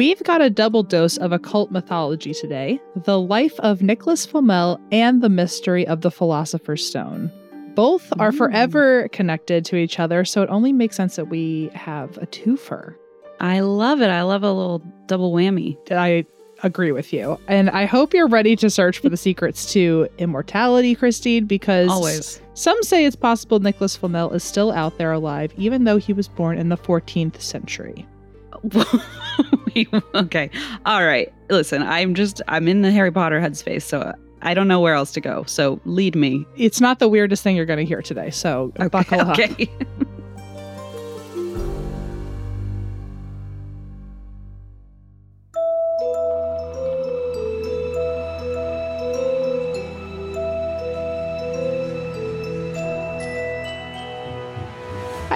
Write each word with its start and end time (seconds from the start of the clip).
We've 0.00 0.24
got 0.24 0.40
a 0.40 0.48
double 0.48 0.82
dose 0.82 1.18
of 1.18 1.30
occult 1.30 1.70
mythology 1.70 2.32
today 2.32 2.80
the 2.96 3.20
life 3.20 3.60
of 3.60 3.82
Nicholas 3.82 4.24
Flamel 4.24 4.80
and 4.90 5.20
the 5.20 5.28
mystery 5.28 5.86
of 5.86 6.00
the 6.00 6.10
Philosopher's 6.10 6.86
Stone. 6.86 7.30
Both 7.74 8.10
are 8.18 8.32
forever 8.32 9.08
connected 9.08 9.66
to 9.66 9.76
each 9.76 10.00
other, 10.00 10.24
so 10.24 10.42
it 10.42 10.48
only 10.48 10.72
makes 10.72 10.96
sense 10.96 11.16
that 11.16 11.26
we 11.26 11.70
have 11.74 12.16
a 12.16 12.26
twofer. 12.26 12.94
I 13.40 13.60
love 13.60 14.00
it. 14.00 14.08
I 14.08 14.22
love 14.22 14.42
a 14.42 14.50
little 14.50 14.78
double 15.04 15.34
whammy. 15.34 15.76
I 15.90 16.24
agree 16.62 16.92
with 16.92 17.12
you. 17.12 17.38
And 17.46 17.68
I 17.68 17.84
hope 17.84 18.14
you're 18.14 18.26
ready 18.26 18.56
to 18.56 18.70
search 18.70 19.00
for 19.00 19.10
the 19.10 19.16
secrets 19.28 19.70
to 19.74 20.08
immortality, 20.16 20.94
Christine, 20.94 21.44
because 21.44 21.90
Always. 21.90 22.40
some 22.54 22.82
say 22.84 23.04
it's 23.04 23.16
possible 23.16 23.60
Nicholas 23.60 23.96
Flamel 23.96 24.30
is 24.30 24.44
still 24.44 24.72
out 24.72 24.96
there 24.96 25.12
alive, 25.12 25.52
even 25.58 25.84
though 25.84 25.98
he 25.98 26.14
was 26.14 26.26
born 26.26 26.56
in 26.56 26.70
the 26.70 26.78
14th 26.78 27.42
century. 27.42 28.06
Okay. 30.14 30.50
All 30.84 31.04
right. 31.04 31.32
Listen, 31.48 31.82
I'm 31.82 32.14
just, 32.14 32.42
I'm 32.48 32.68
in 32.68 32.82
the 32.82 32.90
Harry 32.90 33.12
Potter 33.12 33.40
headspace, 33.40 33.82
so 33.82 34.12
I 34.42 34.52
don't 34.54 34.68
know 34.68 34.80
where 34.80 34.94
else 34.94 35.12
to 35.12 35.20
go. 35.20 35.44
So 35.44 35.80
lead 35.84 36.16
me. 36.16 36.44
It's 36.56 36.80
not 36.80 36.98
the 36.98 37.08
weirdest 37.08 37.42
thing 37.42 37.56
you're 37.56 37.66
going 37.66 37.78
to 37.78 37.84
hear 37.84 38.02
today, 38.02 38.30
so 38.30 38.72
buckle 38.90 39.20
up. 39.20 39.38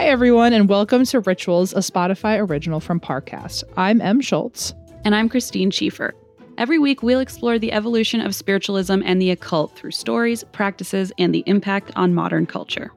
Hi, 0.04 0.10
everyone, 0.10 0.52
and 0.52 0.68
welcome 0.68 1.06
to 1.06 1.20
Rituals, 1.20 1.72
a 1.72 1.78
Spotify 1.78 2.38
original 2.38 2.78
from 2.78 3.00
Parcast. 3.00 3.64
I'm 3.78 4.02
Em 4.02 4.20
Schultz. 4.20 4.74
and 5.02 5.14
I'm 5.14 5.30
Christine 5.30 5.70
Schieffer. 5.70 6.12
Every 6.58 6.78
week, 6.78 7.02
we'll 7.02 7.20
explore 7.20 7.58
the 7.58 7.72
evolution 7.72 8.20
of 8.20 8.34
spiritualism 8.34 9.00
and 9.02 9.18
the 9.18 9.30
occult 9.30 9.74
through 9.74 9.92
stories, 9.92 10.44
practices, 10.52 11.10
and 11.16 11.34
the 11.34 11.42
impact 11.46 11.90
on 11.96 12.14
modern 12.14 12.44
culture. 12.44 12.92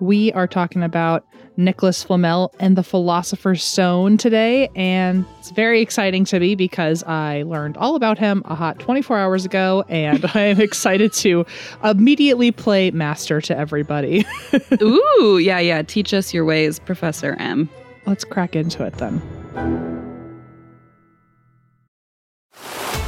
We 0.00 0.32
are 0.32 0.46
talking 0.46 0.82
about 0.82 1.26
Nicholas 1.56 2.04
Flamel 2.04 2.54
and 2.60 2.76
the 2.76 2.84
Philosopher's 2.84 3.64
Stone 3.64 4.18
today, 4.18 4.68
and 4.76 5.24
it's 5.40 5.50
very 5.50 5.80
exciting 5.80 6.24
to 6.26 6.38
me 6.38 6.54
because 6.54 7.02
I 7.02 7.42
learned 7.42 7.76
all 7.76 7.96
about 7.96 8.16
him 8.16 8.42
a 8.44 8.54
hot 8.54 8.78
24 8.78 9.18
hours 9.18 9.44
ago, 9.44 9.84
and 9.88 10.24
I 10.34 10.42
am 10.42 10.60
excited 10.60 11.12
to 11.14 11.44
immediately 11.82 12.52
play 12.52 12.92
master 12.92 13.40
to 13.40 13.56
everybody. 13.58 14.24
Ooh, 14.82 15.38
yeah, 15.42 15.58
yeah. 15.58 15.82
Teach 15.82 16.14
us 16.14 16.32
your 16.32 16.44
ways, 16.44 16.78
Professor 16.78 17.34
Em. 17.40 17.68
Let's 18.06 18.24
crack 18.24 18.54
into 18.54 18.84
it 18.84 18.94
then. 18.94 19.97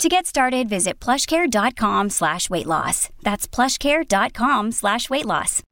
To 0.00 0.08
get 0.08 0.26
started, 0.26 0.68
visit 0.68 1.00
plushcare.com 1.00 2.10
slash 2.10 2.50
weight 2.50 2.66
loss. 2.66 3.08
That's 3.22 3.48
plushcare.com 3.48 4.72
slash 4.72 5.08
weight 5.08 5.24
loss. 5.24 5.62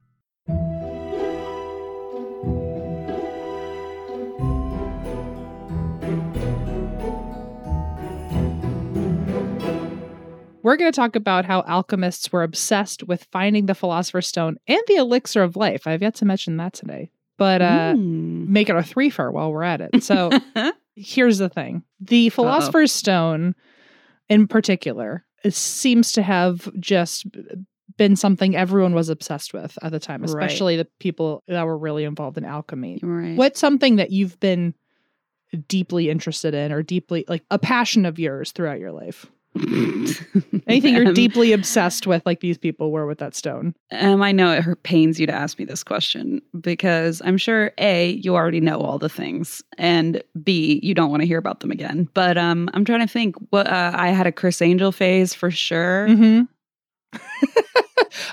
We're 10.63 10.77
going 10.77 10.91
to 10.91 10.95
talk 10.95 11.15
about 11.15 11.45
how 11.45 11.61
alchemists 11.67 12.31
were 12.31 12.41
obsessed 12.41 13.03
with 13.03 13.25
finding 13.31 13.67
the 13.67 13.75
Philosopher's 13.75 14.25
Stone 14.27 14.57
and 14.67 14.81
the 14.87 14.95
elixir 14.95 15.43
of 15.43 15.55
life. 15.55 15.85
I've 15.85 16.01
yet 16.01 16.15
to 16.15 16.25
mention 16.25 16.57
that 16.57 16.73
today, 16.73 17.11
but 17.37 17.61
uh, 17.61 17.93
Mm. 17.95 18.47
make 18.47 18.67
it 18.69 18.75
a 18.75 18.79
threefer 18.79 19.31
while 19.31 19.51
we're 19.51 19.61
at 19.61 19.81
it. 19.81 20.03
So 20.03 20.31
here's 20.95 21.37
the 21.37 21.49
thing 21.49 21.83
the 21.99 22.29
Philosopher's 22.29 22.91
Stone, 22.91 23.53
in 24.29 24.47
particular, 24.47 25.25
it 25.43 25.53
seems 25.53 26.11
to 26.13 26.21
have 26.23 26.69
just 26.79 27.25
been 27.97 28.15
something 28.15 28.55
everyone 28.55 28.93
was 28.93 29.09
obsessed 29.09 29.53
with 29.53 29.77
at 29.81 29.91
the 29.91 29.99
time, 29.99 30.21
Right. 30.21 30.29
especially 30.29 30.75
the 30.77 30.87
people 30.99 31.43
that 31.47 31.65
were 31.65 31.77
really 31.77 32.03
involved 32.03 32.37
in 32.37 32.43
alchemy. 32.45 32.99
right. 33.01 33.37
What's 33.37 33.59
something 33.59 33.97
that 33.97 34.11
you've 34.11 34.39
been 34.39 34.73
deeply 35.67 36.09
interested 36.09 36.53
in 36.53 36.71
or 36.71 36.83
deeply 36.83 37.23
like 37.29 37.43
a 37.51 37.59
passion 37.59 38.05
of 38.05 38.19
yours 38.19 38.51
throughout 38.51 38.79
your 38.79 38.91
life? 38.91 39.27
Anything 40.67 40.95
you're 40.95 41.07
Um, 41.07 41.13
deeply 41.13 41.53
obsessed 41.53 42.07
with, 42.07 42.25
like 42.25 42.41
these 42.41 42.57
people 42.57 42.91
were 42.91 43.05
with 43.05 43.19
that 43.19 43.35
stone. 43.35 43.73
Um, 43.91 44.21
I 44.21 44.31
know 44.31 44.51
it 44.51 44.83
pains 44.83 45.19
you 45.19 45.25
to 45.27 45.33
ask 45.33 45.57
me 45.57 45.65
this 45.65 45.83
question 45.83 46.41
because 46.59 47.21
I'm 47.23 47.37
sure 47.37 47.71
A, 47.77 48.11
you 48.23 48.35
already 48.35 48.59
know 48.59 48.79
all 48.79 48.99
the 48.99 49.09
things, 49.09 49.63
and 49.77 50.21
B, 50.43 50.79
you 50.83 50.93
don't 50.93 51.09
want 51.09 51.21
to 51.21 51.27
hear 51.27 51.37
about 51.37 51.61
them 51.61 51.71
again. 51.71 52.09
But 52.13 52.37
um, 52.37 52.69
I'm 52.73 52.83
trying 52.85 53.01
to 53.01 53.07
think. 53.07 53.35
What 53.51 53.67
uh, 53.67 53.91
I 53.95 54.09
had 54.09 54.27
a 54.27 54.31
Criss 54.31 54.61
Angel 54.61 54.91
phase 54.91 55.33
for 55.33 55.51
sure. 55.51 56.07
Mm-hmm. 56.09 56.43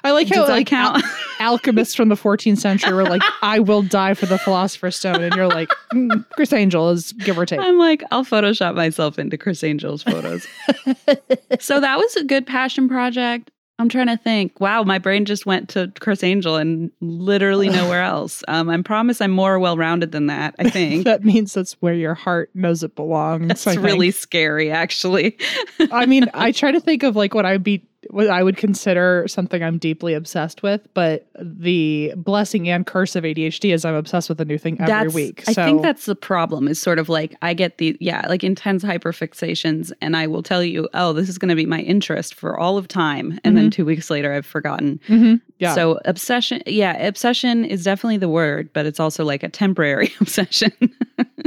I 0.05 0.13
like 0.13 0.29
how 0.29 0.43
Does 0.43 0.49
like 0.49 0.67
count? 0.67 1.03
al- 1.03 1.11
alchemists 1.41 1.95
from 1.95 2.09
the 2.09 2.15
14th 2.15 2.59
century 2.59 2.93
were 2.93 3.05
like, 3.05 3.23
"I 3.43 3.59
will 3.59 3.83
die 3.83 4.15
for 4.15 4.27
the 4.27 4.39
philosopher's 4.39 4.97
stone," 4.97 5.23
and 5.23 5.35
you're 5.35 5.49
like, 5.49 5.69
mm, 5.93 6.25
"Criss 6.31 6.53
Angel 6.53 6.91
is 6.91 7.13
give 7.13 7.39
or 7.39 7.47
take." 7.47 7.61
I'm 7.61 7.79
like, 7.79 8.03
I'll 8.11 8.25
Photoshop 8.25 8.75
myself 8.75 9.19
into 9.19 9.37
Criss 9.37 9.63
Angel's 9.65 10.03
photos. 10.03 10.47
so 11.61 11.81
that 11.81 11.99
was 11.99 12.17
a 12.17 12.25
good 12.25 12.47
passion 12.47 12.89
project. 12.89 13.51
I'm 13.79 13.89
trying 13.89 14.07
to 14.07 14.17
think. 14.17 14.61
Wow, 14.61 14.85
my 14.85 14.99
brain 14.99 15.25
just 15.25 15.45
went 15.45 15.69
to 15.71 15.93
Criss 15.99 16.23
Angel 16.23 16.57
and 16.57 16.93
literally 17.01 17.69
nowhere 17.71 18.03
else. 18.03 18.45
Um, 18.47 18.69
I 18.69 18.81
promise 18.83 19.21
I'm 19.21 19.33
more 19.33 19.59
well 19.59 19.77
rounded 19.77 20.13
than 20.13 20.27
that. 20.27 20.55
I 20.59 20.71
think 20.71 21.05
that 21.05 21.25
means 21.25 21.55
that's 21.55 21.73
where 21.81 21.95
your 21.95 22.15
heart 22.15 22.51
knows 22.55 22.83
it 22.85 22.95
belongs. 22.95 23.49
that's 23.49 23.67
really 23.77 24.13
scary, 24.13 24.71
actually. 24.71 25.37
I 25.91 26.07
mean, 26.07 26.27
I 26.35 26.53
try 26.53 26.71
to 26.71 26.81
think 26.81 27.03
of 27.03 27.17
like 27.17 27.35
what 27.35 27.45
I'd 27.45 27.65
be, 27.65 27.85
what 28.13 28.29
I 28.29 28.43
would 28.43 28.59
consider 28.59 29.25
something 29.27 29.63
I'm 29.63 29.79
deeply 29.79 30.13
obsessed 30.13 30.63
with, 30.63 30.87
but 30.93 31.27
the 31.41 32.13
blessing 32.15 32.69
and 32.69 32.87
curse 32.87 33.17
of 33.17 33.25
ADHD 33.25 33.73
is 33.73 33.87
I'm 33.87 33.95
obsessed 33.95 34.29
with 34.29 34.39
a 34.39 34.45
new 34.45 34.59
thing 34.59 34.75
every 34.75 34.87
that's, 34.87 35.15
week. 35.15 35.45
I 35.49 35.55
think 35.55 35.81
that's 35.81 36.05
the 36.05 36.15
problem. 36.15 36.69
Is 36.69 36.79
sort 36.79 36.99
of 36.99 37.09
like 37.09 37.35
I 37.41 37.55
get 37.55 37.79
the 37.79 37.97
yeah, 38.01 38.27
like 38.29 38.45
intense 38.45 38.85
hyperfixations, 38.85 39.93
and 40.03 40.15
I 40.15 40.27
will 40.27 40.43
tell 40.43 40.63
you, 40.63 40.91
oh, 40.93 41.15
this 41.15 41.31
is 41.31 41.39
going 41.39 41.49
to 41.49 41.55
be 41.55 41.65
my 41.65 41.81
interest 41.81 42.35
for 42.35 42.61
all 42.61 42.77
of 42.77 42.87
time, 42.87 43.41
and 43.45 43.57
then 43.57 43.71
two 43.71 43.87
weeks 43.87 44.11
later, 44.11 44.35
I've 44.35 44.47
forgotten. 44.47 45.01
Mhm. 45.09 45.41
Yeah. 45.63 45.75
So 45.75 45.99
obsession, 46.05 46.63
yeah, 46.67 46.97
obsession 47.07 47.65
is 47.65 47.85
definitely 47.85 48.19
the 48.19 48.29
word, 48.29 48.71
but 48.73 48.87
it's 48.87 49.01
also 49.01 49.25
like 49.25 49.43
a 49.43 49.49
temporary 49.49 50.13
obsession. 50.21 50.73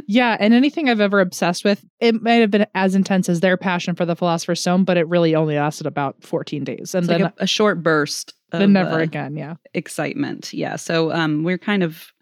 yeah, 0.08 0.38
and 0.40 0.54
anything 0.54 0.90
I've 0.90 1.02
ever 1.02 1.20
obsessed 1.20 1.64
with, 1.64 1.86
it 2.00 2.22
might 2.22 2.36
have 2.36 2.52
been 2.52 2.66
as 2.76 2.96
intense 2.96 3.30
as 3.30 3.42
their 3.42 3.58
passion 3.58 3.96
for 3.96 4.06
the 4.06 4.16
Philosopher's 4.16 4.62
Stone, 4.62 4.86
but 4.86 4.98
it 4.98 5.08
really 5.08 5.36
only 5.36 5.56
lasted 5.56 5.86
about 5.86 6.24
14 6.24 6.64
days, 6.64 6.96
and 6.96 7.04
It's 7.04 7.08
then 7.08 7.22
like 7.22 7.34
a, 7.40 7.44
a 7.44 7.48
short 7.48 7.84
burst 7.84 8.34
of 8.52 8.60
Then 8.60 8.74
never 8.74 9.00
uh, 9.00 9.04
again. 9.04 9.36
Yeah. 9.36 9.56
excitement. 9.74 10.54
Yeah. 10.54 10.76
So 10.78 11.12
um, 11.12 11.44
we're 11.44 11.58
kind 11.58 11.84
of 11.84 12.14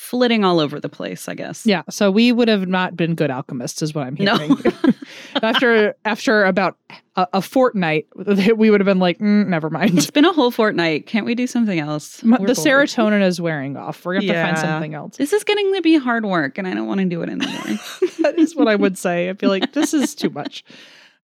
flitting 0.00 0.44
all 0.44 0.58
over 0.60 0.80
the 0.80 0.88
place, 0.88 1.28
I 1.28 1.34
guess. 1.34 1.66
Yeah. 1.66 1.82
So 1.90 2.10
we 2.10 2.32
would 2.32 2.48
have 2.48 2.66
not 2.66 2.96
been 2.96 3.14
good 3.14 3.30
alchemists, 3.30 3.82
is 3.82 3.94
what 3.94 4.06
I'm 4.06 4.16
No. 4.18 4.36
hearing. 4.38 4.62
after 5.42 5.94
after 6.04 6.44
about 6.44 6.76
a, 7.16 7.26
a 7.34 7.42
fortnight, 7.42 8.06
we 8.56 8.70
would 8.70 8.80
have 8.80 8.86
been 8.86 8.98
like, 8.98 9.18
"Mm, 9.18 9.48
never 9.48 9.68
mind. 9.68 9.98
It's 9.98 10.10
been 10.10 10.24
a 10.24 10.32
whole 10.32 10.50
fortnight. 10.50 11.06
Can't 11.06 11.26
we 11.26 11.34
do 11.34 11.46
something 11.46 11.78
else? 11.78 12.22
We're 12.24 12.38
the 12.38 12.54
bored. 12.54 12.56
serotonin 12.88 13.22
is 13.22 13.40
wearing 13.40 13.76
off. 13.76 14.04
We're 14.04 14.14
gonna 14.14 14.32
have 14.32 14.54
to 14.54 14.54
find 14.54 14.58
something 14.58 14.94
else. 14.94 15.18
This 15.18 15.32
is 15.34 15.44
getting 15.44 15.72
to 15.74 15.82
be 15.82 15.98
hard 15.98 16.24
work, 16.24 16.56
and 16.56 16.66
I 16.66 16.72
don't 16.74 16.86
want 16.86 17.00
to 17.00 17.06
do 17.06 17.20
it 17.22 17.28
anymore. 17.28 17.62
that 18.22 18.34
is 18.38 18.56
what 18.56 18.68
I 18.68 18.76
would 18.76 18.96
say. 18.96 19.28
I 19.28 19.34
feel 19.34 19.50
like 19.50 19.74
this 19.74 19.92
is 19.92 20.14
too 20.14 20.30
much. 20.30 20.64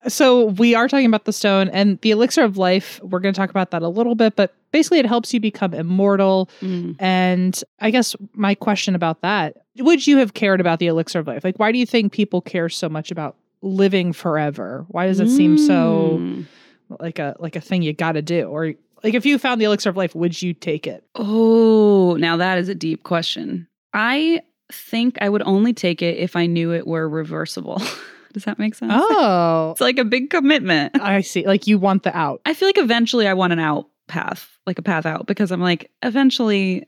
So 0.09 0.47
we 0.47 0.75
are 0.75 0.89
talking 0.89 1.07
about 1.07 1.25
the 1.25 1.33
stone 1.33 1.69
and 1.71 2.01
the 2.01 2.11
elixir 2.13 2.43
of 2.45 2.57
life. 2.57 3.01
We're 3.03 3.19
going 3.19 3.35
to 3.35 3.39
talk 3.39 3.51
about 3.51 3.71
that 3.73 3.83
a 3.83 3.89
little 3.89 4.15
bit, 4.15 4.37
but 4.37 4.55
basically 4.71 4.99
it 4.99 5.07
helps 5.07 5.35
you 5.35 5.41
become 5.41 5.75
immortal. 5.75 6.49
Mm. 6.61 6.97
And 7.01 7.63
I 7.81 7.91
guess 7.91 8.15
my 8.35 8.55
question 8.55 8.95
about 8.95 9.23
that, 9.23 9.57
would 9.79 10.07
you 10.07 10.19
have 10.19 10.35
cared 10.35 10.61
about 10.61 10.79
the 10.79 10.87
elixir 10.87 11.19
of 11.19 11.27
life? 11.27 11.45
Like 11.45 11.59
why 11.59 11.73
do 11.73 11.79
you 11.79 11.87
think 11.87 12.13
people 12.13 12.41
care 12.41 12.69
so 12.69 12.89
much 12.89 13.11
about 13.11 13.37
living 13.63 14.13
forever? 14.13 14.85
Why 14.89 15.07
does 15.07 15.19
it 15.21 15.29
seem 15.31 15.59
so 15.59 16.19
Mm. 16.21 16.47
like 17.01 17.19
a 17.19 17.35
like 17.41 17.57
a 17.57 17.61
thing 17.61 17.83
you 17.83 17.93
got 17.93 18.13
to 18.13 18.23
do 18.23 18.45
or 18.45 18.75
like 19.03 19.15
if 19.15 19.27
you 19.27 19.39
found 19.39 19.61
the 19.61 19.65
elixir 19.65 19.89
of 19.91 19.97
life, 19.97 20.15
would 20.15 20.41
you 20.41 20.55
take 20.55 20.87
it? 20.87 21.05
Oh, 21.17 22.17
now 22.21 22.37
that 22.37 22.59
is 22.59 22.69
a 22.69 22.75
deep 22.75 23.03
question. 23.03 23.67
I 23.93 24.43
think 24.73 25.19
I 25.21 25.29
would 25.29 25.43
only 25.43 25.73
take 25.73 26.01
it 26.03 26.19
if 26.19 26.37
I 26.37 26.47
knew 26.47 26.73
it 26.73 26.87
were 26.87 27.09
reversible. 27.09 27.83
Does 28.37 28.45
that 28.45 28.59
make 28.59 28.75
sense? 28.75 28.93
Oh, 28.95 29.71
It's 29.71 29.81
like 29.81 29.97
a 29.99 30.05
big 30.05 30.29
commitment. 30.29 30.95
I 31.01 31.23
see. 31.23 31.47
Like 31.47 31.67
you 31.67 31.79
want 31.79 32.03
the 32.03 32.15
out. 32.15 32.43
I 32.45 32.53
feel 32.53 32.69
like 32.69 32.77
eventually 32.77 33.27
I 33.27 33.33
want 33.33 33.55
an 33.55 33.59
out 33.59 33.89
path, 34.09 34.59
like 34.67 34.79
a 34.79 34.83
path 34.83 35.07
out, 35.07 35.27
because 35.27 35.51
I'm 35.51 35.63
like, 35.63 35.91
eventually, 36.03 36.87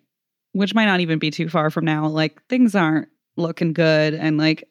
which 0.52 0.74
might 0.74 0.84
not 0.84 1.00
even 1.00 1.18
be 1.18 1.30
too 1.30 1.48
far 1.48 1.70
from 1.70 1.86
now, 1.86 2.06
like 2.06 2.46
things 2.48 2.74
aren't 2.74 3.08
looking 3.38 3.72
good. 3.72 4.12
And 4.12 4.36
like, 4.36 4.68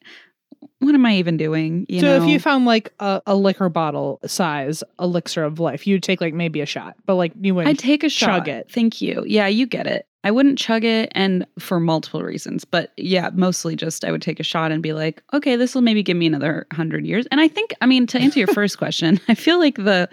what 0.79 0.93
am 0.95 1.05
I 1.05 1.15
even 1.15 1.37
doing? 1.37 1.85
You 1.89 1.99
so 2.01 2.05
know? 2.17 2.23
if 2.23 2.29
you 2.29 2.39
found 2.39 2.65
like 2.65 2.93
a, 2.99 3.21
a 3.27 3.35
liquor 3.35 3.69
bottle 3.69 4.19
size 4.25 4.83
elixir 4.99 5.43
of 5.43 5.59
life, 5.59 5.87
you'd 5.87 6.03
take 6.03 6.21
like 6.21 6.33
maybe 6.33 6.61
a 6.61 6.65
shot, 6.65 6.95
but 7.05 7.15
like 7.15 7.33
you 7.41 7.55
wouldn't 7.55 7.69
I'd 7.69 7.79
take 7.79 8.03
a 8.03 8.09
shot. 8.09 8.27
chug 8.27 8.47
it. 8.47 8.71
Thank 8.71 9.01
you. 9.01 9.23
Yeah, 9.27 9.47
you 9.47 9.65
get 9.65 9.87
it. 9.87 10.05
I 10.23 10.31
wouldn't 10.31 10.57
chug 10.57 10.83
it 10.83 11.09
and 11.13 11.45
for 11.57 11.79
multiple 11.79 12.21
reasons. 12.21 12.65
But 12.65 12.91
yeah, 12.97 13.29
mostly 13.33 13.75
just 13.75 14.03
I 14.03 14.11
would 14.11 14.21
take 14.21 14.39
a 14.39 14.43
shot 14.43 14.71
and 14.71 14.83
be 14.83 14.91
like, 14.93 15.23
okay, 15.33 15.55
this 15.55 15.73
will 15.73 15.83
maybe 15.83 16.03
give 16.03 16.17
me 16.17 16.27
another 16.27 16.67
hundred 16.73 17.05
years. 17.05 17.25
And 17.31 17.39
I 17.39 17.47
think, 17.47 17.73
I 17.81 17.85
mean, 17.85 18.07
to 18.07 18.19
answer 18.19 18.39
your 18.39 18.47
first 18.49 18.77
question, 18.79 19.19
I 19.29 19.35
feel 19.35 19.57
like 19.59 19.75
the 19.77 20.09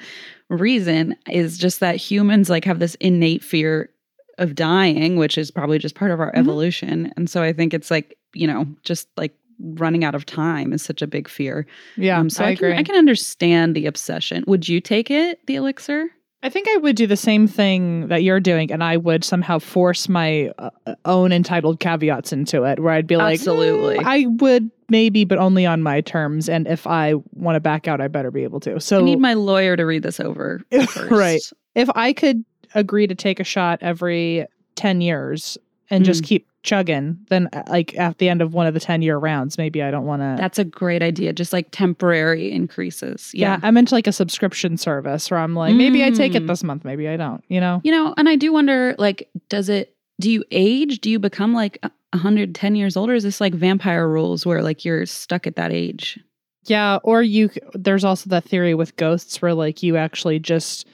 reason 0.50 1.16
is 1.30 1.58
just 1.58 1.80
that 1.80 1.96
humans 1.96 2.50
like 2.50 2.64
have 2.64 2.78
this 2.78 2.94
innate 2.96 3.42
fear 3.42 3.90
of 4.38 4.54
dying, 4.54 5.16
which 5.16 5.38
is 5.38 5.50
probably 5.50 5.78
just 5.78 5.94
part 5.94 6.10
of 6.10 6.20
our 6.20 6.32
Mhm. 6.32 6.38
evolution. 6.38 7.12
And 7.16 7.28
so 7.30 7.42
I 7.42 7.52
think 7.52 7.72
it's 7.74 7.90
like, 7.90 8.16
you 8.34 8.46
know, 8.46 8.66
just 8.82 9.08
like 9.16 9.34
running 9.58 10.04
out 10.04 10.14
of 10.14 10.26
time 10.26 10.72
is 10.72 10.82
such 10.82 11.02
a 11.02 11.06
big 11.06 11.28
fear. 11.28 11.66
Yeah, 11.96 12.18
Um, 12.18 12.30
so 12.30 12.44
I, 12.44 12.48
I, 12.48 12.50
agree. 12.50 12.70
can 12.70 12.78
I 12.78 12.82
can 12.82 12.96
understand 12.96 13.74
the 13.74 13.86
obsession. 13.86 14.44
Would 14.46 14.68
you 14.68 14.80
take 14.80 15.10
it, 15.10 15.38
the 15.46 15.56
elixir? 15.56 16.06
I 16.42 16.50
think 16.50 16.68
I 16.68 16.76
would 16.76 16.94
do 16.96 17.06
the 17.06 17.16
same 17.16 17.48
thing 17.48 18.08
that 18.08 18.22
you're 18.22 18.38
doing, 18.40 18.70
and 18.70 18.84
I 18.84 18.98
would 18.98 19.24
somehow 19.24 19.58
force 19.58 20.10
my 20.10 20.50
uh, 20.58 20.68
own 21.06 21.32
entitled 21.32 21.80
caveats 21.80 22.34
into 22.34 22.64
it, 22.64 22.80
where 22.80 22.92
I'd 22.92 23.06
be 23.06 23.16
like, 23.16 23.34
Absolutely. 23.40 23.96
"Mm, 23.96 24.04
I 24.04 24.26
would 24.26 24.70
maybe, 24.90 25.24
but 25.24 25.38
only 25.38 25.64
on 25.64 25.82
my 25.82 26.02
terms, 26.02 26.50
and 26.50 26.66
if 26.68 26.86
I 26.86 27.14
want 27.32 27.56
to 27.56 27.60
back 27.60 27.88
out, 27.88 28.02
I 28.02 28.08
better 28.08 28.30
be 28.30 28.42
able 28.42 28.60
to. 28.60 28.78
So 28.78 28.98
I 28.98 29.02
need 29.02 29.20
my 29.20 29.32
lawyer 29.32 29.74
to 29.74 29.86
read 29.86 30.02
this 30.02 30.20
over 30.20 30.60
first. 30.88 31.10
Right. 31.10 31.40
if 31.74 31.88
I 31.94 32.12
could 32.12 32.44
agree 32.74 33.06
to 33.06 33.14
take 33.14 33.40
a 33.40 33.44
shot 33.44 33.78
every 33.80 34.44
10 34.74 35.00
years 35.00 35.56
and 35.90 36.04
just 36.04 36.22
Mm. 36.22 36.26
keep 36.26 36.48
chugging, 36.62 37.18
then 37.28 37.48
uh, 37.52 37.62
like 37.68 37.94
at 37.98 38.16
the 38.18 38.28
end 38.28 38.40
of 38.40 38.54
one 38.54 38.66
of 38.66 38.72
the 38.74 38.80
10 38.80 39.02
year 39.02 39.18
rounds, 39.18 39.58
maybe 39.58 39.82
I 39.82 39.90
don't 39.90 40.06
want 40.06 40.22
to. 40.22 40.36
That's 40.38 40.58
a 40.58 40.64
great 40.64 41.02
idea. 41.02 41.32
Just 41.34 41.52
like 41.52 41.68
temporary 41.72 42.50
increases. 42.50 43.30
Yeah. 43.34 43.54
Yeah. 43.56 43.60
I'm 43.62 43.76
into 43.76 43.94
like 43.94 44.06
a 44.06 44.12
subscription 44.12 44.76
service 44.78 45.30
where 45.30 45.40
I'm 45.40 45.54
like, 45.54 45.74
maybe 45.74 46.02
I 46.02 46.10
take 46.10 46.34
it 46.34 46.42
Mm. 46.44 46.46
this 46.48 46.64
month, 46.64 46.84
maybe 46.84 47.06
I 47.08 47.16
don't, 47.18 47.44
you 47.48 47.60
know? 47.60 47.80
You 47.84 47.92
know, 47.92 48.14
and 48.16 48.28
I 48.28 48.36
do 48.36 48.52
wonder 48.52 48.94
like, 48.98 49.28
does 49.50 49.68
it, 49.68 49.94
do 50.20 50.30
you 50.30 50.42
age? 50.50 51.00
Do 51.00 51.10
you 51.10 51.18
become 51.18 51.52
like 51.52 51.78
110 52.14 52.76
years 52.76 52.96
old? 52.96 53.10
Or 53.10 53.14
is 53.14 53.24
this 53.24 53.40
like 53.40 53.52
vampire 53.54 54.08
rules 54.08 54.46
where 54.46 54.62
like 54.62 54.84
you're 54.84 55.04
stuck 55.06 55.46
at 55.46 55.56
that 55.56 55.72
age? 55.72 56.18
Yeah. 56.66 56.98
Or 57.02 57.22
you, 57.22 57.50
there's 57.74 58.04
also 58.04 58.30
that 58.30 58.44
theory 58.44 58.74
with 58.74 58.96
ghosts 58.96 59.42
where 59.42 59.52
like 59.52 59.82
you 59.82 59.96
actually 59.98 60.38
just 60.38 60.86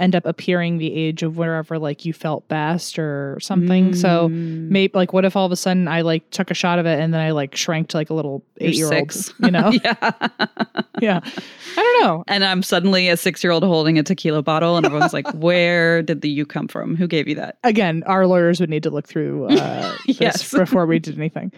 end 0.00 0.16
up 0.16 0.24
appearing 0.26 0.78
the 0.78 0.92
age 0.94 1.22
of 1.22 1.36
wherever 1.36 1.78
like 1.78 2.04
you 2.04 2.12
felt 2.12 2.48
best 2.48 2.98
or 2.98 3.38
something. 3.40 3.94
So 3.94 4.28
Mm. 4.28 4.68
maybe 4.70 4.92
like 4.94 5.12
what 5.12 5.24
if 5.24 5.36
all 5.36 5.46
of 5.46 5.52
a 5.52 5.56
sudden 5.56 5.86
I 5.88 6.00
like 6.00 6.28
took 6.30 6.50
a 6.50 6.54
shot 6.54 6.78
of 6.78 6.86
it 6.86 6.98
and 6.98 7.12
then 7.14 7.20
I 7.20 7.30
like 7.30 7.54
shrank 7.54 7.88
to 7.90 7.96
like 7.98 8.10
a 8.10 8.14
little 8.14 8.42
eight 8.60 8.74
year 8.74 8.92
old, 8.92 9.32
you 9.40 9.50
know? 9.50 9.70
yeah. 9.84 9.94
yeah. 11.00 11.20
I 11.22 11.76
don't 11.76 12.02
know. 12.02 12.24
And 12.26 12.44
I'm 12.44 12.62
suddenly 12.62 13.08
a 13.08 13.16
six 13.16 13.44
year 13.44 13.52
old 13.52 13.62
holding 13.62 13.98
a 13.98 14.02
tequila 14.02 14.42
bottle, 14.42 14.76
and 14.76 14.84
everyone's 14.86 15.12
like, 15.12 15.30
Where 15.34 16.02
did 16.02 16.20
the 16.22 16.28
you 16.28 16.44
come 16.46 16.66
from? 16.68 16.96
Who 16.96 17.06
gave 17.06 17.28
you 17.28 17.34
that? 17.36 17.58
Again, 17.64 18.02
our 18.06 18.26
lawyers 18.26 18.58
would 18.60 18.70
need 18.70 18.82
to 18.84 18.90
look 18.90 19.06
through 19.06 19.46
uh, 19.46 19.96
this 20.06 20.20
Yes. 20.20 20.50
before 20.52 20.86
we 20.86 20.98
did 20.98 21.16
anything. 21.16 21.52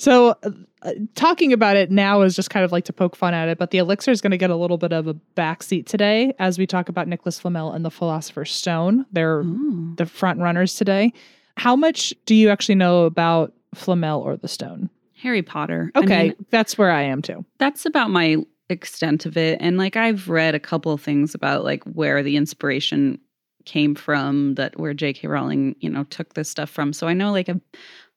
So, 0.00 0.34
uh, 0.82 0.92
talking 1.14 1.52
about 1.52 1.76
it 1.76 1.90
now 1.90 2.22
is 2.22 2.34
just 2.34 2.48
kind 2.48 2.64
of 2.64 2.72
like 2.72 2.84
to 2.86 2.92
poke 2.92 3.14
fun 3.14 3.34
at 3.34 3.48
it, 3.50 3.58
but 3.58 3.70
the 3.70 3.76
elixir 3.76 4.10
is 4.10 4.22
going 4.22 4.30
to 4.30 4.38
get 4.38 4.48
a 4.48 4.56
little 4.56 4.78
bit 4.78 4.94
of 4.94 5.06
a 5.06 5.14
backseat 5.36 5.84
today 5.84 6.32
as 6.38 6.58
we 6.58 6.66
talk 6.66 6.88
about 6.88 7.06
Nicholas 7.06 7.38
Flamel 7.38 7.70
and 7.72 7.84
the 7.84 7.90
Philosopher's 7.90 8.50
Stone. 8.50 9.04
They're 9.12 9.42
Oh. 9.44 9.92
the 9.96 10.06
front 10.06 10.40
runners 10.40 10.74
today. 10.74 11.12
How 11.58 11.76
much 11.76 12.14
do 12.24 12.34
you 12.34 12.48
actually 12.48 12.76
know 12.76 13.04
about 13.04 13.52
Flamel 13.74 14.20
or 14.22 14.38
the 14.38 14.48
stone? 14.48 14.88
Harry 15.16 15.42
Potter. 15.42 15.92
I 15.94 15.98
Okay, 15.98 16.22
mean, 16.28 16.46
that's 16.48 16.78
where 16.78 16.90
I 16.90 17.02
am 17.02 17.20
too. 17.20 17.44
that's 17.58 17.84
about 17.84 18.08
my 18.10 18.38
extent 18.70 19.26
of 19.26 19.36
it 19.36 19.58
and 19.60 19.76
like 19.76 19.96
i've 19.96 20.28
read 20.28 20.54
a 20.54 20.60
couple 20.60 20.92
of 20.92 21.02
things 21.02 21.34
about 21.34 21.64
like 21.64 21.82
where 21.82 22.22
the 22.22 22.36
inspiration 22.36 23.18
came 23.64 23.96
from 23.96 24.54
that 24.54 24.78
where 24.78 24.94
jk 24.94 25.28
rowling 25.28 25.74
you 25.80 25.90
know 25.90 26.04
took 26.04 26.34
this 26.34 26.48
stuff 26.48 26.70
from 26.70 26.92
so 26.92 27.08
i 27.08 27.12
know 27.12 27.32
like 27.32 27.48
a 27.48 27.60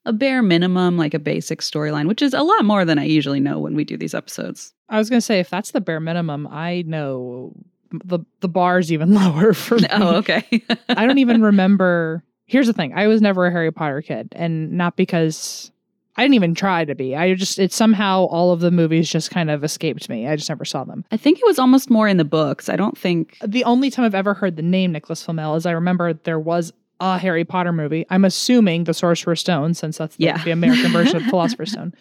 a 0.05 0.13
bare 0.13 0.41
minimum 0.44 0.97
like 0.97 1.13
a 1.13 1.19
basic 1.19 1.61
storyline 1.61 2.07
which 2.07 2.21
is 2.21 2.33
a 2.33 2.41
lot 2.44 2.65
more 2.65 2.83
than 2.85 3.00
i 3.00 3.03
usually 3.03 3.39
know 3.39 3.59
when 3.59 3.75
we 3.75 3.83
do 3.83 3.97
these 3.97 4.13
episodes 4.13 4.73
I 4.89 4.97
was 5.00 5.09
going 5.09 5.17
to 5.17 5.25
say 5.25 5.39
if 5.39 5.50
that's 5.50 5.71
the 5.71 5.81
bare 5.81 6.00
minimum, 6.01 6.45
I 6.51 6.83
know 6.85 7.53
the 7.89 8.19
the 8.41 8.47
bar's 8.50 8.92
even 8.92 9.13
lower 9.21 9.54
for 9.54 9.75
oh, 9.78 9.80
me. 9.80 9.87
oh 9.92 10.16
okay 10.18 10.44
I 10.89 11.07
don't 11.07 11.18
even 11.18 11.42
remember. 11.42 12.23
Here's 12.45 12.68
the 12.68 12.73
thing: 12.73 12.94
I 12.94 13.07
was 13.07 13.19
never 13.21 13.47
a 13.47 13.51
Harry 13.51 13.71
Potter 13.71 14.04
kid, 14.04 14.28
and 14.35 14.73
not 14.73 14.95
because 14.95 15.71
I 16.16 16.23
didn't 16.23 16.35
even 16.35 16.54
try 16.54 16.85
to 16.85 16.94
be. 16.94 17.16
I 17.16 17.33
just 17.33 17.57
it 17.57 17.71
somehow 17.73 18.25
all 18.25 18.51
of 18.51 18.59
the 18.59 18.69
movies 18.69 19.09
just 19.09 19.31
kind 19.31 19.49
of 19.49 19.63
escaped 19.63 20.09
me. 20.09 20.28
I 20.28 20.35
just 20.35 20.49
never 20.49 20.66
saw 20.66 20.83
them. 20.83 21.06
i 21.11 21.18
think 21.18 21.39
it 21.39 21.45
was 21.47 21.57
almost 21.57 21.89
more 21.89 22.07
in 22.07 22.18
the 22.18 22.25
books 22.25 22.69
i 22.69 22.75
don't 22.75 22.97
think 22.97 23.37
The 23.44 23.63
only 23.63 23.89
time 23.89 24.06
I've 24.06 24.13
ever 24.13 24.35
heard 24.35 24.57
the 24.57 24.61
name 24.61 24.92
Nicholas 24.92 25.23
Flamel 25.23 25.56
is 25.56 25.66
I 25.66 25.71
remember 25.71 26.13
there 26.13 26.39
was 26.39 26.71
a 27.00 27.18
Harry 27.18 27.44
Potter 27.44 27.71
movie. 27.71 28.06
I'm 28.09 28.26
assuming 28.26 28.85
the 28.85 28.94
Sorcerer's 28.94 29.40
Stone, 29.42 29.73
since 29.73 29.97
that's 29.97 30.16
the, 30.16 30.26
Yeah. 30.26 30.44
the 30.44 30.52
American 30.52 30.92
version 30.92 31.18
of 31.18 31.23
Philosopher's 31.30 31.71
Stone. 31.71 31.94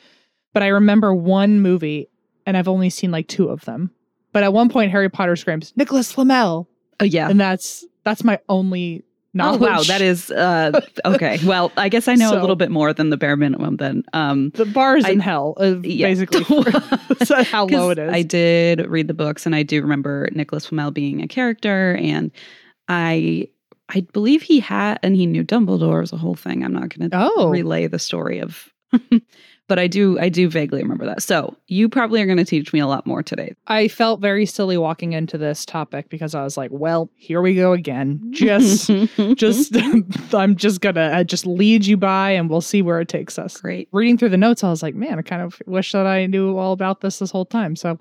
But 0.53 0.63
I 0.63 0.69
remember 0.69 1.15
one 1.15 1.61
movie, 1.61 2.09
and 2.47 2.57
I've 2.57 2.69
only 2.69 2.91
seen 2.91 3.11
like 3.11 3.27
two 3.29 3.49
of 3.49 3.65
them. 3.65 3.91
But 4.33 4.43
at 4.45 4.53
one 4.53 4.69
point, 4.69 4.91
Harry 4.93 5.09
Potter 5.09 5.37
screams 5.37 5.73
Nicholas 5.77 6.13
Flamel, 6.13 6.69
oh 7.01 7.05
yeah 7.05 7.29
and 7.29 7.39
that's 7.41 7.85
that's 8.05 8.23
my 8.25 8.39
only 8.49 9.03
knowledge. 9.35 9.61
Oh 9.63 9.65
wow, 9.65 9.83
that 9.83 10.01
is 10.01 10.31
uh, 10.31 10.79
okay. 11.05 11.39
Well, 11.45 11.71
I 11.77 11.89
guess 11.89 12.07
I 12.09 12.15
know 12.15 12.31
So- 12.31 12.39
a 12.39 12.41
little 12.41 12.57
bit 12.57 12.71
more 12.71 12.93
than 12.93 13.11
the 13.11 13.17
bare 13.17 13.37
minimum. 13.37 13.77
Then, 13.77 14.05
um, 14.13 14.51
the 14.55 14.65
bar's 14.67 15.07
in 15.09 15.21
hell, 15.21 15.55
uh, 15.61 15.77
yeah. 15.83 16.07
basically. 16.09 16.45
for- 16.45 16.65
how 17.45 17.67
low 17.67 17.91
it 17.91 17.99
is. 17.99 18.13
I 18.13 18.23
did 18.23 18.87
read 18.89 19.07
the 19.09 19.15
books, 19.15 19.47
and 19.47 19.55
I 19.55 19.63
do 19.63 19.81
remember 19.83 20.29
Nicholas 20.33 20.67
Flamel 20.67 20.91
being 20.91 21.23
a 21.23 21.29
character, 21.29 21.95
and 22.01 22.31
I, 22.89 23.49
I 23.95 24.01
believe 24.13 24.43
he 24.43 24.61
had, 24.61 24.99
and 25.03 25.15
he 25.17 25.27
knew 25.27 25.45
Dumbledore 25.45 26.01
was 26.01 26.13
a 26.13 26.17
whole 26.17 26.35
thing. 26.35 26.65
I'm 26.65 26.73
not 26.73 26.97
going 26.97 27.11
to 27.11 27.17
Oh. 27.37 27.49
relay 27.49 27.87
the 27.87 27.99
story 27.99 28.39
of, 28.41 28.69
but 29.69 29.79
I 29.79 29.87
do, 29.87 30.19
I 30.19 30.29
do 30.29 30.49
vaguely 30.49 30.83
remember 30.83 31.07
that. 31.07 31.23
So 31.23 31.57
you 31.67 31.89
probably 31.89 32.21
are 32.23 32.27
going 32.27 32.39
to 32.39 32.45
teach 32.45 32.73
me 32.73 32.81
a 32.81 32.87
lot 32.87 33.07
more 33.07 33.23
today. 33.23 33.55
I 33.67 33.89
felt 33.89 34.21
very 34.21 34.45
silly 34.47 34.77
walking 34.77 35.13
into 35.13 35.37
this 35.39 35.65
topic 35.65 36.09
because 36.09 36.35
I 36.35 36.43
was 36.43 36.57
like, 36.57 36.71
well, 36.73 37.11
here 37.17 37.41
we 37.43 37.55
go 37.55 37.73
again. 37.73 38.21
Just 38.33 38.91
just 39.35 39.77
I'm 40.35 40.57
just 40.57 40.81
gonna 40.81 41.01
uh, 41.01 41.25
just 41.25 41.47
lead 41.47 41.85
you 41.87 41.97
by 41.97 42.31
and 42.31 42.49
we'll 42.51 42.61
see 42.61 42.83
where 42.83 43.01
it 43.01 43.09
takes 43.09 43.39
us. 43.39 43.59
great. 43.61 43.89
Reading 43.93 44.17
through 44.19 44.31
the 44.31 44.37
notes, 44.37 44.65
I 44.65 44.71
was 44.71 44.83
like, 44.83 44.95
man, 44.95 45.19
I 45.19 45.23
kind 45.23 45.43
of 45.43 45.61
wish 45.67 45.93
that 45.93 46.07
I 46.07 46.27
knew 46.27 46.57
all 46.57 46.73
about 46.73 47.01
this 47.03 47.19
this 47.19 47.31
whole 47.31 47.45
time. 47.47 47.77
So 47.77 47.99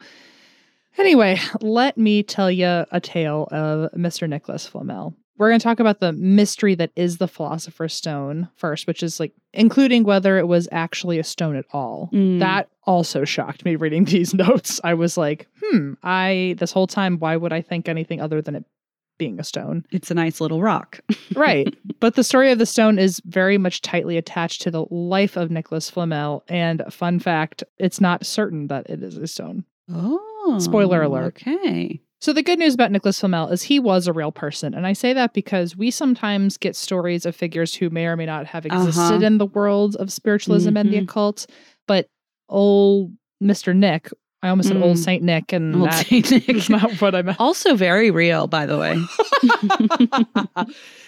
anyway, 0.98 1.39
let 1.62 1.98
me 1.98 2.24
tell 2.24 2.50
you 2.51 2.86
a 2.91 3.00
tale 3.01 3.48
of 3.51 3.91
Mr. 3.93 4.27
Nicholas 4.27 4.65
Flamel. 4.67 5.15
We're 5.38 5.50
going 5.50 5.59
to 5.59 5.63
talk 5.63 5.79
about 5.79 6.00
the 6.00 6.13
mystery 6.13 6.75
that 6.75 6.91
is 6.95 7.17
the 7.17 7.27
Philosopher's 7.27 7.93
Stone 7.93 8.50
first, 8.55 8.85
which 8.85 9.01
is 9.01 9.19
like 9.19 9.33
including 9.53 10.03
whether 10.03 10.38
it 10.38 10.47
was 10.47 10.67
actually 10.71 11.17
a 11.19 11.23
stone 11.23 11.55
at 11.55 11.65
all. 11.73 12.09
Mm. 12.13 12.39
That 12.39 12.69
also 12.83 13.25
shocked 13.25 13.65
me 13.65 13.75
reading 13.75 14.05
these 14.05 14.33
notes. 14.33 14.79
I 14.83 14.93
was 14.93 15.17
like, 15.17 15.47
hmm, 15.61 15.93
I, 16.03 16.55
this 16.59 16.71
whole 16.71 16.88
time, 16.88 17.17
why 17.19 17.35
would 17.35 17.53
I 17.53 17.61
think 17.61 17.89
anything 17.89 18.21
other 18.21 18.41
than 18.41 18.55
it 18.55 18.65
being 19.21 19.39
a 19.39 19.43
stone. 19.43 19.85
It's 19.91 20.09
a 20.09 20.15
nice 20.15 20.41
little 20.41 20.63
rock. 20.63 21.00
right. 21.35 21.71
But 22.00 22.15
the 22.15 22.23
story 22.23 22.50
of 22.51 22.57
the 22.57 22.65
stone 22.65 22.97
is 22.97 23.21
very 23.23 23.59
much 23.59 23.83
tightly 23.83 24.17
attached 24.17 24.63
to 24.63 24.71
the 24.71 24.85
life 24.89 25.38
of 25.38 25.51
Nicholas 25.51 25.91
Flamel. 25.91 26.43
And 26.47 26.81
fun 26.89 27.19
fact, 27.19 27.63
it's 27.77 28.01
not 28.01 28.25
certain 28.25 28.65
that 28.69 28.89
it 28.89 29.03
is 29.03 29.17
a 29.17 29.27
stone. 29.27 29.63
Oh. 29.93 30.57
Spoiler 30.59 31.03
alert. 31.03 31.39
Okay. 31.39 32.01
So 32.21 32.33
the 32.33 32.43
good 32.43 32.59
news 32.59 32.75
about 32.75 32.91
Nicholas 32.91 33.19
Flamel 33.19 33.49
is 33.49 33.63
he 33.63 33.79
was 33.79 34.05
a 34.07 34.13
real 34.13 34.31
person. 34.31 34.75
And 34.75 34.85
I 34.85 34.93
say 34.93 35.11
that 35.13 35.33
because 35.33 35.75
we 35.75 35.89
sometimes 35.89 36.55
get 36.55 36.75
stories 36.75 37.25
of 37.25 37.35
figures 37.35 37.73
who 37.73 37.89
may 37.89 38.05
or 38.05 38.15
may 38.15 38.27
not 38.27 38.45
have 38.45 38.63
existed 38.65 39.01
Uh-huh. 39.15 39.25
in 39.25 39.39
the 39.39 39.47
world 39.47 39.95
of 39.95 40.11
spiritualism 40.11 40.77
and 40.77 40.91
the 40.93 40.97
Mhm. 40.97 41.03
occult. 41.03 41.47
But 41.87 42.07
old 42.47 43.11
Mr. 43.43 43.75
Nick, 43.75 44.11
I 44.43 44.49
almost 44.49 44.67
said 44.69 44.77
old 44.77 44.97
Mm. 44.97 45.03
Saint 45.03 45.23
Nick, 45.23 45.51
and 45.53 45.75
Old 45.75 45.85
that 45.89 46.05
Saint 46.07 46.31
Nick. 46.47 46.49
is 46.49 46.69
not 46.69 46.99
what 47.01 47.15
I 47.15 47.23
meant. 47.23 47.39
Also 47.39 47.73
very 47.75 48.11
real, 48.11 48.45
by 48.47 48.65
the 48.67 48.77
way. 48.77 48.97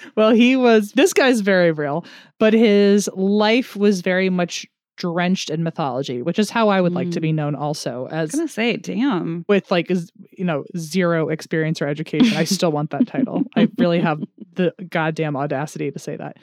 well, 0.16 0.32
he 0.32 0.56
was, 0.56 0.94
this 0.94 1.14
guy's 1.14 1.42
very 1.42 1.72
real, 1.72 2.06
but 2.40 2.54
his 2.54 3.08
life 3.16 3.76
was 3.76 4.02
very 4.02 4.30
much 4.32 4.66
drenched 4.98 5.50
in 5.50 5.64
mythology, 5.64 6.22
which 6.22 6.40
is 6.40 6.50
how 6.50 6.70
I 6.70 6.82
would 6.82 6.94
like 6.94 7.12
to 7.12 7.22
be 7.22 7.32
mm. 7.32 7.36
known 7.36 7.56
also 7.56 8.08
as 8.08 8.14
I 8.14 8.22
was 8.22 8.34
as 8.34 8.40
gonna 8.40 8.48
say, 8.48 8.78
damn. 8.78 9.46
with 9.48 9.70
like, 9.72 9.90
you 9.90 10.44
know, 10.44 10.64
zero 10.78 11.30
experience 11.30 11.82
or 11.82 11.88
education. 11.88 12.38
I 12.38 12.44
still 12.44 12.72
want 12.72 12.92
that 12.92 13.08
title. 13.08 13.44
I 13.56 13.68
really 13.78 14.00
have 14.00 14.22
the 14.54 14.74
goddamn 14.90 15.36
audacity 15.36 15.92
to 15.92 16.00
say 16.00 16.18
that. 16.18 16.38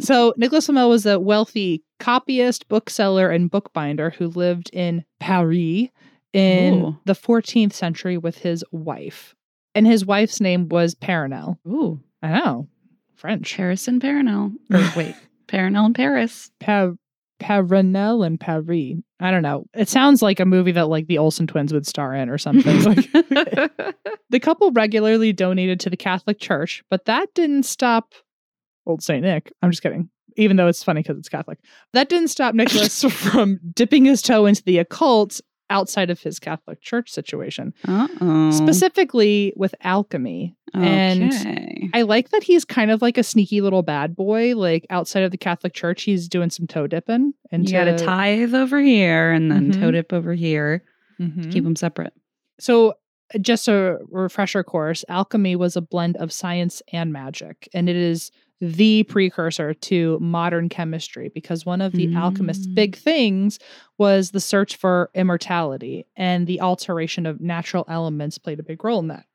So, 0.00 0.34
Nicholas 0.36 0.66
Flamel 0.66 0.90
was 0.90 1.06
a 1.06 1.18
wealthy 1.18 1.82
copyist, 1.98 2.68
bookseller, 2.68 3.30
and 3.30 3.50
bookbinder 3.50 4.10
who 4.10 4.28
lived 4.28 4.70
in 4.72 5.04
Paris 5.20 5.88
in 6.32 6.74
Ooh. 6.74 6.96
the 7.06 7.14
14th 7.14 7.72
century 7.72 8.18
with 8.18 8.38
his 8.38 8.62
wife. 8.70 9.34
And 9.74 9.86
his 9.86 10.04
wife's 10.04 10.40
name 10.40 10.68
was 10.68 10.94
Perenelle. 10.94 11.58
Ooh, 11.66 12.00
I 12.22 12.28
know. 12.28 12.68
French. 13.14 13.56
Paris 13.56 13.88
and 13.88 14.00
Perenelle. 14.00 14.52
Or 14.72 14.92
wait, 14.96 15.14
Perenelle 15.48 15.86
and 15.86 15.94
Paris. 15.94 16.50
Pa- 16.60 16.92
Perenelle 17.40 18.26
and 18.26 18.40
Paris. 18.40 18.94
I 19.20 19.30
don't 19.30 19.42
know. 19.42 19.66
It 19.74 19.88
sounds 19.88 20.22
like 20.22 20.40
a 20.40 20.46
movie 20.46 20.72
that 20.72 20.88
like 20.88 21.06
the 21.06 21.18
Olsen 21.18 21.46
twins 21.46 21.72
would 21.72 21.86
star 21.86 22.14
in 22.14 22.28
or 22.28 22.38
something. 22.38 22.76
Like, 22.86 23.10
the 24.30 24.40
couple 24.40 24.70
regularly 24.72 25.32
donated 25.32 25.80
to 25.80 25.90
the 25.90 25.96
Catholic 25.96 26.38
Church, 26.38 26.82
but 26.90 27.04
that 27.06 27.32
didn't 27.34 27.64
stop 27.64 28.14
old 28.86 29.02
Saint 29.02 29.22
Nick. 29.22 29.52
I'm 29.62 29.70
just 29.70 29.82
kidding. 29.82 30.08
Even 30.36 30.56
though 30.56 30.68
it's 30.68 30.84
funny 30.84 31.02
because 31.02 31.18
it's 31.18 31.28
Catholic. 31.28 31.58
That 31.92 32.08
didn't 32.08 32.28
stop 32.28 32.54
Nicholas 32.54 33.02
from 33.10 33.58
dipping 33.74 34.04
his 34.04 34.22
toe 34.22 34.46
into 34.46 34.62
the 34.64 34.78
occult 34.78 35.40
outside 35.70 36.10
of 36.10 36.20
his 36.20 36.38
Catholic 36.38 36.80
Church 36.80 37.10
situation, 37.10 37.72
Uh-oh. 37.88 38.50
specifically 38.52 39.52
with 39.56 39.74
alchemy. 39.80 40.56
And 40.74 41.90
I 41.94 42.02
like 42.02 42.30
that 42.30 42.42
he's 42.42 42.64
kind 42.64 42.90
of 42.90 43.00
like 43.02 43.16
a 43.18 43.22
sneaky 43.22 43.60
little 43.60 43.82
bad 43.82 44.14
boy. 44.14 44.54
Like 44.56 44.86
outside 44.90 45.22
of 45.22 45.30
the 45.30 45.38
Catholic 45.38 45.72
Church, 45.74 46.02
he's 46.02 46.28
doing 46.28 46.50
some 46.50 46.66
toe 46.66 46.86
dipping. 46.86 47.32
And 47.50 47.66
you 47.68 47.72
got 47.72 47.84
to 47.84 47.96
tithe 47.96 48.54
over 48.54 48.80
here 48.80 49.32
and 49.32 49.50
then 49.50 49.72
Mhm. 49.72 49.80
toe 49.80 49.90
dip 49.90 50.12
over 50.12 50.34
here. 50.34 50.82
Mhm. 51.20 51.50
Keep 51.52 51.64
them 51.64 51.76
separate. 51.76 52.12
So, 52.60 52.94
just 53.40 53.66
a 53.66 53.98
refresher 54.08 54.62
course 54.62 55.04
alchemy 55.08 55.56
was 55.56 55.74
a 55.76 55.80
blend 55.80 56.16
of 56.18 56.32
science 56.32 56.80
and 56.92 57.12
magic, 57.12 57.68
and 57.74 57.88
it 57.88 57.96
is 57.96 58.30
the 58.60 59.02
precursor 59.04 59.74
to 59.74 60.18
modern 60.20 60.68
chemistry 60.68 61.30
because 61.34 61.66
one 61.66 61.80
of 61.82 61.92
the 61.92 62.14
alchemist's 62.14 62.66
Mm. 62.66 62.74
big 62.74 62.96
things 62.96 63.58
was 63.98 64.30
the 64.30 64.40
search 64.40 64.76
for 64.76 65.10
immortality, 65.14 66.06
and 66.16 66.46
the 66.46 66.60
alteration 66.60 67.26
of 67.26 67.40
natural 67.40 67.84
elements 67.88 68.38
played 68.38 68.58
a 68.58 68.62
big 68.62 68.82
role 68.82 69.00
in 69.00 69.08
that. 69.08 69.26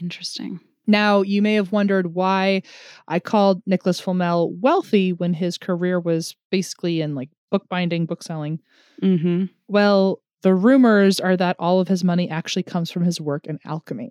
Interesting. 0.00 0.60
Now, 0.86 1.22
you 1.22 1.42
may 1.42 1.54
have 1.54 1.72
wondered 1.72 2.14
why 2.14 2.62
I 3.06 3.20
called 3.20 3.62
Nicholas 3.66 4.00
Flamel 4.00 4.52
wealthy 4.54 5.12
when 5.12 5.34
his 5.34 5.58
career 5.58 6.00
was 6.00 6.34
basically 6.50 7.00
in 7.00 7.14
like 7.14 7.28
bookbinding, 7.50 8.06
bookselling. 8.06 8.60
Mm-hmm. 9.02 9.46
Well, 9.68 10.20
the 10.42 10.54
rumors 10.54 11.20
are 11.20 11.36
that 11.36 11.56
all 11.58 11.80
of 11.80 11.88
his 11.88 12.04
money 12.04 12.30
actually 12.30 12.62
comes 12.62 12.90
from 12.90 13.04
his 13.04 13.20
work 13.20 13.46
in 13.46 13.58
alchemy. 13.64 14.10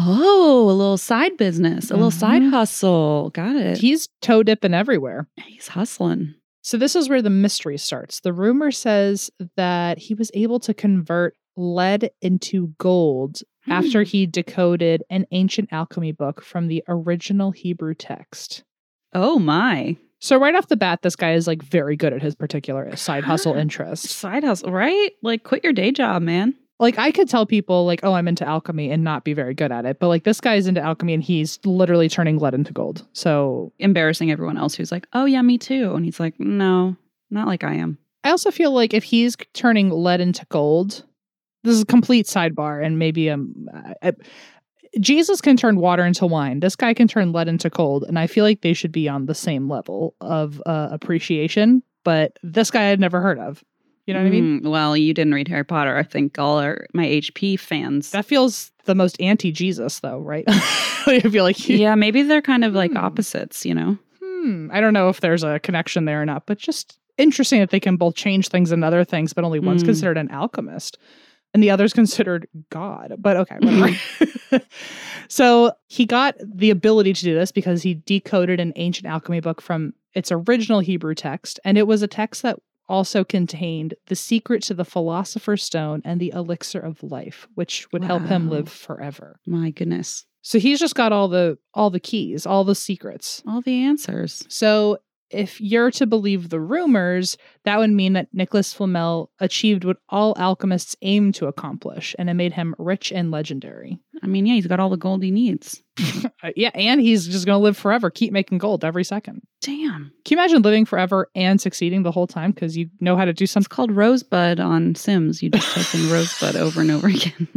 Oh, 0.00 0.70
a 0.70 0.72
little 0.72 0.96
side 0.96 1.36
business, 1.36 1.90
a 1.90 1.94
little 1.94 2.12
side 2.12 2.42
Mhm. 2.42 2.50
hustle. 2.50 3.30
Got 3.30 3.56
it. 3.56 3.78
He's 3.78 4.08
toe 4.22 4.44
dipping 4.44 4.72
everywhere. 4.74 5.26
He's 5.44 5.68
hustling. 5.68 6.34
So, 6.62 6.76
this 6.76 6.94
is 6.94 7.08
where 7.08 7.22
the 7.22 7.30
mystery 7.30 7.78
starts. 7.78 8.20
The 8.20 8.32
rumor 8.32 8.70
says 8.70 9.30
that 9.56 9.98
he 9.98 10.14
was 10.14 10.30
able 10.34 10.60
to 10.60 10.72
convert 10.74 11.34
lead 11.56 12.10
into 12.22 12.74
gold 12.78 13.40
after 13.66 14.02
he 14.04 14.24
decoded 14.26 15.02
an 15.10 15.26
ancient 15.32 15.68
alchemy 15.72 16.12
book 16.12 16.42
from 16.42 16.68
the 16.68 16.84
original 16.88 17.50
Hebrew 17.50 17.94
text. 17.94 18.62
Oh 19.14 19.38
my. 19.38 19.96
So, 20.20 20.36
right 20.38 20.54
off 20.54 20.68
the 20.68 20.76
bat, 20.76 21.00
this 21.02 21.16
guy 21.16 21.32
is 21.32 21.46
like 21.46 21.62
very 21.62 21.96
good 21.96 22.12
at 22.12 22.22
his 22.22 22.34
particular 22.36 22.94
side 22.96 23.24
hustle 23.24 23.54
interest. 23.54 24.04
Side 24.08 24.44
hustle, 24.44 24.70
right? 24.72 25.10
Like 25.22 25.42
quit 25.42 25.64
your 25.64 25.72
day 25.72 25.90
job, 25.90 26.22
man. 26.22 26.54
Like, 26.80 26.98
I 26.98 27.10
could 27.10 27.28
tell 27.28 27.44
people, 27.44 27.86
like, 27.86 28.00
oh, 28.04 28.12
I'm 28.12 28.28
into 28.28 28.46
alchemy 28.46 28.90
and 28.90 29.02
not 29.02 29.24
be 29.24 29.32
very 29.32 29.54
good 29.54 29.72
at 29.72 29.84
it. 29.84 29.98
But, 29.98 30.08
like, 30.08 30.24
this 30.24 30.40
guy's 30.40 30.66
into 30.66 30.80
alchemy 30.80 31.14
and 31.14 31.22
he's 31.22 31.58
literally 31.64 32.08
turning 32.08 32.38
lead 32.38 32.54
into 32.54 32.72
gold. 32.72 33.04
So, 33.12 33.72
Embarrassing 33.78 34.30
everyone 34.30 34.56
else 34.56 34.74
who's 34.74 34.92
like, 34.92 35.06
oh 35.12 35.24
yeah, 35.24 35.42
me 35.42 35.58
too. 35.58 35.94
And 35.94 36.04
he's 36.04 36.20
like, 36.20 36.38
no, 36.38 36.96
not 37.30 37.46
like 37.46 37.64
I 37.64 37.74
am. 37.74 37.98
I 38.24 38.30
also 38.30 38.50
feel 38.50 38.72
like 38.72 38.94
if 38.94 39.04
he's 39.04 39.36
turning 39.54 39.90
lead 39.90 40.20
into 40.20 40.46
gold, 40.50 41.04
this 41.64 41.74
is 41.74 41.82
a 41.82 41.86
complete 41.86 42.26
sidebar, 42.26 42.84
and 42.84 42.98
maybe 42.98 43.30
um, 43.30 43.68
I, 44.02 44.12
Jesus 45.00 45.40
can 45.40 45.56
turn 45.56 45.78
water 45.78 46.04
into 46.04 46.26
wine. 46.26 46.60
This 46.60 46.76
guy 46.76 46.94
can 46.94 47.08
turn 47.08 47.32
lead 47.32 47.48
into 47.48 47.70
gold, 47.70 48.04
and 48.04 48.18
I 48.18 48.26
feel 48.26 48.44
like 48.44 48.60
they 48.60 48.72
should 48.72 48.92
be 48.92 49.08
on 49.08 49.26
the 49.26 49.34
same 49.34 49.68
level 49.68 50.14
of 50.20 50.62
uh, 50.66 50.88
appreciation. 50.90 51.82
But 52.04 52.38
this 52.42 52.70
guy 52.70 52.90
I'd 52.90 53.00
never 53.00 53.20
heard 53.20 53.38
of. 53.38 53.62
You 54.08 54.14
know 54.14 54.20
what 54.20 54.26
I 54.28 54.30
mean? 54.30 54.60
Mm, 54.62 54.70
well, 54.70 54.96
you 54.96 55.12
didn't 55.12 55.34
read 55.34 55.48
Harry 55.48 55.64
Potter. 55.64 55.94
I 55.94 56.02
think 56.02 56.38
all 56.38 56.58
our 56.58 56.86
my 56.94 57.04
HP 57.04 57.58
fans. 57.60 58.10
That 58.12 58.24
feels 58.24 58.72
the 58.86 58.94
most 58.94 59.20
anti-Jesus, 59.20 60.00
though, 60.00 60.18
right? 60.20 60.44
I 60.48 61.20
feel 61.30 61.44
like 61.44 61.68
yeah, 61.68 61.94
maybe 61.94 62.22
they're 62.22 62.40
kind 62.40 62.64
of 62.64 62.72
like 62.72 62.92
Hmm. 62.92 62.96
opposites, 62.96 63.66
you 63.66 63.74
know? 63.74 63.98
hmm, 64.18 64.70
I 64.72 64.80
don't 64.80 64.94
know 64.94 65.10
if 65.10 65.20
there's 65.20 65.44
a 65.44 65.58
connection 65.58 66.06
there 66.06 66.22
or 66.22 66.24
not, 66.24 66.46
but 66.46 66.56
just 66.56 66.98
interesting 67.18 67.60
that 67.60 67.68
they 67.68 67.80
can 67.80 67.96
both 67.96 68.14
change 68.14 68.48
things 68.48 68.72
and 68.72 68.82
other 68.82 69.04
things, 69.04 69.34
but 69.34 69.44
only 69.44 69.60
one's 69.60 69.82
Mm. 69.82 69.86
considered 69.86 70.16
an 70.16 70.30
alchemist 70.30 70.96
and 71.52 71.62
the 71.62 71.70
other's 71.70 71.92
considered 71.92 72.48
God. 72.70 73.14
But 73.18 73.36
okay, 73.36 73.58
so 75.28 75.72
he 75.88 76.06
got 76.06 76.34
the 76.42 76.70
ability 76.70 77.12
to 77.12 77.22
do 77.22 77.34
this 77.34 77.52
because 77.52 77.82
he 77.82 77.94
decoded 77.94 78.60
an 78.60 78.72
ancient 78.76 79.06
alchemy 79.06 79.40
book 79.40 79.60
from 79.60 79.92
its 80.14 80.32
original 80.32 80.80
Hebrew 80.80 81.14
text, 81.14 81.60
and 81.64 81.76
it 81.76 81.86
was 81.86 82.02
a 82.02 82.08
text 82.08 82.42
that 82.42 82.58
also 82.88 83.24
contained 83.24 83.94
the 84.06 84.16
secret 84.16 84.62
to 84.62 84.74
the 84.74 84.84
philosopher's 84.84 85.62
stone 85.62 86.00
and 86.04 86.20
the 86.20 86.32
elixir 86.34 86.80
of 86.80 87.02
life 87.02 87.46
which 87.54 87.86
would 87.92 88.04
help 88.04 88.22
him 88.24 88.48
live 88.50 88.68
forever 88.68 89.38
My 89.46 89.70
goodness. 89.70 90.24
so 90.42 90.58
he's 90.58 90.80
just 90.80 90.94
got 90.94 91.12
all 91.12 91.28
the 91.28 91.58
all 91.74 91.90
the 91.90 92.00
keys 92.00 92.46
all 92.46 92.64
the 92.64 92.74
secrets 92.74 93.42
All 93.46 93.60
the 93.60 93.82
answers. 93.84 94.44
so 94.48 94.98
if 95.30 95.60
you're 95.60 95.90
to 95.92 96.06
believe 96.06 96.48
the 96.48 96.60
rumors, 96.60 97.36
that 97.64 97.78
would 97.78 97.90
mean 97.90 98.14
that 98.14 98.28
Nicholas 98.32 98.72
Flamel 98.72 99.30
achieved 99.40 99.84
what 99.84 99.98
all 100.08 100.34
alchemists 100.38 100.96
aim 101.02 101.32
to 101.32 101.46
accomplish, 101.46 102.14
and 102.18 102.30
it 102.30 102.34
made 102.34 102.52
him 102.52 102.74
rich 102.78 103.12
and 103.12 103.30
legendary. 103.30 103.98
I 104.22 104.26
mean, 104.26 104.46
yeah, 104.46 104.54
he's 104.54 104.66
got 104.66 104.80
all 104.80 104.88
the 104.90 104.96
gold 104.96 105.22
he 105.22 105.30
needs. 105.30 105.82
Uh, 106.40 106.50
yeah, 106.54 106.70
and 106.74 107.00
he's 107.00 107.26
just 107.26 107.46
going 107.46 107.58
to 107.58 107.62
live 107.62 107.76
forever, 107.76 108.10
keep 108.10 108.32
making 108.32 108.58
gold 108.58 108.84
every 108.84 109.02
second. 109.02 109.42
Damn. 109.60 110.12
Can 110.24 110.36
you 110.36 110.40
imagine 110.40 110.62
living 110.62 110.84
forever 110.84 111.28
and 111.34 111.60
succeeding 111.60 112.04
the 112.04 112.12
whole 112.12 112.28
time 112.28 112.52
because 112.52 112.76
you 112.76 112.88
know 113.00 113.16
how 113.16 113.24
to 113.24 113.32
do 113.32 113.42
It's 113.42 113.52
something? 113.52 113.68
called 113.68 113.90
Rosebud 113.90 114.60
on 114.60 114.94
Sims. 114.94 115.42
You 115.42 115.50
just 115.50 115.68
type 115.74 115.92
in 116.00 116.08
Rosebud 116.12 116.54
over 116.54 116.80
and 116.80 116.92
over 116.92 117.08
again. 117.08 117.48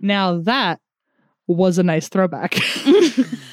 Now 0.00 0.38
that 0.40 0.80
was 1.46 1.78
a 1.78 1.82
nice 1.82 2.08
throwback. 2.10 2.56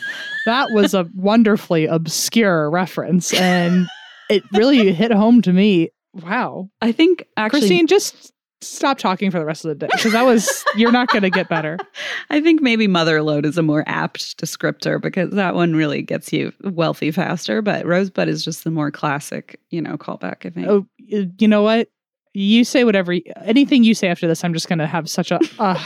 that 0.47 0.71
was 0.71 0.93
a 0.93 1.07
wonderfully 1.13 1.85
obscure 1.85 2.69
reference, 2.69 3.33
and 3.33 3.85
it 4.29 4.43
really 4.53 4.93
hit 4.93 5.11
home 5.11 5.41
to 5.41 5.51
me. 5.51 5.89
Wow, 6.13 6.69
I 6.81 6.93
think 6.93 7.25
actually 7.35 7.61
Christine, 7.61 7.87
just 7.87 8.31
stop 8.61 8.97
talking 8.97 9.29
for 9.29 9.39
the 9.39 9.45
rest 9.45 9.65
of 9.65 9.69
the 9.69 9.75
day 9.75 9.89
because 9.91 10.13
that 10.13 10.23
was 10.23 10.63
you're 10.75 10.91
not 10.91 11.09
going 11.09 11.21
to 11.21 11.29
get 11.29 11.49
better. 11.49 11.77
I 12.29 12.39
think 12.41 12.61
maybe 12.61 12.87
motherlode 12.87 13.45
is 13.45 13.57
a 13.57 13.61
more 13.61 13.83
apt 13.87 14.37
descriptor 14.37 15.01
because 15.01 15.31
that 15.31 15.53
one 15.53 15.75
really 15.75 16.01
gets 16.01 16.31
you 16.31 16.53
wealthy 16.63 17.11
faster. 17.11 17.61
But 17.61 17.85
Rosebud 17.85 18.29
is 18.29 18.43
just 18.43 18.63
the 18.63 18.71
more 18.71 18.89
classic, 18.89 19.59
you 19.69 19.81
know, 19.81 19.97
callback. 19.97 20.45
I 20.45 20.49
think. 20.49 20.67
Oh, 20.67 20.87
you 20.97 21.47
know 21.47 21.61
what? 21.61 21.89
You 22.33 22.63
say 22.63 22.85
whatever. 22.85 23.15
Anything 23.43 23.83
you 23.83 23.93
say 23.93 24.07
after 24.07 24.27
this, 24.27 24.43
I'm 24.45 24.53
just 24.53 24.69
going 24.69 24.79
to 24.79 24.87
have 24.87 25.09
such 25.09 25.31
a, 25.31 25.39
a 25.59 25.77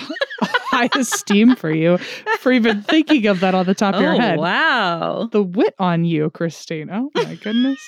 high 0.72 0.90
esteem 0.96 1.56
for 1.56 1.72
you 1.72 1.98
for 2.40 2.52
even 2.52 2.82
thinking 2.82 3.28
of 3.28 3.40
that 3.42 3.54
on 3.54 3.66
the 3.66 3.76
top 3.76 3.96
of 3.96 4.02
your 4.02 4.14
Oh, 4.16 4.20
head. 4.20 4.40
wow. 4.40 5.30
The 5.32 5.44
wit 5.44 5.76
on 5.80 6.06
you, 6.06 6.30
Christine. 6.32 6.90
Oh 6.92 7.10
my 7.16 7.36
goodness. 7.36 7.80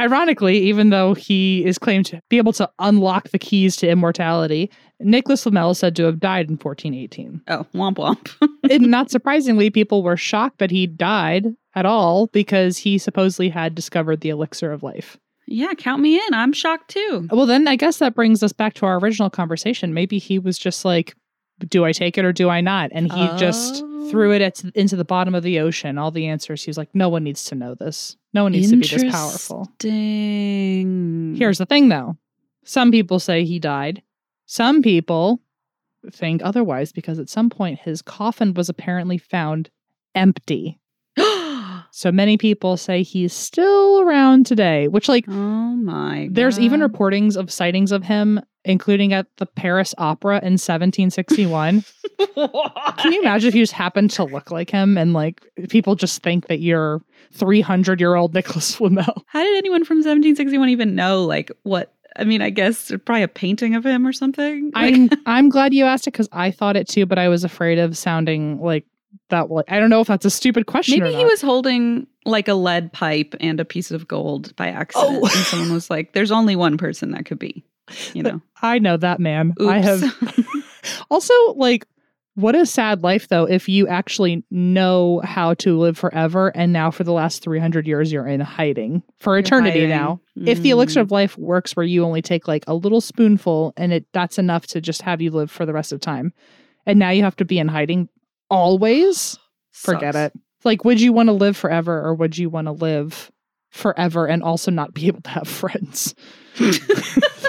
Ironically, 0.00 0.58
even 0.58 0.88
though 0.90 1.14
he 1.14 1.64
is 1.64 1.78
claimed 1.78 2.06
to 2.06 2.20
be 2.30 2.38
able 2.38 2.54
to 2.54 2.68
unlock 2.78 3.28
the 3.28 3.38
keys 3.38 3.76
to 3.76 3.88
immortality, 3.88 4.70
Nicholas 4.98 5.42
Flamel 5.44 5.70
is 5.72 5.78
said 5.78 5.94
to 5.96 6.04
have 6.04 6.18
died 6.18 6.48
in 6.48 6.56
1418. 6.56 7.42
Oh, 7.48 7.66
womp 7.74 7.96
womp. 7.96 8.30
and 8.70 8.90
not 8.90 9.10
surprisingly, 9.10 9.68
people 9.70 10.02
were 10.02 10.16
shocked 10.16 10.58
that 10.58 10.70
he 10.70 10.86
died 10.86 11.46
at 11.74 11.86
all 11.86 12.26
because 12.28 12.78
he 12.78 12.96
supposedly 12.98 13.48
had 13.50 13.74
discovered 13.74 14.22
the 14.22 14.30
elixir 14.30 14.72
of 14.72 14.82
life. 14.82 15.18
yeah, 15.46 15.74
count 15.74 16.00
me 16.02 16.16
in. 16.16 16.34
I'm 16.34 16.52
shocked 16.54 16.88
too. 16.90 17.28
Well, 17.30 17.46
then 17.46 17.68
I 17.68 17.76
guess 17.76 17.98
that 17.98 18.14
brings 18.14 18.42
us 18.42 18.52
back 18.52 18.74
to 18.74 18.86
our 18.86 18.98
original 18.98 19.28
conversation. 19.30 19.92
Maybe 19.94 20.18
he 20.18 20.38
was 20.38 20.58
just 20.58 20.84
like, 20.84 21.14
do 21.68 21.84
I 21.84 21.92
take 21.92 22.18
it 22.18 22.24
or 22.24 22.32
do 22.32 22.48
I 22.48 22.60
not? 22.60 22.90
And 22.92 23.10
he 23.12 23.28
just 23.38 23.82
Oh. 23.84 24.10
threw 24.10 24.32
it 24.32 24.42
at, 24.42 24.62
into 24.74 24.96
the 24.96 25.04
bottom 25.04 25.34
of 25.34 25.42
the 25.44 25.60
ocean. 25.60 25.96
All 25.96 26.10
the 26.10 26.26
answers. 26.26 26.62
He 26.64 26.68
was 26.70 26.76
like, 26.76 26.88
no 26.94 27.08
one 27.08 27.22
needs 27.24 27.44
to 27.46 27.54
know 27.54 27.74
this. 27.74 28.16
No 28.34 28.42
one 28.42 28.52
needs 28.52 28.70
to 28.70 28.76
be 28.76 28.86
this 28.86 29.04
powerful. 29.12 29.68
Interesting. 29.84 31.34
Here's 31.36 31.58
the 31.58 31.66
thing 31.66 31.88
though 31.88 32.16
some 32.64 32.90
people 32.90 33.18
say 33.18 33.44
he 33.44 33.58
died, 33.58 34.02
some 34.46 34.82
people 34.82 35.40
think 36.12 36.42
otherwise 36.44 36.92
because 36.92 37.18
at 37.18 37.28
some 37.28 37.48
point 37.50 37.78
his 37.80 38.02
coffin 38.02 38.54
was 38.54 38.68
apparently 38.68 39.18
found 39.18 39.70
empty. 40.14 40.78
So 41.94 42.10
many 42.10 42.38
people 42.38 42.78
say 42.78 43.02
he's 43.02 43.34
still 43.34 44.00
around 44.00 44.46
today, 44.46 44.88
which, 44.88 45.10
like, 45.10 45.26
oh 45.28 45.32
my. 45.76 46.26
there's 46.30 46.58
even 46.58 46.80
reportings 46.80 47.36
of 47.36 47.52
sightings 47.52 47.92
of 47.92 48.02
him, 48.04 48.40
including 48.64 49.12
at 49.12 49.26
the 49.38 49.46
Paris 49.46 49.94
Opera 49.98 50.36
in 50.36 50.52
1761. 50.58 51.84
Can 52.98 53.12
you 53.12 53.20
imagine 53.22 53.48
if 53.48 53.54
you 53.54 53.62
just 53.62 53.72
happened 53.72 54.10
to 54.12 54.24
look 54.24 54.50
like 54.50 54.70
him 54.70 54.96
and, 54.96 55.12
like, 55.12 55.42
people 55.68 55.94
just 55.96 56.22
think 56.22 56.46
that 56.48 56.60
you're 56.60 57.02
300 57.32 58.00
year 58.00 58.14
old 58.14 58.34
Nicholas 58.34 58.74
Flamel? 58.74 59.24
How 59.26 59.42
did 59.42 59.56
anyone 59.56 59.84
from 59.84 59.98
1761 59.98 60.68
even 60.68 60.94
know 60.94 61.24
like 61.24 61.50
what? 61.62 61.92
I 62.14 62.24
mean, 62.24 62.42
I 62.42 62.50
guess 62.50 62.92
probably 63.06 63.22
a 63.22 63.28
painting 63.28 63.74
of 63.74 63.86
him 63.86 64.06
or 64.06 64.12
something. 64.12 64.70
Like, 64.74 64.94
I'm 64.94 65.10
I'm 65.26 65.48
glad 65.48 65.72
you 65.72 65.84
asked 65.86 66.06
it 66.06 66.12
because 66.12 66.28
I 66.32 66.50
thought 66.50 66.76
it 66.76 66.86
too, 66.88 67.06
but 67.06 67.18
I 67.18 67.28
was 67.28 67.42
afraid 67.42 67.78
of 67.78 67.96
sounding 67.96 68.60
like 68.60 68.84
that. 69.30 69.46
I 69.68 69.80
don't 69.80 69.88
know 69.90 70.00
if 70.02 70.08
that's 70.08 70.26
a 70.26 70.30
stupid 70.30 70.66
question. 70.66 71.00
maybe 71.00 71.14
he 71.16 71.24
was 71.24 71.40
holding 71.40 72.06
like 72.26 72.48
a 72.48 72.54
lead 72.54 72.92
pipe 72.92 73.34
and 73.40 73.58
a 73.60 73.64
piece 73.64 73.90
of 73.90 74.06
gold 74.06 74.54
by 74.56 74.68
accident, 74.68 75.20
Oh. 75.22 75.26
and 75.26 75.32
someone 75.46 75.72
was 75.72 75.88
like, 75.90 76.12
"There's 76.12 76.30
only 76.30 76.54
one 76.54 76.76
person 76.76 77.12
that 77.12 77.24
could 77.24 77.38
be." 77.38 77.64
You 78.14 78.22
know. 78.22 78.40
I 78.62 78.78
know 78.78 78.96
that 78.96 79.20
man. 79.20 79.54
I 79.60 79.78
have 79.78 80.02
also 81.10 81.34
like. 81.54 81.86
What 82.34 82.54
a 82.54 82.64
sad 82.64 83.02
life, 83.02 83.28
though, 83.28 83.44
if 83.44 83.68
you 83.68 83.86
actually 83.88 84.42
know 84.50 85.20
how 85.22 85.52
to 85.54 85.78
live 85.78 85.98
forever, 85.98 86.48
and 86.54 86.72
now 86.72 86.90
for 86.90 87.04
the 87.04 87.12
last 87.12 87.42
300 87.42 87.86
years 87.86 88.10
you're 88.10 88.26
in 88.26 88.40
hiding 88.40 89.02
for 89.18 89.34
You're 89.34 89.40
eternity 89.40 89.80
hiding. 89.80 89.90
now. 89.90 90.18
If 90.46 90.62
the 90.62 90.70
elixir 90.70 91.00
Mm. 91.00 91.02
of 91.02 91.10
life 91.10 91.36
works 91.36 91.76
where 91.76 91.84
you 91.84 92.02
only 92.06 92.22
take 92.22 92.48
like 92.48 92.64
a 92.66 92.74
little 92.74 93.02
spoonful 93.02 93.74
and 93.76 93.92
it 93.92 94.06
that's 94.14 94.38
enough 94.38 94.66
to 94.68 94.80
just 94.80 95.02
have 95.02 95.20
you 95.20 95.30
live 95.30 95.50
for 95.50 95.66
the 95.66 95.74
rest 95.74 95.92
of 95.92 96.00
time, 96.00 96.32
and 96.86 96.98
now 96.98 97.10
you 97.10 97.22
have 97.22 97.36
to 97.36 97.44
be 97.44 97.58
in 97.58 97.68
hiding 97.68 98.08
always, 98.48 99.38
forget 99.72 100.14
Sucks. 100.14 100.34
it. 100.34 100.40
Like, 100.64 100.84
would 100.84 101.00
you 101.00 101.12
want 101.12 101.26
to 101.28 101.32
live 101.32 101.56
forever 101.56 102.00
or 102.00 102.14
would 102.14 102.38
you 102.38 102.48
want 102.48 102.66
to 102.66 102.72
live 102.72 103.31
forever 103.72 104.26
and 104.26 104.42
also 104.42 104.70
not 104.70 104.94
be 104.94 105.08
able 105.08 105.22
to 105.22 105.30
have 105.30 105.48
friends? 105.48 106.14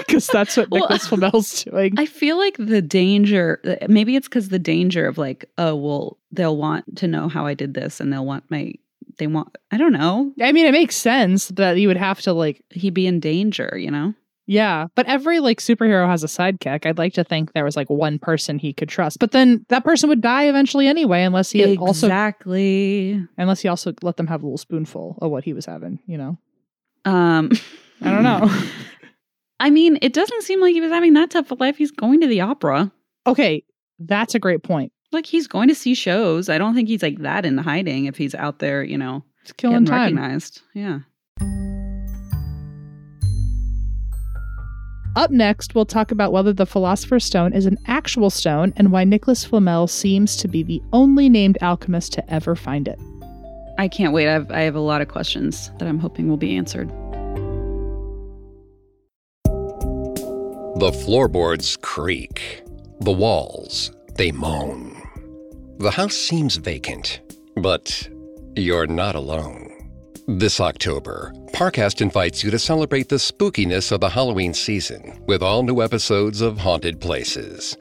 Because 0.06 0.26
that's 0.26 0.56
what 0.56 0.70
Well, 0.70 0.82
Nicholas 0.82 1.08
Flamel's 1.08 1.64
doing. 1.64 1.94
I 1.98 2.06
feel 2.06 2.36
like 2.36 2.56
the 2.58 2.82
danger, 2.82 3.60
maybe 3.88 4.16
it's 4.16 4.28
because 4.28 4.48
the 4.48 4.58
danger 4.58 5.06
of 5.06 5.18
like, 5.18 5.44
oh, 5.58 5.74
well, 5.74 6.18
they'll 6.30 6.56
want 6.56 6.98
to 6.98 7.08
know 7.08 7.28
how 7.28 7.46
I 7.46 7.54
did 7.54 7.74
this 7.74 8.00
and 8.00 8.12
they'll 8.12 8.24
want 8.24 8.48
my, 8.50 8.74
they 9.18 9.26
want, 9.26 9.56
I 9.70 9.76
don't 9.76 9.92
know, 9.92 10.32
I 10.40 10.52
mean, 10.52 10.66
it 10.66 10.72
makes 10.72 10.96
sense 10.96 11.48
that 11.48 11.78
you 11.78 11.88
would 11.88 11.96
have 11.96 12.20
to 12.22 12.32
like, 12.32 12.62
He'd 12.70 12.94
be 12.94 13.06
in 13.06 13.18
danger, 13.18 13.76
you 13.76 13.90
know? 13.90 14.14
Yeah. 14.46 14.86
But 14.94 15.06
every 15.06 15.40
like 15.40 15.60
superhero 15.60 16.06
has 16.08 16.22
a 16.24 16.26
sidekick. 16.26 16.84
I'd 16.86 16.98
like 16.98 17.14
to 17.14 17.24
think 17.24 17.52
there 17.52 17.64
was 17.64 17.76
like 17.76 17.88
one 17.90 18.18
person 18.18 18.58
he 18.58 18.72
could 18.72 18.88
trust, 18.88 19.18
but 19.18 19.30
then 19.32 19.64
that 19.68 19.84
person 19.84 20.08
would 20.08 20.20
die 20.20 20.44
eventually 20.48 20.86
anyway, 20.86 21.22
unless 21.22 21.50
he 21.50 21.76
also 21.76 22.06
exactly. 22.06 23.26
unless 23.38 23.60
he 23.60 23.68
also 23.68 23.92
let 24.02 24.16
them 24.16 24.26
have 24.26 24.42
a 24.42 24.46
little 24.46 24.58
spoonful 24.58 25.18
of 25.22 25.30
what 25.30 25.44
he 25.44 25.52
was 25.52 25.66
having. 25.66 25.98
You 26.06 26.18
know, 26.18 26.38
Um, 27.04 27.50
I 28.00 28.10
don't 28.10 28.22
know. 28.22 28.50
I 29.60 29.70
mean, 29.70 29.98
it 30.02 30.12
doesn't 30.12 30.42
seem 30.42 30.60
like 30.60 30.74
he 30.74 30.80
was 30.80 30.90
having 30.90 31.14
that 31.14 31.30
tough 31.30 31.50
of 31.50 31.60
life. 31.60 31.76
He's 31.78 31.90
going 31.92 32.20
to 32.20 32.26
the 32.26 32.40
opera. 32.42 32.92
okay, 33.26 33.64
that's 33.98 34.34
a 34.34 34.38
great 34.40 34.62
point. 34.62 34.92
Like 35.12 35.24
he's 35.26 35.46
going 35.46 35.68
to 35.68 35.74
see 35.76 35.94
shows. 35.94 36.48
I 36.48 36.58
don't 36.58 36.74
think 36.74 36.88
he's 36.88 37.02
like 37.02 37.18
that 37.20 37.46
in 37.46 37.56
hiding 37.56 38.06
if 38.06 38.16
he's 38.16 38.34
out 38.34 38.58
there, 38.58 38.82
you 38.82 38.98
know, 38.98 39.22
It's 39.42 39.52
killing 39.52 39.84
time. 39.84 40.16
recognized. 40.16 40.60
Yeah. 40.74 40.98
Up 45.16 45.30
next, 45.30 45.76
we'll 45.76 45.86
talk 45.86 46.10
about 46.10 46.32
whether 46.32 46.52
the 46.52 46.66
Philosopher's 46.66 47.24
Stone 47.24 47.52
is 47.52 47.66
an 47.66 47.78
actual 47.86 48.30
stone 48.30 48.72
and 48.76 48.90
why 48.90 49.04
Nicholas 49.04 49.44
Flamel 49.44 49.86
seems 49.86 50.36
to 50.36 50.48
be 50.48 50.64
the 50.64 50.82
only 50.92 51.28
named 51.28 51.56
alchemist 51.60 52.12
to 52.14 52.32
ever 52.32 52.56
find 52.56 52.88
it. 52.88 52.98
I 53.78 53.86
can't 53.86 54.12
wait. 54.12 54.28
I've, 54.28 54.50
I 54.50 54.62
have 54.62 54.74
a 54.74 54.80
lot 54.80 55.02
of 55.02 55.08
questions 55.08 55.70
that 55.78 55.86
I'm 55.86 56.00
hoping 56.00 56.28
will 56.28 56.36
be 56.36 56.56
answered. 56.56 56.88
The 60.80 60.92
floorboards 61.04 61.76
creak. 61.76 62.62
The 63.00 63.12
walls, 63.12 63.92
they 64.16 64.32
moan. 64.32 65.00
The 65.78 65.92
house 65.92 66.16
seems 66.16 66.56
vacant, 66.56 67.20
but 67.56 68.08
you're 68.56 68.88
not 68.88 69.14
alone. 69.14 69.73
This 70.26 70.58
October, 70.58 71.34
Parcast 71.52 72.00
invites 72.00 72.42
you 72.42 72.50
to 72.50 72.58
celebrate 72.58 73.10
the 73.10 73.16
spookiness 73.16 73.92
of 73.92 74.00
the 74.00 74.08
Halloween 74.08 74.54
season 74.54 75.22
with 75.26 75.42
all 75.42 75.62
new 75.62 75.82
episodes 75.82 76.40
of 76.40 76.56
Haunted 76.56 76.98
Places. 76.98 77.76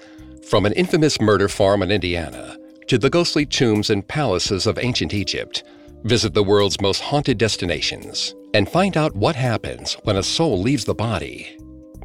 From 0.49 0.65
an 0.65 0.73
infamous 0.73 1.21
murder 1.21 1.47
farm 1.47 1.82
in 1.84 1.89
Indiana 1.89 2.58
to 2.88 2.97
the 2.97 3.10
ghostly 3.10 3.45
tombs 3.45 3.89
and 3.89 4.06
palaces 4.06 4.67
of 4.67 4.77
ancient 4.77 5.13
Egypt, 5.13 5.63
visit 6.03 6.34
the 6.34 6.43
world's 6.43 6.82
most 6.82 6.99
haunted 6.99 7.38
destinations 7.38 8.36
and 8.53 8.67
find 8.67 8.97
out 8.97 9.15
what 9.15 9.38
happens 9.38 9.93
when 10.03 10.17
a 10.17 10.23
soul 10.23 10.62
leaves 10.62 10.84
the 10.84 10.93
body 10.93 11.58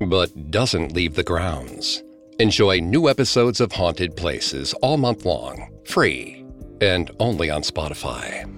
but 0.07 0.53
doesn't 0.53 0.93
leave 0.93 1.17
the 1.17 1.25
grounds. 1.25 2.05
Enjoy 2.39 2.79
new 2.79 3.09
episodes 3.09 3.61
of 3.61 3.73
Haunted 3.73 4.17
Places 4.17 4.73
all 4.75 4.99
month 4.99 5.25
long, 5.25 5.69
free, 5.85 6.47
and 6.81 7.11
only 7.19 7.51
on 7.51 7.63
Spotify. 7.63 8.58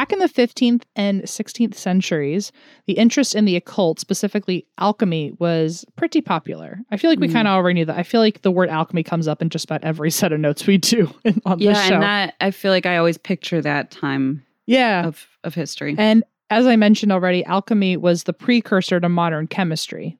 Back 0.00 0.14
in 0.14 0.18
the 0.18 0.30
15th 0.30 0.84
and 0.96 1.20
16th 1.24 1.74
centuries, 1.74 2.52
the 2.86 2.94
interest 2.94 3.34
in 3.34 3.44
the 3.44 3.54
occult, 3.54 4.00
specifically 4.00 4.66
alchemy, 4.78 5.32
was 5.38 5.84
pretty 5.96 6.22
popular. 6.22 6.78
I 6.90 6.96
feel 6.96 7.10
like 7.10 7.20
we 7.20 7.28
Mm. 7.28 7.32
kind 7.34 7.46
of 7.46 7.52
already 7.52 7.74
knew 7.80 7.84
that. 7.84 7.98
I 7.98 8.02
feel 8.02 8.22
like 8.22 8.40
the 8.40 8.50
word 8.50 8.70
alchemy 8.70 9.02
comes 9.02 9.28
up 9.28 9.42
in 9.42 9.50
just 9.50 9.66
about 9.66 9.84
every 9.84 10.10
set 10.20 10.32
of 10.32 10.40
notes 10.40 10.66
we 10.66 10.78
do 10.78 11.12
in- 11.24 11.42
on 11.44 11.58
Yeah, 11.58 11.74
this 11.74 11.86
show. 11.86 11.94
and 11.96 12.02
that 12.02 12.34
I 12.40 12.50
feel 12.50 12.70
like 12.72 12.86
I 12.86 12.96
always 12.96 13.18
picture 13.18 13.60
that 13.60 13.90
time 13.90 14.42
yeah. 14.66 15.04
of 15.06 15.26
of 15.44 15.52
history. 15.54 15.94
And 15.98 16.24
as 16.48 16.66
I 16.66 16.76
mentioned 16.76 17.12
already, 17.12 17.44
alchemy 17.44 17.98
was 17.98 18.22
the 18.24 18.32
precursor 18.32 19.00
to 19.00 19.08
modern 19.10 19.48
chemistry, 19.48 20.16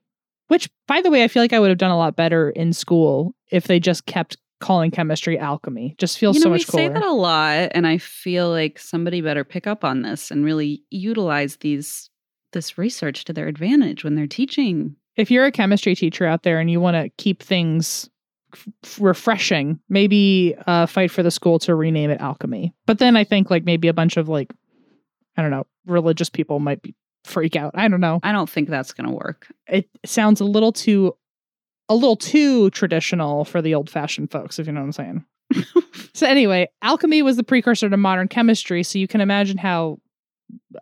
which, 0.49 0.69
by 0.87 1.01
the 1.01 1.09
way, 1.09 1.23
I 1.23 1.27
feel 1.27 1.41
like 1.41 1.53
I 1.53 1.59
would 1.59 1.69
have 1.69 1.79
done 1.79 1.89
a 1.89 1.97
lot 1.97 2.15
better 2.15 2.51
in 2.51 2.71
school 2.73 3.33
if 3.49 3.65
they 3.65 3.79
just 3.79 4.05
kept 4.05 4.37
calling 4.61 4.91
chemistry 4.91 5.37
alchemy. 5.37 5.95
Just 5.97 6.17
feels 6.17 6.37
you 6.37 6.39
know, 6.41 6.45
so 6.45 6.49
much 6.51 6.67
cooler. 6.67 6.83
We 6.83 6.87
say 6.89 6.93
that 6.93 7.03
a 7.03 7.11
lot, 7.11 7.71
and 7.73 7.85
I 7.85 7.97
feel 7.97 8.49
like 8.49 8.79
somebody 8.79 9.19
better 9.21 9.43
pick 9.43 9.67
up 9.67 9.83
on 9.83 10.01
this 10.03 10.31
and 10.31 10.45
really 10.45 10.83
utilize 10.89 11.57
these 11.57 12.09
this 12.53 12.77
research 12.77 13.25
to 13.25 13.33
their 13.33 13.47
advantage 13.47 14.03
when 14.03 14.15
they're 14.15 14.27
teaching. 14.27 14.95
if 15.15 15.31
you're 15.31 15.45
a 15.45 15.51
chemistry 15.51 15.95
teacher 15.95 16.25
out 16.25 16.43
there 16.43 16.59
and 16.59 16.69
you 16.69 16.79
want 16.81 16.95
to 16.95 17.09
keep 17.17 17.41
things 17.41 18.09
f- 18.53 18.99
refreshing, 18.99 19.79
maybe 19.87 20.55
uh, 20.67 20.85
fight 20.85 21.11
for 21.11 21.23
the 21.23 21.31
school 21.31 21.59
to 21.59 21.75
rename 21.75 22.09
it 22.09 22.19
alchemy. 22.19 22.73
But 22.85 22.99
then 22.99 23.15
I 23.15 23.23
think 23.23 23.49
like 23.49 23.63
maybe 23.63 23.87
a 23.87 23.93
bunch 23.93 24.17
of 24.17 24.27
like, 24.27 24.51
I 25.37 25.41
don't 25.41 25.51
know, 25.51 25.65
religious 25.85 26.29
people 26.29 26.59
might 26.59 26.81
be 26.81 26.93
freak 27.23 27.55
out. 27.55 27.71
I 27.75 27.87
don't 27.87 28.01
know. 28.01 28.19
I 28.23 28.31
don't 28.33 28.49
think 28.49 28.67
that's 28.67 28.91
going 28.93 29.07
to 29.07 29.13
work. 29.15 29.47
It 29.67 29.87
sounds 30.05 30.41
a 30.41 30.45
little 30.45 30.73
too 30.73 31.15
a 31.91 31.95
little 31.95 32.15
too 32.15 32.69
traditional 32.71 33.43
for 33.45 33.61
the 33.61 33.75
old 33.75 33.89
fashioned 33.89 34.31
folks, 34.31 34.59
if 34.59 34.65
you 34.67 34.73
know 34.73 34.79
what 34.81 34.85
I'm 34.85 34.91
saying. 34.93 35.25
so, 36.13 36.25
anyway, 36.25 36.69
alchemy 36.81 37.21
was 37.21 37.35
the 37.35 37.43
precursor 37.43 37.89
to 37.89 37.97
modern 37.97 38.27
chemistry. 38.29 38.83
So, 38.83 38.97
you 38.99 39.07
can 39.07 39.19
imagine 39.21 39.57
how 39.57 39.99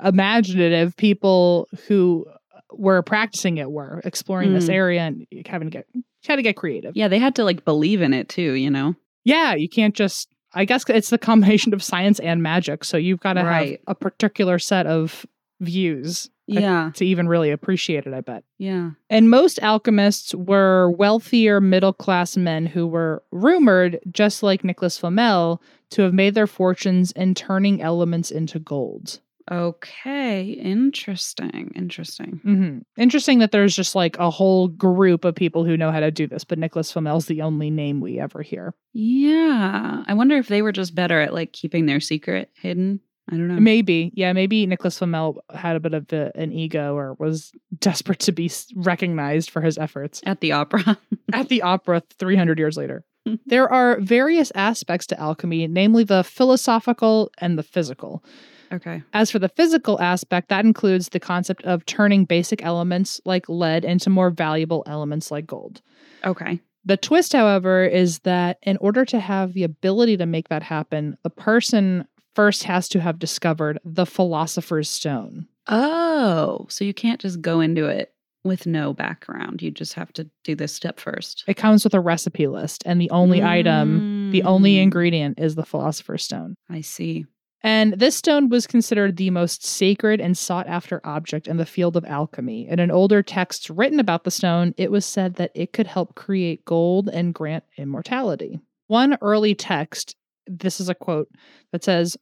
imaginative 0.04 0.95
people 0.98 1.67
who 1.88 2.26
were 2.72 3.02
practicing 3.02 3.58
it 3.58 3.72
were 3.72 4.02
exploring 4.06 4.54
this 4.54 4.67
Mm. 4.69 4.74
area 4.74 5.02
and 5.02 5.28
having 5.48 5.69
to 5.69 5.72
get 5.72 5.88
had 6.28 6.36
to 6.36 6.41
get 6.43 6.56
creative. 6.56 6.95
Yeah, 6.95 7.08
they 7.08 7.17
had 7.17 7.36
to 7.36 7.43
like 7.43 7.65
believe 7.65 8.02
in 8.02 8.13
it 8.13 8.30
too, 8.30 8.54
you 8.54 8.69
know? 8.69 8.95
Yeah, 9.26 9.56
you 9.56 9.69
can't 9.69 9.95
just. 9.95 10.28
I 10.54 10.65
guess 10.65 10.84
it's 10.89 11.10
the 11.12 11.17
combination 11.19 11.74
of 11.74 11.84
science 11.84 12.19
and 12.19 12.41
magic. 12.41 12.84
So 12.84 12.98
you've 12.98 13.19
got 13.19 13.34
to 13.34 13.41
have 13.43 13.78
a 13.88 13.95
particular 13.95 14.58
set 14.60 14.88
of 14.88 15.26
views 15.62 16.30
Yeah. 16.53 16.91
to 16.95 17.05
even 17.05 17.27
really 17.27 17.51
appreciate 17.51 18.05
it. 18.05 18.13
I 18.13 18.21
bet. 18.21 18.43
Yeah. 18.57 18.91
And 19.09 19.29
most 19.29 19.59
alchemists 19.62 20.33
were 20.35 20.91
wealthier 20.91 21.62
middle 21.62 21.93
class 21.93 22.35
men 22.38 22.65
who 22.65 22.88
were 22.88 23.23
rumored, 23.31 23.99
just 24.12 24.41
like 24.43 24.63
Nicholas 24.63 24.97
Flamel, 24.97 25.62
to 25.91 26.01
have 26.03 26.13
made 26.13 26.35
their 26.35 26.47
fortunes 26.47 27.12
in 27.13 27.33
turning 27.35 27.81
elements 27.81 28.31
into 28.31 28.59
gold. 28.59 29.19
Okay. 29.51 30.51
Interesting. 30.51 31.71
Interesting. 31.75 32.39
hmm 32.43 32.79
Interesting 33.01 33.39
that 33.39 33.51
there's 33.51 33.75
just 33.75 33.95
like 33.95 34.15
a 34.19 34.29
whole 34.29 34.67
group 34.67 35.25
of 35.25 35.33
people 35.33 35.65
who 35.65 35.75
know 35.75 35.91
how 35.91 35.99
to 35.99 36.12
do 36.12 36.27
this, 36.27 36.43
but 36.43 36.59
Nicholas 36.59 36.91
Flamel's 36.91 37.25
the 37.25 37.41
only 37.41 37.71
name 37.71 37.99
we 37.99 38.19
ever 38.19 38.41
hear. 38.43 38.75
Yeah. 38.93 40.03
I 40.07 40.13
wonder 40.13 40.35
if 40.38 40.47
they 40.47 40.62
were 40.62 40.71
just 40.71 40.93
better 40.93 41.19
at 41.19 41.33
like 41.33 41.51
keeping 41.53 41.85
their 41.88 41.99
secret 41.99 42.51
hidden. 42.53 42.99
I 43.31 43.37
don't 43.37 43.47
know. 43.47 43.59
Maybe, 43.59 44.11
yeah, 44.15 44.33
maybe 44.33 44.65
Nicholas 44.65 44.97
Flamel 44.97 45.43
had 45.53 45.75
a 45.75 45.79
bit 45.79 45.93
of 45.93 46.11
a, 46.11 46.31
an 46.35 46.51
ego 46.51 46.95
or 46.95 47.13
was 47.19 47.51
desperate 47.79 48.19
to 48.19 48.31
be 48.31 48.51
recognized 48.75 49.49
for 49.51 49.61
his 49.61 49.77
efforts 49.77 50.21
At 50.25 50.41
the 50.41 50.51
opera. 50.51 50.97
at 51.33 51.49
the 51.49 51.61
opera 51.61 52.01
300 52.17 52.57
years 52.57 52.75
later. 52.77 53.03
there 53.45 53.71
are 53.71 53.99
various 53.99 54.51
aspects 54.55 55.05
to 55.07 55.19
alchemy, 55.19 55.67
namely 55.67 56.03
the 56.03 56.23
philosophical 56.23 57.31
and 57.37 57.57
the 57.57 57.63
physical. 57.63 58.23
okay. 58.71 59.03
As 59.13 59.29
for 59.29 59.39
the 59.39 59.49
physical 59.49 60.01
aspect, 60.01 60.49
that 60.49 60.65
includes 60.65 61.09
the 61.09 61.19
concept 61.19 61.63
of 61.63 61.85
turning 61.85 62.25
basic 62.25 62.63
elements 62.63 63.21
like 63.25 63.47
lead 63.47 63.85
into 63.85 64.09
more 64.09 64.29
valuable 64.31 64.83
elements 64.87 65.29
like 65.29 65.45
gold. 65.45 65.81
Okay. 66.25 66.59
The 66.85 66.97
twist, 66.97 67.33
however, 67.33 67.83
is 67.83 68.19
that 68.19 68.57
in 68.63 68.77
order 68.77 69.05
to 69.05 69.19
have 69.19 69.53
the 69.53 69.63
ability 69.63 70.17
to 70.17 70.25
make 70.25 70.49
that 70.49 70.63
happen, 70.63 71.17
the 71.23 71.29
person 71.29 72.07
first 72.35 72.63
has 72.63 72.87
to 72.89 72.99
have 72.99 73.19
discovered 73.19 73.79
the 73.83 74.05
philosopher's 74.05 74.89
stone. 74.89 75.47
Oh, 75.67 76.65
so 76.69 76.83
you 76.83 76.93
can't 76.93 77.19
just 77.21 77.41
go 77.41 77.59
into 77.59 77.85
it 77.85 78.13
with 78.43 78.65
no 78.65 78.93
background. 78.93 79.61
You 79.61 79.69
just 79.71 79.93
have 79.95 80.11
to 80.13 80.29
do 80.43 80.55
this 80.55 80.73
step 80.73 80.99
first. 80.99 81.43
It 81.47 81.57
comes 81.57 81.83
with 81.83 81.93
a 81.93 81.99
recipe 81.99 82.47
list, 82.47 82.83
and 82.85 82.99
the 82.99 83.09
only 83.11 83.43
item, 83.43 84.31
the 84.31 84.43
only 84.43 84.75
Mm. 84.75 84.83
ingredient 84.83 85.39
is 85.39 85.55
the 85.55 85.65
philosopher's 85.65 86.23
stone. 86.23 86.55
I 86.69 86.81
see. 86.81 87.25
And 87.61 87.99
this 87.99 88.15
stone 88.15 88.47
was 88.47 88.65
considered 88.65 89.17
the 89.17 89.29
most 89.31 89.65
sacred 89.65 90.21
and 90.21 90.37
sought 90.37 90.67
after 90.67 91.01
object 91.03 91.45
in 91.45 91.57
the 91.57 91.65
field 91.65 91.97
of 91.97 92.05
alchemy. 92.05 92.65
In 92.69 92.79
an 92.79 92.89
older 92.89 93.21
text 93.21 93.69
written 93.69 93.99
about 93.99 94.23
the 94.23 94.31
stone, 94.31 94.73
it 94.77 94.89
was 94.91 95.05
said 95.05 95.35
that 95.35 95.51
it 95.53 95.73
could 95.73 95.87
help 95.87 96.15
create 96.15 96.63
gold 96.63 97.09
and 97.09 97.33
grant 97.33 97.65
immortality. 97.77 98.61
One 98.87 99.17
early 99.21 99.53
text, 99.55 100.15
this 100.49 100.79
is 100.79 100.89
a 100.89 100.95
quote, 100.95 101.29
that 101.71 101.83
says, 101.83 102.17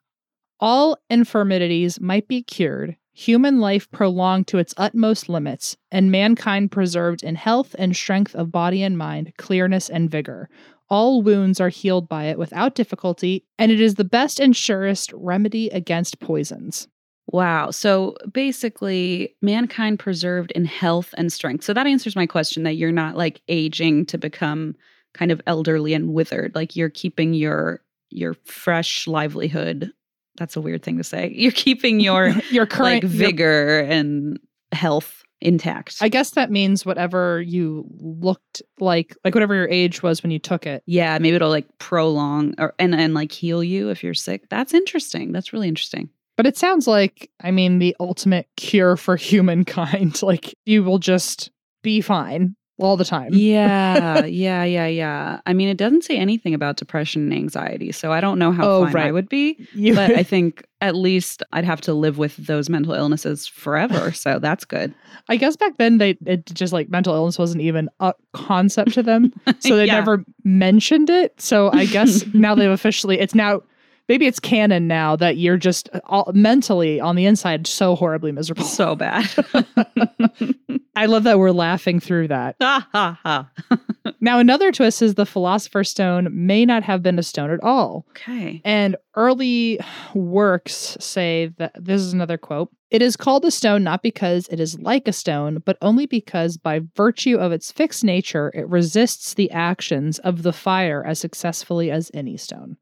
All 0.59 0.97
infirmities 1.09 1.99
might 1.99 2.27
be 2.27 2.43
cured, 2.43 2.97
human 3.13 3.59
life 3.59 3.89
prolonged 3.91 4.47
to 4.47 4.57
its 4.57 4.73
utmost 4.77 5.29
limits, 5.29 5.77
and 5.91 6.11
mankind 6.11 6.71
preserved 6.71 7.23
in 7.23 7.35
health 7.35 7.75
and 7.79 7.95
strength 7.95 8.35
of 8.35 8.51
body 8.51 8.83
and 8.83 8.97
mind, 8.97 9.33
clearness 9.37 9.89
and 9.89 10.11
vigor. 10.11 10.49
All 10.89 11.21
wounds 11.21 11.59
are 11.59 11.69
healed 11.69 12.07
by 12.07 12.25
it 12.25 12.37
without 12.37 12.75
difficulty, 12.75 13.43
and 13.57 13.71
it 13.71 13.81
is 13.81 13.95
the 13.95 14.03
best 14.03 14.39
and 14.39 14.55
surest 14.55 15.11
remedy 15.13 15.69
against 15.69 16.19
poisons. 16.19 16.87
Wow. 17.29 17.71
So 17.71 18.15
basically, 18.31 19.35
mankind 19.41 19.99
preserved 19.99 20.51
in 20.51 20.63
health 20.63 21.13
and 21.17 21.31
strength. 21.31 21.65
So 21.65 21.73
that 21.73 21.87
answers 21.87 22.15
my 22.15 22.25
question 22.25 22.63
that 22.63 22.77
you're 22.77 22.91
not 22.93 23.17
like 23.17 23.41
aging 23.49 24.05
to 24.07 24.17
become 24.17 24.75
kind 25.13 25.31
of 25.31 25.41
elderly 25.45 25.93
and 25.93 26.13
withered. 26.13 26.55
Like 26.55 26.75
you're 26.75 26.89
keeping 26.89 27.33
your 27.33 27.81
your 28.09 28.33
fresh 28.45 29.07
livelihood. 29.07 29.91
That's 30.37 30.55
a 30.55 30.61
weird 30.61 30.83
thing 30.83 30.97
to 30.97 31.03
say. 31.03 31.31
You're 31.35 31.51
keeping 31.51 31.99
your 31.99 32.29
Your 32.51 32.65
current 32.65 33.03
like 33.03 33.03
your- 33.03 33.09
vigor 33.11 33.79
and 33.79 34.39
health 34.71 35.23
intact. 35.41 35.97
I 36.01 36.09
guess 36.09 36.31
that 36.31 36.49
means 36.51 36.85
whatever 36.85 37.41
you 37.41 37.85
looked 37.99 38.61
like, 38.79 39.15
like 39.23 39.35
whatever 39.35 39.53
your 39.53 39.69
age 39.69 40.01
was 40.01 40.23
when 40.23 40.31
you 40.31 40.39
took 40.39 40.65
it. 40.65 40.83
yeah, 40.87 41.17
maybe 41.19 41.35
it'll 41.35 41.49
like 41.49 41.67
prolong 41.79 42.53
or 42.57 42.73
and 42.79 42.95
and 42.95 43.13
like 43.13 43.31
heal 43.31 43.63
you 43.63 43.89
if 43.89 44.03
you're 44.03 44.13
sick. 44.15 44.49
That's 44.49 44.73
interesting. 44.73 45.31
That's 45.31 45.53
really 45.53 45.67
interesting. 45.67 46.09
But 46.37 46.45
it 46.45 46.55
sounds 46.57 46.87
like, 46.87 47.31
I 47.41 47.49
mean, 47.51 47.79
the 47.79 47.95
ultimate 47.99 48.47
cure 48.57 48.95
for 48.95 49.15
humankind. 49.51 50.21
Like 50.23 50.55
you 50.65 50.83
will 50.83 50.99
just 50.99 51.51
be 51.83 52.01
fine 52.01 52.55
all 52.79 52.95
the 52.97 53.05
time. 53.05 53.29
Yeah, 53.33 54.23
yeah, 54.25 54.63
yeah, 54.63 54.85
yeah. 54.87 55.39
I 55.45 55.53
mean, 55.53 55.67
it 55.69 55.77
doesn't 55.77 56.03
say 56.03 56.17
anything 56.17 56.53
about 56.53 56.77
depression 56.77 57.23
and 57.23 57.33
anxiety, 57.33 57.91
so 57.91 58.11
I 58.11 58.21
don't 58.21 58.37
know 58.39 58.51
how 58.51 58.69
Oh, 58.69 58.85
fine 58.85 58.95
I 58.97 59.11
would 59.11 59.29
be. 59.29 59.57
You- 59.73 59.95
But 59.95 60.11
I 60.11 60.23
think 60.23 60.65
at 60.81 60.95
least 60.95 61.41
I'd 61.53 61.65
have 61.65 61.81
to 61.81 61.93
live 61.93 62.17
with 62.19 62.37
those 62.37 62.69
mental 62.69 62.93
illnesses 62.93 63.47
forever. 63.47 64.11
So 64.13 64.39
that's 64.39 64.63
good. 64.65 64.93
I 65.29 65.37
guess 65.37 65.55
back 65.55 65.77
then 65.77 65.97
they 65.97 66.17
it 66.25 66.45
just 66.47 66.71
like 66.73 66.89
mental 66.89 67.13
illness 67.15 67.37
wasn't 67.39 67.61
even 67.61 67.89
a 67.99 68.13
concept 68.33 68.93
to 68.93 69.03
them, 69.03 69.33
so 69.59 69.75
they 69.77 69.85
Yeah. 69.85 69.95
never 69.95 70.23
mentioned 70.43 71.09
it. 71.09 71.39
So 71.41 71.71
I 71.73 71.85
guess 71.85 72.25
now 72.33 72.55
they've 72.55 72.69
officially 72.69 73.19
it's 73.19 73.35
now 73.35 73.61
maybe 74.07 74.25
it's 74.25 74.39
canon 74.39 74.87
now 74.87 75.15
that 75.15 75.37
you're 75.37 75.57
just 75.57 75.89
uh, 75.93 75.99
all, 76.05 76.31
mentally 76.33 76.99
on 76.99 77.15
the 77.15 77.25
inside 77.25 77.67
so 77.67 77.95
horribly 77.95 78.31
miserable. 78.31 78.63
So 78.63 78.95
bad. 78.95 79.27
I 80.95 81.05
love 81.05 81.23
that 81.23 81.37
we're 81.39 81.51
laughing 81.51 81.99
through 81.99 82.29
that. 82.29 82.55
ha 82.61 82.87
ha 82.91 83.19
ha. 83.23 83.49
Now 84.19 84.39
another 84.39 84.71
twist 84.71 85.03
is 85.03 85.13
the 85.13 85.27
philosopher's 85.27 85.91
stone 85.91 86.29
may 86.31 86.65
not 86.65 86.81
have 86.81 87.03
been 87.03 87.19
a 87.19 87.23
stone 87.23 87.51
at 87.51 87.61
all. 87.61 88.07
Okay. 88.11 88.61
And 88.65 88.95
early 89.15 89.79
works 90.15 90.97
say 90.99 91.53
that 91.57 91.73
this 91.75 92.01
is 92.01 92.13
another 92.13 92.37
quote 92.37 92.71
it 92.89 93.01
is 93.01 93.17
called 93.17 93.43
a 93.43 93.51
stone 93.51 93.83
not 93.83 94.01
because 94.01 94.47
it 94.47 94.59
is 94.59 94.79
like 94.79 95.07
a 95.07 95.13
stone, 95.13 95.61
but 95.65 95.77
only 95.81 96.05
because 96.05 96.57
by 96.57 96.81
virtue 96.95 97.37
of 97.37 97.51
its 97.51 97.71
fixed 97.71 98.03
nature, 98.03 98.49
it 98.55 98.67
resists 98.69 99.33
the 99.33 99.51
actions 99.51 100.19
of 100.19 100.43
the 100.43 100.53
fire 100.53 101.05
as 101.05 101.19
successfully 101.19 101.91
as 101.91 102.09
any 102.13 102.37
stone. 102.37 102.77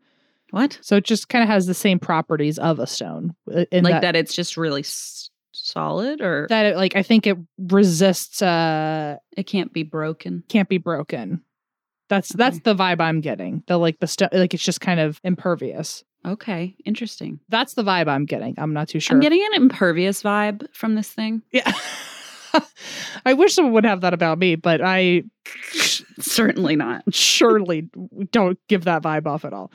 What? 0.55 0.79
So 0.81 0.95
it 0.95 1.03
just 1.03 1.27
kind 1.27 1.43
of 1.43 1.49
has 1.49 1.65
the 1.67 1.73
same 1.73 1.99
properties 1.99 2.57
of 2.57 2.79
a 2.79 2.87
stone. 2.87 3.35
uh, 3.53 3.65
In 3.73 3.83
like 3.83 3.99
that. 4.01 4.15
it's 4.15 4.33
just 4.33 4.55
really 4.55 4.79
s- 4.81 5.29
solid 5.51 6.21
or 6.21 6.47
That 6.49 6.65
it, 6.67 6.75
like 6.77 6.95
I 6.95 7.03
think 7.03 7.27
it 7.27 7.37
resists 7.57 8.41
uh 8.41 9.17
it 9.35 9.43
can't 9.47 9.73
be 9.73 9.83
broken. 9.83 10.43
can't 10.47 10.69
be 10.69 10.77
broken. 10.77 11.41
That's 12.07 12.29
that's 12.29 12.59
the 12.59 12.73
vibe 12.73 13.01
I'm 13.01 13.19
getting. 13.19 13.63
The 13.67 13.77
like 13.77 13.99
the 13.99 14.07
stone 14.07 14.29
like 14.31 14.53
it's 14.53 14.63
just 14.63 14.79
kind 14.79 15.01
of 15.01 15.19
impervious. 15.25 16.05
Okay. 16.25 16.73
Interesting. 16.85 17.41
That's 17.49 17.73
the 17.73 17.83
vibe 17.83 18.07
I'm 18.07 18.25
getting. 18.25 18.55
I'm 18.57 18.73
not 18.73 18.87
too 18.87 19.01
sure. 19.01 19.13
I'm 19.15 19.21
getting 19.21 19.43
an 19.45 19.61
impervious 19.61 20.23
vibe 20.23 20.65
from 20.73 20.95
this 20.95 21.09
thing. 21.09 21.41
Yeah. 21.51 21.69
I 23.25 23.33
wish 23.33 23.53
someone 23.53 23.73
would 23.73 23.83
have 23.85 23.99
that 24.01 24.13
about 24.13 24.37
me, 24.39 24.55
but 24.55 24.79
I 24.81 25.23
Certainly 26.19 26.77
not. 26.77 27.03
surely 27.13 27.89
don't 28.31 28.57
give 28.69 28.85
that 28.85 29.01
vibe 29.03 29.27
off 29.27 29.43
at 29.43 29.51
all. 29.53 29.71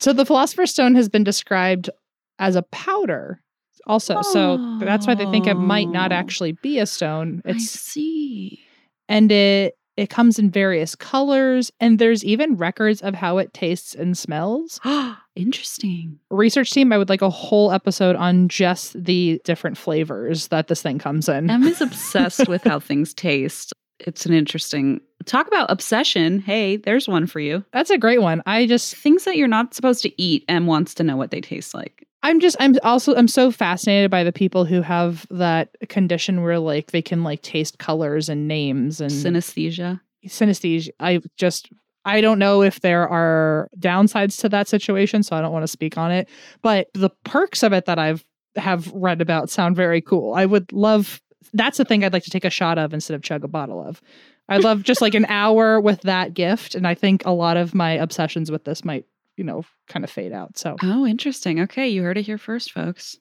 So 0.00 0.12
the 0.12 0.26
Philosopher's 0.26 0.70
Stone 0.70 0.94
has 0.96 1.08
been 1.08 1.24
described 1.24 1.90
as 2.38 2.54
a 2.56 2.62
powder 2.62 3.40
also. 3.86 4.20
So 4.22 4.78
that's 4.80 5.06
why 5.06 5.14
they 5.14 5.24
think 5.30 5.46
it 5.46 5.54
might 5.54 5.88
not 5.88 6.12
Oh. 6.12 6.16
actually 6.16 6.52
be 6.52 6.78
a 6.78 6.86
stone. 6.86 7.40
I 7.46 7.50
It's 7.50 7.70
see. 7.70 8.60
and 9.08 9.30
it 9.32 9.74
it 9.96 10.10
comes 10.10 10.38
in 10.38 10.50
various 10.50 10.94
colors 10.94 11.72
and 11.80 11.98
there's 11.98 12.22
even 12.22 12.54
records 12.56 13.00
of 13.00 13.14
how 13.14 13.38
it 13.38 13.54
tastes 13.54 13.94
and 13.94 14.18
smells. 14.18 14.78
Interesting. 15.36 16.18
Research 16.30 16.70
team, 16.70 16.92
I 16.92 16.98
would 16.98 17.08
like 17.08 17.22
a 17.22 17.30
whole 17.30 17.72
episode 17.72 18.14
on 18.16 18.48
just 18.48 19.02
the 19.02 19.40
different 19.44 19.78
flavors 19.78 20.48
that 20.48 20.68
this 20.68 20.82
thing 20.82 20.98
comes 20.98 21.28
in. 21.30 21.48
Emma's 21.48 21.80
obsessed 21.80 22.46
with 22.48 22.62
how 22.64 22.78
things 22.78 23.14
taste. 23.14 23.72
It's 24.00 24.26
an 24.26 24.32
interesting 24.32 25.00
talk 25.24 25.46
about 25.46 25.70
obsession. 25.70 26.38
Hey, 26.38 26.76
there's 26.76 27.08
one 27.08 27.26
for 27.26 27.40
you. 27.40 27.64
That's 27.72 27.90
a 27.90 27.98
great 27.98 28.22
one. 28.22 28.42
I 28.46 28.66
just 28.66 28.94
Things 28.96 29.24
that 29.24 29.36
you're 29.36 29.48
not 29.48 29.74
supposed 29.74 30.02
to 30.02 30.22
eat 30.22 30.44
and 30.48 30.66
wants 30.66 30.94
to 30.94 31.04
know 31.04 31.16
what 31.16 31.30
they 31.30 31.40
taste 31.40 31.74
like. 31.74 32.06
I'm 32.22 32.40
just 32.40 32.56
I'm 32.58 32.74
also 32.82 33.14
I'm 33.14 33.28
so 33.28 33.52
fascinated 33.52 34.10
by 34.10 34.24
the 34.24 34.32
people 34.32 34.64
who 34.64 34.82
have 34.82 35.26
that 35.30 35.76
condition 35.88 36.42
where 36.42 36.58
like 36.58 36.90
they 36.90 37.02
can 37.02 37.22
like 37.22 37.42
taste 37.42 37.78
colors 37.78 38.28
and 38.28 38.48
names 38.48 39.00
and 39.00 39.12
Synesthesia. 39.12 40.00
synesthesia. 40.26 40.90
I 40.98 41.20
just 41.36 41.70
I 42.04 42.20
don't 42.20 42.38
know 42.38 42.62
if 42.62 42.80
there 42.80 43.08
are 43.08 43.68
downsides 43.78 44.40
to 44.40 44.48
that 44.48 44.68
situation, 44.68 45.22
so 45.22 45.36
I 45.36 45.40
don't 45.40 45.52
want 45.52 45.64
to 45.64 45.68
speak 45.68 45.98
on 45.98 46.10
it. 46.10 46.28
But 46.62 46.88
the 46.94 47.10
perks 47.24 47.62
of 47.62 47.72
it 47.72 47.84
that 47.86 47.98
I've 47.98 48.24
have 48.56 48.90
read 48.92 49.20
about 49.20 49.50
sound 49.50 49.76
very 49.76 50.00
cool. 50.00 50.34
I 50.34 50.46
would 50.46 50.72
love 50.72 51.20
that's 51.52 51.78
the 51.78 51.84
thing 51.84 52.04
I'd 52.04 52.12
like 52.12 52.24
to 52.24 52.30
take 52.30 52.44
a 52.44 52.50
shot 52.50 52.78
of 52.78 52.92
instead 52.94 53.14
of 53.14 53.22
chug 53.22 53.44
a 53.44 53.48
bottle 53.48 53.82
of. 53.86 54.00
I 54.48 54.58
love 54.58 54.82
just 54.82 55.00
like 55.00 55.14
an 55.14 55.24
hour 55.28 55.80
with 55.80 56.02
that 56.02 56.34
gift. 56.34 56.74
And 56.74 56.86
I 56.86 56.94
think 56.94 57.24
a 57.24 57.32
lot 57.32 57.56
of 57.56 57.74
my 57.74 57.92
obsessions 57.92 58.50
with 58.50 58.64
this 58.64 58.84
might, 58.84 59.04
you 59.36 59.44
know, 59.44 59.64
kind 59.88 60.04
of 60.04 60.10
fade 60.10 60.32
out. 60.32 60.56
So, 60.56 60.76
Oh, 60.82 61.06
interesting. 61.06 61.60
Okay, 61.60 61.88
you 61.88 62.02
heard 62.02 62.18
it 62.18 62.22
here 62.26 62.38
first, 62.38 62.72
folks. 62.72 63.16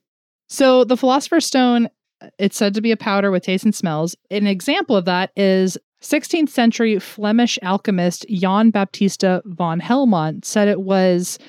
so 0.47 0.83
the 0.83 0.97
Philosopher's 0.97 1.45
Stone, 1.45 1.89
it's 2.39 2.57
said 2.57 2.73
to 2.75 2.81
be 2.81 2.91
a 2.91 2.97
powder 2.97 3.31
with 3.31 3.43
taste 3.43 3.65
and 3.65 3.75
smells. 3.75 4.15
An 4.31 4.47
example 4.47 4.95
of 4.95 5.05
that 5.05 5.31
is 5.35 5.77
16th 6.01 6.49
century 6.49 6.99
Flemish 6.99 7.57
alchemist 7.63 8.25
Jan 8.29 8.69
Baptista 8.69 9.41
von 9.45 9.81
Helmont 9.81 10.45
said 10.45 10.67
it 10.67 10.81
was 10.81 11.39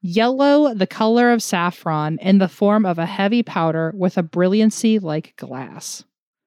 yellow, 0.00 0.72
the 0.74 0.86
color 0.86 1.30
of 1.32 1.42
saffron, 1.42 2.18
in 2.22 2.38
the 2.38 2.48
form 2.48 2.86
of 2.86 2.98
a 2.98 3.06
heavy 3.06 3.42
powder 3.42 3.92
with 3.96 4.16
a 4.16 4.22
brilliancy 4.22 4.98
like 4.98 5.34
glass. 5.36 6.04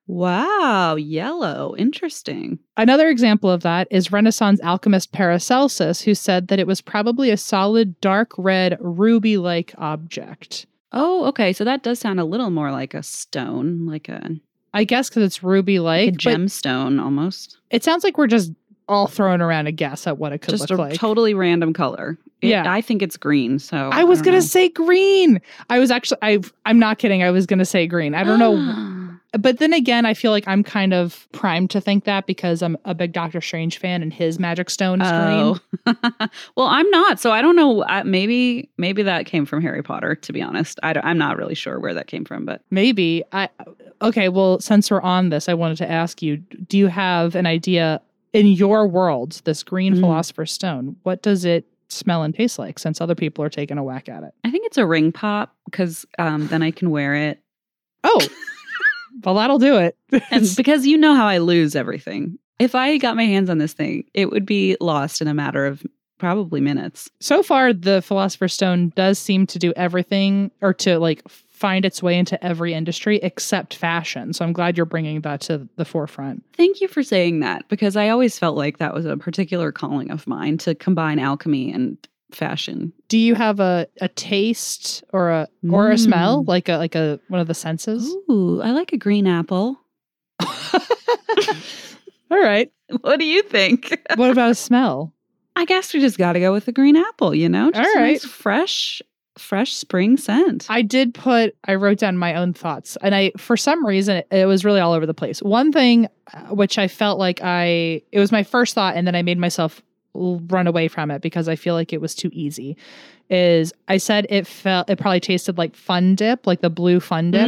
Wow, 0.07 0.95
yellow. 0.95 1.75
Interesting. 1.77 2.59
Another 2.77 3.07
example 3.09 3.49
of 3.49 3.61
that 3.63 3.87
is 3.91 4.11
Renaissance 4.11 4.59
alchemist 4.61 5.11
Paracelsus, 5.13 6.01
who 6.01 6.13
said 6.15 6.47
that 6.49 6.59
it 6.59 6.67
was 6.67 6.81
probably 6.81 7.29
a 7.29 7.37
solid 7.37 7.99
dark 8.01 8.31
red 8.37 8.77
ruby 8.81 9.37
like 9.37 9.73
object. 9.77 10.65
Oh, 10.91 11.25
okay. 11.27 11.53
So 11.53 11.63
that 11.63 11.83
does 11.83 11.99
sound 11.99 12.19
a 12.19 12.25
little 12.25 12.49
more 12.49 12.71
like 12.71 12.93
a 12.93 13.03
stone, 13.03 13.85
like 13.85 14.09
a, 14.09 14.31
I 14.73 14.83
guess 14.83 15.07
because 15.09 15.23
it's 15.23 15.43
ruby 15.43 15.79
like 15.79 16.09
a 16.09 16.11
gemstone 16.17 17.01
almost. 17.01 17.57
It 17.69 17.83
sounds 17.83 18.03
like 18.03 18.17
we're 18.17 18.27
just 18.27 18.51
all 18.89 19.07
throwing 19.07 19.39
around 19.39 19.67
a 19.67 19.71
guess 19.71 20.05
at 20.07 20.17
what 20.17 20.33
it 20.33 20.39
could 20.39 20.49
Just 20.51 20.69
look 20.69 20.77
a 20.77 20.81
like. 20.81 20.93
totally 20.95 21.33
random 21.33 21.71
color. 21.71 22.17
It- 22.41 22.49
Yeah. 22.49 22.69
I 22.69 22.81
think 22.81 23.01
it's 23.01 23.15
green. 23.15 23.59
So 23.59 23.89
I 23.93 24.03
was 24.03 24.21
gonna 24.21 24.37
know. 24.37 24.41
say 24.41 24.67
green. 24.67 25.39
I 25.69 25.79
was 25.79 25.91
actually 25.91 26.17
I 26.21 26.39
I'm 26.65 26.79
not 26.79 26.97
kidding. 26.97 27.23
I 27.23 27.31
was 27.31 27.45
gonna 27.45 27.63
say 27.63 27.87
green. 27.87 28.13
I 28.13 28.23
don't 28.25 28.39
know. 28.39 28.97
But 29.39 29.59
then 29.59 29.71
again, 29.71 30.05
I 30.05 30.13
feel 30.13 30.31
like 30.31 30.45
I'm 30.45 30.61
kind 30.61 30.93
of 30.93 31.25
primed 31.31 31.69
to 31.71 31.79
think 31.79 32.03
that 32.03 32.27
because 32.27 32.61
I'm 32.61 32.77
a 32.83 32.93
big 32.93 33.13
Doctor 33.13 33.39
Strange 33.39 33.77
fan 33.77 34.01
and 34.01 34.11
his 34.11 34.39
magic 34.39 34.69
stone 34.69 35.01
is 35.01 35.07
green. 35.09 35.59
Oh. 35.87 36.27
well, 36.57 36.67
I'm 36.67 36.89
not, 36.89 37.17
so 37.19 37.31
I 37.31 37.41
don't 37.41 37.55
know. 37.55 37.81
Uh, 37.83 38.03
maybe, 38.05 38.69
maybe 38.77 39.03
that 39.03 39.25
came 39.25 39.45
from 39.45 39.61
Harry 39.61 39.81
Potter. 39.83 40.15
To 40.15 40.33
be 40.33 40.41
honest, 40.41 40.79
I 40.83 40.99
am 41.09 41.17
not 41.17 41.37
really 41.37 41.55
sure 41.55 41.79
where 41.79 41.93
that 41.93 42.07
came 42.07 42.25
from, 42.25 42.43
but 42.45 42.61
Maybe. 42.71 43.23
I 43.31 43.47
okay, 44.01 44.27
well, 44.27 44.59
since 44.59 44.91
we're 44.91 45.01
on 45.01 45.29
this, 45.29 45.47
I 45.47 45.53
wanted 45.53 45.77
to 45.77 45.89
ask 45.89 46.21
you, 46.21 46.37
do 46.37 46.77
you 46.77 46.87
have 46.87 47.35
an 47.35 47.45
idea 47.45 48.01
in 48.33 48.47
your 48.47 48.85
world, 48.87 49.41
this 49.45 49.63
green 49.63 49.95
Mm. 49.95 49.99
philosopher's 50.01 50.51
stone, 50.51 50.95
what 51.03 51.21
does 51.21 51.45
it 51.45 51.65
smell 51.89 52.23
and 52.23 52.33
taste 52.35 52.57
like 52.59 52.79
since 52.79 52.99
other 52.99 53.15
people 53.15 53.43
are 53.45 53.49
taking 53.49 53.77
a 53.77 53.83
whack 53.83 54.09
at 54.09 54.23
it? 54.23 54.33
I 54.43 54.51
think 54.51 54.65
it's 54.65 54.77
a 54.77 54.85
ring 54.85 55.11
pop 55.13 55.55
because 55.65 56.05
um, 56.19 56.47
then 56.47 56.61
I 56.61 56.71
can 56.71 56.89
wear 56.91 57.15
it, 57.15 57.39
Oh. 58.03 58.19
well, 59.23 59.36
that'll 59.36 59.60
do 59.60 59.77
it. 59.77 59.97
and 60.31 60.47
because 60.55 60.86
you 60.86 60.97
know 60.97 61.15
how 61.15 61.27
I 61.27 61.38
lose 61.39 61.75
everything. 61.75 62.38
If 62.60 62.75
I 62.75 62.97
got 62.97 63.15
my 63.15 63.25
hands 63.25 63.49
on 63.49 63.57
this 63.57 63.73
thing, 63.73 64.03
it 64.13 64.29
would 64.29 64.45
be 64.45 64.77
lost 64.79 65.21
in 65.21 65.27
a 65.27 65.34
matter 65.34 65.65
of 65.65 65.84
probably 66.19 66.62
minutes. 66.62 67.10
so 67.19 67.41
far 67.41 67.73
the 67.73 67.99
philosopher's 68.03 68.53
stone 68.53 68.93
does 68.95 69.17
seem 69.17 69.47
to 69.47 69.57
do 69.57 69.73
everything 69.75 70.51
or 70.62 70.71
to 70.71 70.99
like 70.99 71.27
find 71.27 71.84
its 71.84 72.03
way 72.03 72.15
into 72.15 72.41
every 72.45 72.75
industry 72.75 73.17
except 73.23 73.73
fashion 73.73 74.31
so 74.31 74.45
i'm 74.45 74.53
glad 74.53 74.77
you're 74.77 74.86
bringing 74.86 75.19
that 75.21 75.41
to 75.41 75.67
the 75.77 75.86
forefront 75.86 76.43
Thank 76.53 76.79
you 76.79 76.88
for 76.88 77.01
saying 77.01 77.39
that 77.39 77.67
because 77.69 77.95
I 77.95 78.10
always 78.10 78.38
felt 78.38 78.55
like 78.55 78.77
that 78.77 78.93
was 78.93 79.05
a 79.07 79.17
particular 79.17 79.71
calling 79.71 80.12
of 80.12 80.27
mine 80.27 80.60
to 80.60 80.75
combine 80.75 81.17
alchemy 81.17 81.73
and 81.73 81.97
fashion. 82.35 82.93
do 83.07 83.17
you 83.17 83.35
have 83.35 83.59
a, 83.59 83.87
a 84.01 84.07
taste 84.09 85.03
or 85.13 85.29
a 85.29 85.47
or 85.69 85.91
a 85.91 85.97
smell 85.97 86.43
Mm. 86.43 86.47
like 86.47 86.69
a 86.69 86.77
like 86.77 86.95
a 86.95 87.19
one 87.27 87.39
of 87.41 87.47
the 87.47 87.53
senses 87.53 88.07
Ooh, 88.29 88.61
I 88.61 88.71
like 88.71 88.93
a 88.93 88.97
green 88.97 89.27
apple. 89.27 89.79
all 92.31 92.41
right 92.41 92.71
What 93.01 93.19
do 93.19 93.25
you 93.25 93.41
think? 93.43 93.97
what 94.15 94.29
about 94.31 94.51
a 94.51 94.55
smell 94.55 95.13
I 95.55 95.65
guess 95.65 95.93
we 95.93 95.99
just 95.99 96.17
got 96.17 96.33
to 96.33 96.39
go 96.39 96.53
with 96.53 96.63
the 96.65 96.71
green 96.71 96.95
apple, 96.95 97.35
you 97.35 97.49
know? 97.49 97.71
Just 97.71 97.89
All 97.95 98.01
a 98.01 98.05
nice, 98.07 98.23
fresh, 98.23 99.01
fresh 99.37 99.73
spring 99.73 100.15
scent. 100.15 100.65
I 100.69 100.81
did 100.81 101.13
put 101.13 101.55
I 101.65 101.75
wrote 101.75 101.97
down 101.99 102.15
my 102.17 102.35
own 102.35 102.53
thoughts 102.53 102.97
and 103.01 103.13
I 103.13 103.33
for 103.37 103.57
some 103.57 103.85
reason 103.85 104.17
it, 104.17 104.27
it 104.31 104.45
was 104.45 104.63
really 104.63 104.79
all 104.79 104.93
over 104.93 105.05
the 105.05 105.13
place. 105.13 105.41
One 105.41 105.71
thing 105.73 106.07
uh, 106.33 106.55
which 106.55 106.77
I 106.77 106.87
felt 106.87 107.19
like 107.19 107.41
I 107.43 108.01
it 108.13 108.19
was 108.19 108.31
my 108.31 108.43
first 108.43 108.73
thought 108.75 108.95
and 108.95 109.05
then 109.05 109.13
I 109.15 109.21
made 109.23 109.37
myself 109.37 109.81
run 110.13 110.67
away 110.67 110.88
from 110.88 111.12
it 111.12 111.21
because 111.21 111.47
I 111.47 111.56
feel 111.56 111.76
like 111.76 111.93
it 111.93 112.02
was 112.02 112.13
too 112.15 112.30
easy 112.34 112.78
is 113.30 113.74
I 113.88 113.97
said 113.97 114.28
it 114.30 114.45
felt 114.45 114.89
it 114.89 115.00
probably 115.00 115.21
tasted 115.21 115.58
like 115.58 115.76
fun 115.76 116.15
dip, 116.15 116.45
like 116.45 116.62
the 116.62 116.69
blue 116.69 117.00
fun 117.00 117.32
dip 117.32 117.47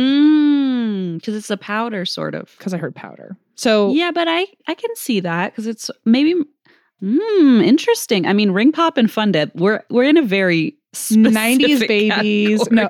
because 1.20 1.36
it's 1.36 1.50
a 1.50 1.58
powder, 1.58 2.06
sort 2.06 2.36
of. 2.36 2.54
because 2.58 2.74
I 2.74 2.78
heard 2.78 2.96
powder. 2.96 3.36
So 3.56 3.92
Yeah, 3.92 4.12
but 4.12 4.28
I 4.28 4.48
I 4.68 4.74
can 4.74 4.96
see 4.96 5.20
that 5.20 5.52
because 5.52 5.68
it's 5.68 5.92
maybe 6.06 6.36
mm, 7.04 7.66
interesting. 7.66 8.26
I 8.26 8.34
mean, 8.34 8.52
ring 8.52 8.72
pop 8.72 8.98
and 8.98 9.12
fun 9.12 9.34
dip. 9.34 9.54
We're 9.56 9.84
we're 9.90 10.06
in 10.06 10.18
a 10.18 10.24
very 10.24 10.76
90s 10.94 11.88
babies. 11.88 12.60
category. 12.64 12.76
No. 12.76 12.90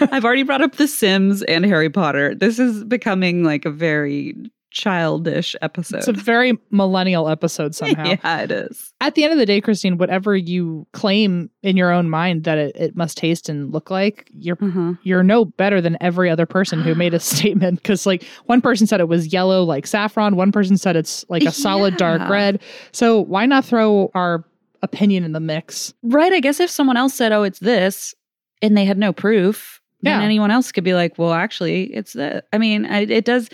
I've 0.10 0.24
already 0.24 0.42
brought 0.42 0.62
up 0.62 0.76
The 0.76 0.88
Sims 0.88 1.42
and 1.42 1.64
Harry 1.64 1.90
Potter. 1.90 2.34
This 2.34 2.58
is 2.58 2.82
becoming 2.84 3.44
like 3.44 3.64
a 3.64 3.70
very 3.70 4.34
childish 4.72 5.54
episode. 5.62 5.98
it's 5.98 6.08
a 6.08 6.12
very 6.12 6.58
millennial 6.70 7.28
episode 7.28 7.74
somehow. 7.82 8.04
yeah, 8.24 8.40
it 8.40 8.50
is. 8.50 8.92
At 9.00 9.14
the 9.14 9.24
end 9.24 9.32
of 9.32 9.38
the 9.38 9.46
day, 9.46 9.60
Christine, 9.60 9.98
whatever 9.98 10.36
you 10.36 10.86
claim 10.92 11.50
in 11.62 11.76
your 11.76 11.92
own 11.92 12.08
mind 12.10 12.44
that 12.44 12.58
it, 12.58 12.76
it 12.76 12.96
must 12.96 13.16
taste 13.18 13.48
and 13.48 13.72
look 13.72 13.90
like, 13.90 14.28
you're 14.32 14.58
Uh-huh. 14.60 14.94
you're 15.02 15.22
no 15.22 15.44
better 15.44 15.80
than 15.80 15.96
every 16.00 16.30
other 16.30 16.46
person 16.46 16.80
who 16.82 16.94
made 16.94 17.14
a 17.14 17.20
statement 17.32 17.82
because 17.82 18.06
like 18.06 18.24
one 18.46 18.60
person 18.60 18.86
said 18.86 19.00
it 19.00 19.08
was 19.08 19.32
yellow 19.32 19.62
like 19.64 19.86
saffron 19.86 20.36
one 20.36 20.52
person 20.52 20.76
said 20.76 20.96
it's 20.96 21.24
like 21.28 21.42
a 21.44 21.50
solid 21.52 21.96
dark 21.96 22.28
red 22.28 22.60
so 22.92 23.20
why 23.20 23.46
not 23.46 23.64
throw 23.64 24.10
our 24.14 24.44
opinion 24.82 25.24
in 25.24 25.32
the 25.32 25.40
mix 25.40 25.94
Right. 26.02 26.32
I 26.32 26.40
guess 26.40 26.58
if 26.60 26.70
someone 26.70 26.96
else 26.96 27.14
said, 27.14 27.30
"Oh, 27.32 27.42
it's 27.44 27.60
this," 27.60 28.14
and 28.60 28.76
they 28.76 28.84
had 28.84 28.98
no 28.98 29.12
proof, 29.12 29.80
then 30.02 30.18
Yeah. 30.20 30.24
anyone 30.24 30.50
else 30.50 30.72
could 30.72 30.82
be 30.84 30.94
like, 30.94 31.16
"Well, 31.18 31.32
actually, 31.32 31.84
it's 31.94 32.14
that." 32.14 32.46
I 32.52 32.58
mean, 32.58 32.84
I, 32.86 33.00
it 33.02 33.24
does, 33.24 33.48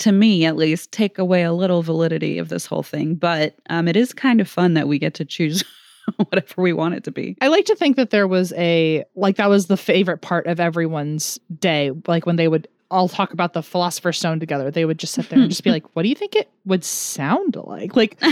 to 0.00 0.12
me 0.12 0.44
at 0.44 0.56
least, 0.56 0.92
take 0.92 1.18
away 1.18 1.42
a 1.42 1.52
little 1.52 1.82
validity 1.82 2.38
of 2.38 2.48
this 2.48 2.66
whole 2.66 2.82
thing. 2.82 3.14
But 3.14 3.54
um, 3.70 3.88
it 3.88 3.96
is 3.96 4.12
kind 4.12 4.40
of 4.40 4.48
fun 4.48 4.74
that 4.74 4.88
we 4.88 4.98
get 4.98 5.14
to 5.14 5.24
choose 5.24 5.62
whatever 6.16 6.60
we 6.62 6.72
want 6.72 6.94
it 6.94 7.04
to 7.04 7.10
be. 7.12 7.36
i 7.40 7.46
like 7.48 7.66
to 7.66 7.76
think 7.76 7.94
that 7.96 8.10
there 8.10 8.26
was 8.26 8.52
a 8.56 9.04
like 9.14 9.36
that 9.36 9.48
was 9.48 9.66
the 9.68 9.76
favorite 9.76 10.18
part 10.22 10.46
of 10.46 10.58
everyone's 10.58 11.38
day 11.60 11.92
like 12.08 12.26
when 12.26 12.34
they 12.36 12.48
would 12.48 12.66
all 12.90 13.08
talk 13.08 13.32
about 13.32 13.52
the 13.52 13.62
philosopher's 13.62 14.18
stone 14.18 14.40
together 14.40 14.68
they 14.72 14.84
would 14.84 14.98
just 14.98 15.12
sit 15.14 15.28
there 15.28 15.38
and 15.38 15.48
just 15.50 15.62
be 15.62 15.70
like 15.76 15.84
what 15.94 16.02
do 16.02 16.08
you 16.08 16.14
think 16.16 16.34
it 16.34 16.50
would 16.64 16.82
sound 16.84 17.54
like 17.54 17.94
like 17.94 18.16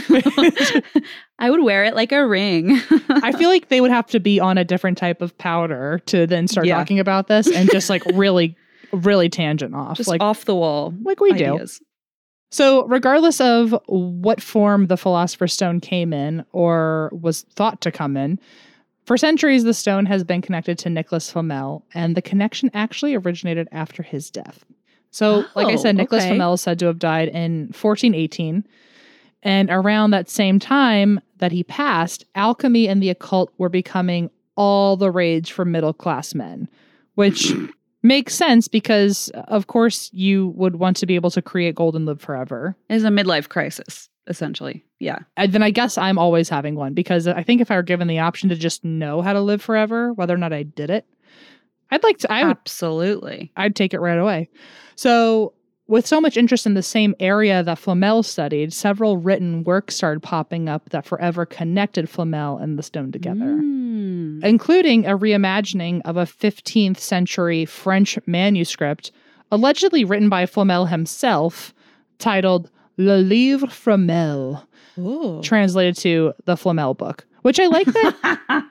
I 1.39 1.51
would 1.51 1.63
wear 1.63 1.85
it 1.85 1.95
like 1.95 2.11
a 2.11 2.27
ring. 2.27 2.81
I 3.11 3.33
feel 3.33 3.49
like 3.49 3.69
they 3.69 3.81
would 3.81 3.91
have 3.93 4.07
to 4.09 4.19
be 4.21 4.41
on 4.41 4.59
a 4.59 4.65
different 4.65 4.99
type 4.99 5.23
of 5.23 5.37
powder 5.39 6.01
to 6.07 6.27
then 6.27 6.49
start 6.49 6.67
Yeah. 6.67 6.77
talking 6.77 6.99
about 6.99 7.29
this 7.29 7.47
and 7.49 7.71
just 7.71 7.89
like 7.89 8.03
really, 8.15 8.57
really 8.93 9.29
tangent 9.29 9.75
off. 9.75 9.97
just 9.97 10.09
like 10.09 10.21
off 10.21 10.45
the 10.45 10.55
wall, 10.55 10.95
like 11.03 11.21
we 11.21 11.33
do. 11.33 11.65
So, 12.51 12.87
regardless 12.87 13.41
of 13.43 13.79
what 13.87 14.41
form 14.41 14.87
the 14.87 14.97
Philosopher's 14.97 15.53
Stone 15.53 15.81
came 15.81 16.13
in 16.15 16.45
or 16.53 17.11
was 17.13 17.43
thought 17.55 17.81
to 17.83 17.93
come 17.93 18.17
in, 18.17 18.39
for 19.05 19.19
centuries 19.19 19.65
the 19.65 19.75
stone 19.75 20.07
has 20.07 20.25
been 20.25 20.41
connected 20.41 20.79
to 20.79 20.91
Nicholas 20.91 21.31
Flamel, 21.31 21.85
and 21.93 22.17
the 22.17 22.23
connection 22.23 22.71
actually 22.73 23.15
originated 23.15 23.69
after 23.71 24.03
his 24.03 24.31
death. 24.31 24.65
So, 25.11 25.45
like 25.55 25.67
I 25.69 25.75
Oh, 25.75 25.77
said, 25.77 25.97
Nicholas 25.97 26.23
okay. 26.25 26.31
Flamel 26.31 26.55
is 26.55 26.63
said 26.63 26.79
to 26.79 26.87
have 26.87 26.99
died 26.99 27.29
in 27.29 27.69
1418. 27.69 28.65
And 29.43 29.71
around 29.71 30.11
that 30.11 30.29
same 30.29 30.59
time 30.59 31.21
that 31.39 31.53
he 31.53 31.63
passed, 31.65 32.25
alchemy 32.35 32.89
and 32.89 33.03
the 33.03 33.09
occult 33.11 33.53
were 33.59 33.69
becoming 33.69 34.31
all 34.57 34.97
the 34.97 35.11
rage 35.11 35.53
for 35.53 35.65
middle 35.65 35.93
class 35.93 36.35
men, 36.35 36.69
which 37.15 37.53
makes 38.03 38.35
sense 38.35 38.69
because, 38.69 39.31
of 39.49 39.67
course, 39.67 40.11
you 40.13 40.49
would 40.57 40.77
want 40.77 40.97
to 40.99 41.07
be 41.07 41.15
able 41.15 41.31
to 41.31 41.43
create 41.43 41.75
gold 41.75 41.97
and 41.97 42.07
live 42.07 42.21
forever. 42.21 42.77
It's 42.89 43.05
a 43.05 43.09
midlife 43.09 43.49
crisis, 43.49 44.09
essentially. 44.27 44.85
Yeah. 45.01 45.19
And 45.37 45.53
then 45.53 45.63
I 45.63 45.71
guess 45.71 45.99
I'm 45.99 46.19
always 46.19 46.49
having 46.49 46.75
one 46.75 46.95
because 46.95 47.27
I 47.27 47.43
think 47.43 47.61
if 47.61 47.71
I 47.71 47.77
were 47.77 47.83
given 47.83 48.09
the 48.09 48.21
option 48.21 48.49
to 48.49 48.57
just 48.57 48.85
know 48.85 49.23
how 49.23 49.33
to 49.33 49.41
live 49.41 49.63
forever, 49.63 50.13
whether 50.13 50.35
or 50.35 50.39
not 50.39 50.53
I 50.53 50.63
did 50.63 50.91
it, 50.91 51.07
I'd 51.91 52.03
like 52.03 52.19
to. 52.19 52.33
I 52.33 52.45
would. 52.45 52.51
Absolutely. 52.51 53.53
I'd 53.57 53.75
take 53.75 53.95
it 53.95 54.01
right 54.01 54.19
away. 54.19 54.51
So, 54.95 55.55
with 55.89 56.07
so 56.07 56.21
much 56.21 56.37
interest 56.37 56.67
in 56.67 56.75
the 56.75 56.83
same 56.83 57.15
area 57.19 57.63
that 57.63 57.79
Flamel 57.79 58.23
studied, 58.23 58.73
several 58.73 59.17
written 59.17 59.65
works 59.65 59.97
started 59.97 60.21
popping 60.21 60.69
up 60.69 60.91
that 60.91 61.07
forever 61.07 61.47
connected 61.47 62.09
Flamel 62.09 62.59
and 62.59 62.79
the 62.79 62.83
stone 62.83 63.11
together, 63.11 63.57
Mm. 63.57 64.45
including 64.45 65.07
a 65.07 65.17
reimagining 65.19 66.03
of 66.05 66.17
a 66.17 66.27
15th 66.27 66.99
century 67.01 67.65
French 67.65 68.19
manuscript, 68.27 69.11
allegedly 69.51 70.05
written 70.05 70.29
by 70.29 70.45
Flamel 70.47 70.87
himself, 70.87 71.75
titled 72.19 72.71
Le 72.99 73.17
Livre 73.19 73.67
Flamel, 73.69 74.63
Ooh. 74.99 75.41
translated 75.43 75.97
to 75.97 76.35
the 76.45 76.57
Flamel 76.57 76.93
book, 76.95 77.25
which 77.43 77.59
I 77.59 77.67
like 77.67 77.87
that 77.87 78.65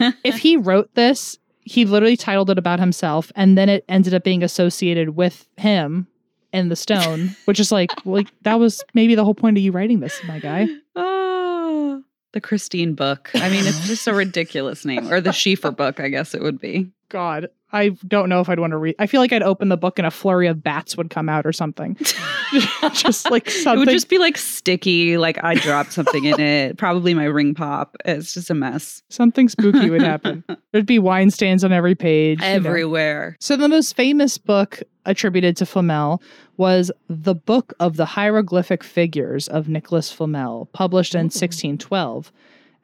if 0.24 0.38
he 0.38 0.56
wrote 0.56 0.94
this, 0.94 1.38
he 1.60 1.84
literally 1.84 2.16
titled 2.16 2.48
it 2.50 2.58
about 2.58 2.80
himself, 2.80 3.30
and 3.36 3.56
then 3.58 3.68
it 3.68 3.84
ended 3.88 4.14
up 4.14 4.24
being 4.24 4.42
associated 4.42 5.10
with 5.10 5.46
him 5.58 6.06
and 6.54 6.70
the 6.70 6.76
stone, 6.76 7.36
which 7.44 7.60
is 7.60 7.70
like, 7.70 7.90
like 8.06 8.28
that 8.42 8.58
was 8.58 8.82
maybe 8.94 9.14
the 9.14 9.24
whole 9.24 9.34
point 9.34 9.58
of 9.58 9.62
you 9.62 9.72
writing 9.72 10.00
this, 10.00 10.22
my 10.24 10.38
guy. 10.38 10.68
Oh, 10.96 12.02
the 12.32 12.40
Christine 12.40 12.94
book. 12.94 13.30
I 13.34 13.50
mean, 13.50 13.66
it's 13.66 13.86
just 13.86 14.06
a 14.06 14.14
ridiculous 14.14 14.84
name. 14.84 15.12
Or 15.12 15.20
the 15.20 15.30
Schieffer 15.30 15.76
book, 15.76 16.00
I 16.00 16.08
guess 16.08 16.32
it 16.32 16.40
would 16.40 16.60
be. 16.60 16.90
God, 17.08 17.48
I 17.74 17.88
don't 18.06 18.28
know 18.28 18.40
if 18.40 18.48
I'd 18.48 18.60
want 18.60 18.70
to 18.70 18.76
read. 18.76 18.94
I 19.00 19.08
feel 19.08 19.20
like 19.20 19.32
I'd 19.32 19.42
open 19.42 19.68
the 19.68 19.76
book 19.76 19.98
and 19.98 20.06
a 20.06 20.10
flurry 20.10 20.46
of 20.46 20.62
bats 20.62 20.96
would 20.96 21.10
come 21.10 21.28
out 21.28 21.44
or 21.44 21.52
something. 21.52 21.96
just 22.92 23.30
like 23.32 23.50
something. 23.50 23.74
It 23.82 23.86
would 23.86 23.88
just 23.88 24.08
be 24.08 24.18
like 24.18 24.38
sticky, 24.38 25.18
like 25.18 25.42
I 25.42 25.56
dropped 25.56 25.92
something 25.92 26.24
in 26.24 26.38
it. 26.38 26.76
Probably 26.78 27.14
my 27.14 27.24
ring 27.24 27.52
pop. 27.52 27.96
It's 28.04 28.32
just 28.32 28.48
a 28.48 28.54
mess. 28.54 29.02
something 29.10 29.48
spooky 29.48 29.90
would 29.90 30.02
happen. 30.02 30.44
There'd 30.72 30.86
be 30.86 31.00
wine 31.00 31.32
stains 31.32 31.64
on 31.64 31.72
every 31.72 31.96
page. 31.96 32.40
you 32.40 32.46
know. 32.46 32.54
Everywhere. 32.54 33.36
So 33.40 33.56
the 33.56 33.68
most 33.68 33.96
famous 33.96 34.38
book 34.38 34.80
attributed 35.04 35.56
to 35.56 35.66
Flamel 35.66 36.22
was 36.56 36.92
the 37.08 37.34
Book 37.34 37.74
of 37.80 37.96
the 37.96 38.06
Hieroglyphic 38.06 38.84
Figures 38.84 39.48
of 39.48 39.68
Nicolas 39.68 40.12
Flamel, 40.12 40.68
published 40.72 41.14
in 41.14 41.24
1612. 41.24 42.30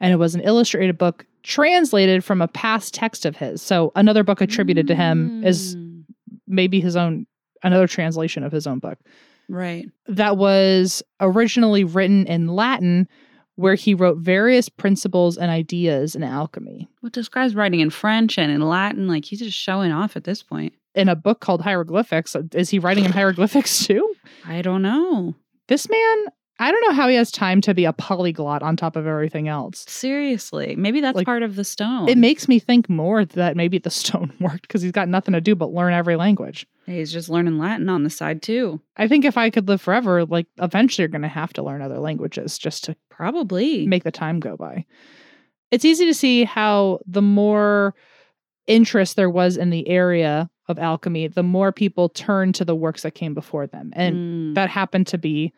And 0.01 0.11
it 0.11 0.17
was 0.17 0.35
an 0.35 0.41
illustrated 0.41 0.97
book 0.97 1.25
translated 1.43 2.23
from 2.23 2.41
a 2.41 2.47
past 2.47 2.93
text 2.93 3.25
of 3.25 3.35
his. 3.37 3.61
So 3.61 3.91
another 3.95 4.23
book 4.23 4.41
attributed 4.41 4.87
to 4.87 4.95
him 4.95 5.43
is 5.43 5.75
Mm, 5.75 6.03
maybe 6.47 6.79
his 6.81 6.95
own 6.95 7.25
another 7.63 7.87
translation 7.87 8.43
of 8.43 8.51
his 8.51 8.65
own 8.67 8.79
book. 8.79 8.97
right. 9.49 9.85
That 10.07 10.37
was 10.37 11.03
originally 11.19 11.83
written 11.83 12.25
in 12.27 12.47
Latin 12.47 13.07
where 13.55 13.75
he 13.75 13.93
wrote 13.93 14.17
various 14.17 14.69
principles 14.69 15.37
and 15.37 15.51
ideas 15.51 16.15
in 16.15 16.23
alchemy. 16.23 16.87
What 17.01 17.13
describes 17.13 17.53
writing 17.53 17.79
in 17.81 17.89
French 17.91 18.37
and 18.39 18.51
in 18.51 18.61
Latin? 18.61 19.07
Like 19.07 19.25
he's 19.25 19.39
just 19.39 19.57
showing 19.57 19.91
off 19.91 20.15
at 20.15 20.23
this 20.23 20.41
point. 20.41 20.73
In 20.95 21.07
a 21.09 21.15
book 21.15 21.39
called 21.41 21.61
Hieroglyphics, 21.61 22.35
is 22.53 22.69
he 22.69 22.79
writing 22.79 23.05
in 23.05 23.11
hieroglyphics 23.11 23.85
too? 23.85 24.13
I 24.47 24.61
don't 24.61 24.81
know. 24.81 25.35
This 25.67 25.87
man, 25.89 26.25
I 26.61 26.71
don't 26.71 26.81
know 26.87 26.93
how 26.93 27.07
he 27.07 27.15
has 27.15 27.31
time 27.31 27.59
to 27.61 27.73
be 27.73 27.85
a 27.85 27.93
polyglot 27.93 28.61
on 28.61 28.77
top 28.77 28.95
of 28.95 29.07
everything 29.07 29.47
else. 29.47 29.83
Seriously. 29.89 30.75
Maybe 30.77 31.01
that's 31.01 31.15
Like, 31.15 31.25
part 31.25 31.41
of 31.41 31.55
the 31.55 31.63
stone. 31.63 32.07
It 32.07 32.17
makes 32.19 32.47
me 32.47 32.59
think 32.59 32.87
more 32.87 33.25
that 33.25 33.57
maybe 33.57 33.79
the 33.79 33.89
stone 34.01 34.31
worked 34.39 34.61
because 34.63 34.81
he's 34.83 34.91
got 34.91 35.09
nothing 35.09 35.33
to 35.33 35.41
do 35.41 35.55
but 35.55 35.73
learn 35.73 35.93
every 35.93 36.15
language. 36.15 36.67
He's 36.85 37.11
just 37.11 37.29
learning 37.29 37.57
Latin 37.57 37.89
on 37.89 38.03
the 38.03 38.09
side 38.09 38.41
too. 38.41 38.79
I 38.97 39.07
think 39.07 39.25
if 39.25 39.37
I 39.37 39.49
could 39.49 39.67
live 39.67 39.81
forever, 39.81 40.23
like 40.25 40.45
eventually 40.61 41.03
you're 41.03 41.09
going 41.09 41.21
to 41.23 41.27
have 41.27 41.51
to 41.53 41.63
learn 41.63 41.81
other 41.81 41.97
languages 41.99 42.57
just 42.59 42.83
to 42.85 42.95
Probably. 43.09 43.87
make 43.87 44.03
the 44.03 44.11
time 44.11 44.39
go 44.39 44.55
by. 44.55 44.85
It's 45.71 45.85
easy 45.85 46.05
to 46.05 46.13
see 46.13 46.43
how 46.43 46.99
the 47.07 47.21
more 47.21 47.95
interest 48.67 49.15
there 49.15 49.29
was 49.29 49.57
in 49.57 49.69
the 49.71 49.87
area 49.87 50.49
of 50.67 50.77
alchemy, 50.77 51.27
the 51.27 51.43
more 51.43 51.71
people 51.71 52.09
turned 52.09 52.55
to 52.55 52.65
the 52.65 52.75
works 52.75 53.01
that 53.03 53.11
came 53.15 53.33
before 53.33 53.67
them. 53.67 53.91
And 53.95 54.15
Mm. 54.51 54.55
that 54.55 54.69
happened 54.69 55.07
to 55.07 55.17
be 55.17 55.53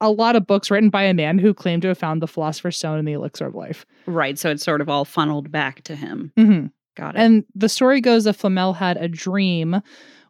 a 0.00 0.10
lot 0.10 0.36
of 0.36 0.46
books 0.46 0.70
written 0.70 0.90
by 0.90 1.02
a 1.04 1.14
man 1.14 1.38
who 1.38 1.54
claimed 1.54 1.82
to 1.82 1.88
have 1.88 1.98
found 1.98 2.20
the 2.22 2.26
Philosopher's 2.28 2.76
Stone 2.76 2.98
and 2.98 3.08
the 3.08 3.12
Elixir 3.12 3.46
of 3.46 3.54
Life. 3.54 3.86
right. 4.06 4.38
So 4.38 4.50
it's 4.50 4.64
sort 4.64 4.80
of 4.80 4.88
all 4.88 5.04
funneled 5.04 5.50
back 5.50 5.82
to 5.84 5.96
him. 5.96 6.32
hmm 6.36 6.66
Got 6.96 7.16
it. 7.16 7.20
And 7.20 7.44
the 7.56 7.68
story 7.68 8.00
goes 8.00 8.22
that 8.24 8.36
Flamel 8.36 8.72
had 8.72 8.96
a 8.98 9.08
dream 9.08 9.80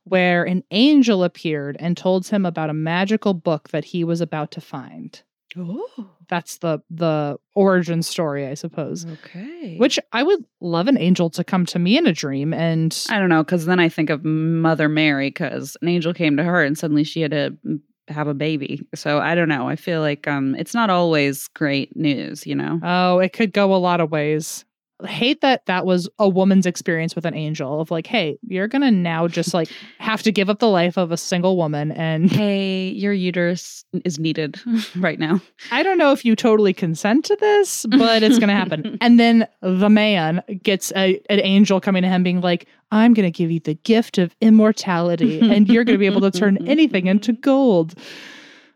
where 0.04 0.44
an 0.44 0.62
angel 0.70 1.22
appeared 1.24 1.76
and 1.78 1.96
told 1.96 2.26
him 2.26 2.46
about 2.46 2.70
a 2.70 2.74
magical 2.74 3.34
book 3.34 3.68
that 3.70 3.84
he 3.84 4.02
was 4.04 4.20
about 4.22 4.50
to 4.52 4.60
find. 4.60 5.22
oh. 5.58 6.10
That's 6.28 6.56
the 6.58 6.78
the 6.88 7.36
origin 7.54 8.02
story, 8.02 8.46
I 8.46 8.54
suppose. 8.54 9.04
Okay. 9.04 9.76
Which 9.76 9.98
I 10.12 10.22
would 10.22 10.42
love 10.62 10.88
an 10.88 10.96
angel 10.96 11.28
to 11.30 11.44
come 11.44 11.66
to 11.66 11.78
me 11.78 11.98
in 11.98 12.06
a 12.06 12.14
dream 12.14 12.54
and 12.54 12.98
I 13.10 13.18
don't 13.18 13.28
know, 13.28 13.44
because 13.44 13.66
then 13.66 13.78
I 13.78 13.90
think 13.90 14.08
of 14.08 14.24
Mother 14.24 14.88
Mary, 14.88 15.28
because 15.28 15.76
an 15.82 15.88
angel 15.88 16.14
came 16.14 16.38
to 16.38 16.42
her 16.44 16.62
and 16.64 16.78
suddenly 16.78 17.04
she 17.04 17.20
had 17.20 17.32
to 17.32 17.54
mm, 17.66 17.80
have 18.08 18.28
a 18.28 18.34
baby. 18.34 18.86
So 18.94 19.18
I 19.18 19.34
don't 19.34 19.48
know. 19.48 19.68
I 19.68 19.76
feel 19.76 20.00
like 20.00 20.26
um, 20.28 20.54
it's 20.56 20.74
not 20.74 20.90
always 20.90 21.48
great 21.48 21.96
news, 21.96 22.46
you 22.46 22.54
know? 22.54 22.80
oh, 22.82 23.18
it 23.18 23.32
could 23.32 23.52
go 23.52 23.74
a 23.74 23.76
lot 23.76 24.00
of 24.00 24.10
ways. 24.10 24.64
I 25.02 25.08
hate 25.08 25.40
that 25.40 25.66
that 25.66 25.84
was 25.84 26.08
a 26.18 26.28
woman's 26.28 26.66
experience 26.66 27.16
with 27.16 27.26
an 27.26 27.34
angel 27.34 27.80
of 27.80 27.90
like, 27.90 28.06
hey, 28.06 28.38
you're 28.46 28.68
gonna 28.68 28.90
now 28.90 29.26
just 29.28 29.52
like 29.52 29.68
have 29.98 30.22
to 30.22 30.32
give 30.32 30.48
up 30.48 30.60
the 30.60 30.68
life 30.68 30.96
of 30.96 31.10
a 31.12 31.16
single 31.16 31.56
woman 31.56 31.92
and 31.92 32.30
hey, 32.32 32.88
your 32.90 33.12
uterus 33.12 33.84
is 34.04 34.18
needed 34.18 34.60
right 34.96 35.18
now. 35.18 35.40
I 35.70 35.82
don't 35.82 35.98
know 35.98 36.12
if 36.12 36.24
you 36.24 36.36
totally 36.36 36.72
consent 36.72 37.24
to 37.26 37.36
this, 37.36 37.86
but 37.90 38.22
it's 38.22 38.38
to 38.48 38.54
happen. 38.54 38.98
and 39.00 39.18
then 39.18 39.48
the 39.60 39.90
man 39.90 40.42
gets 40.62 40.92
a, 40.96 41.20
an 41.28 41.40
angel 41.40 41.80
coming 41.80 42.02
to 42.02 42.08
him 42.08 42.22
being 42.22 42.40
like, 42.40 42.68
I'm 42.92 43.14
to 43.24 43.30
give 43.36 43.50
you 43.50 43.60
the 43.60 43.74
gift 43.74 44.18
of 44.18 44.36
immortality 44.40 45.40
and 45.40 45.68
you're 45.68 45.84
to 45.84 45.98
be 45.98 46.06
able 46.06 46.20
to 46.20 46.30
turn 46.30 46.68
anything 46.68 47.06
into 47.06 47.32
gold. 47.32 47.94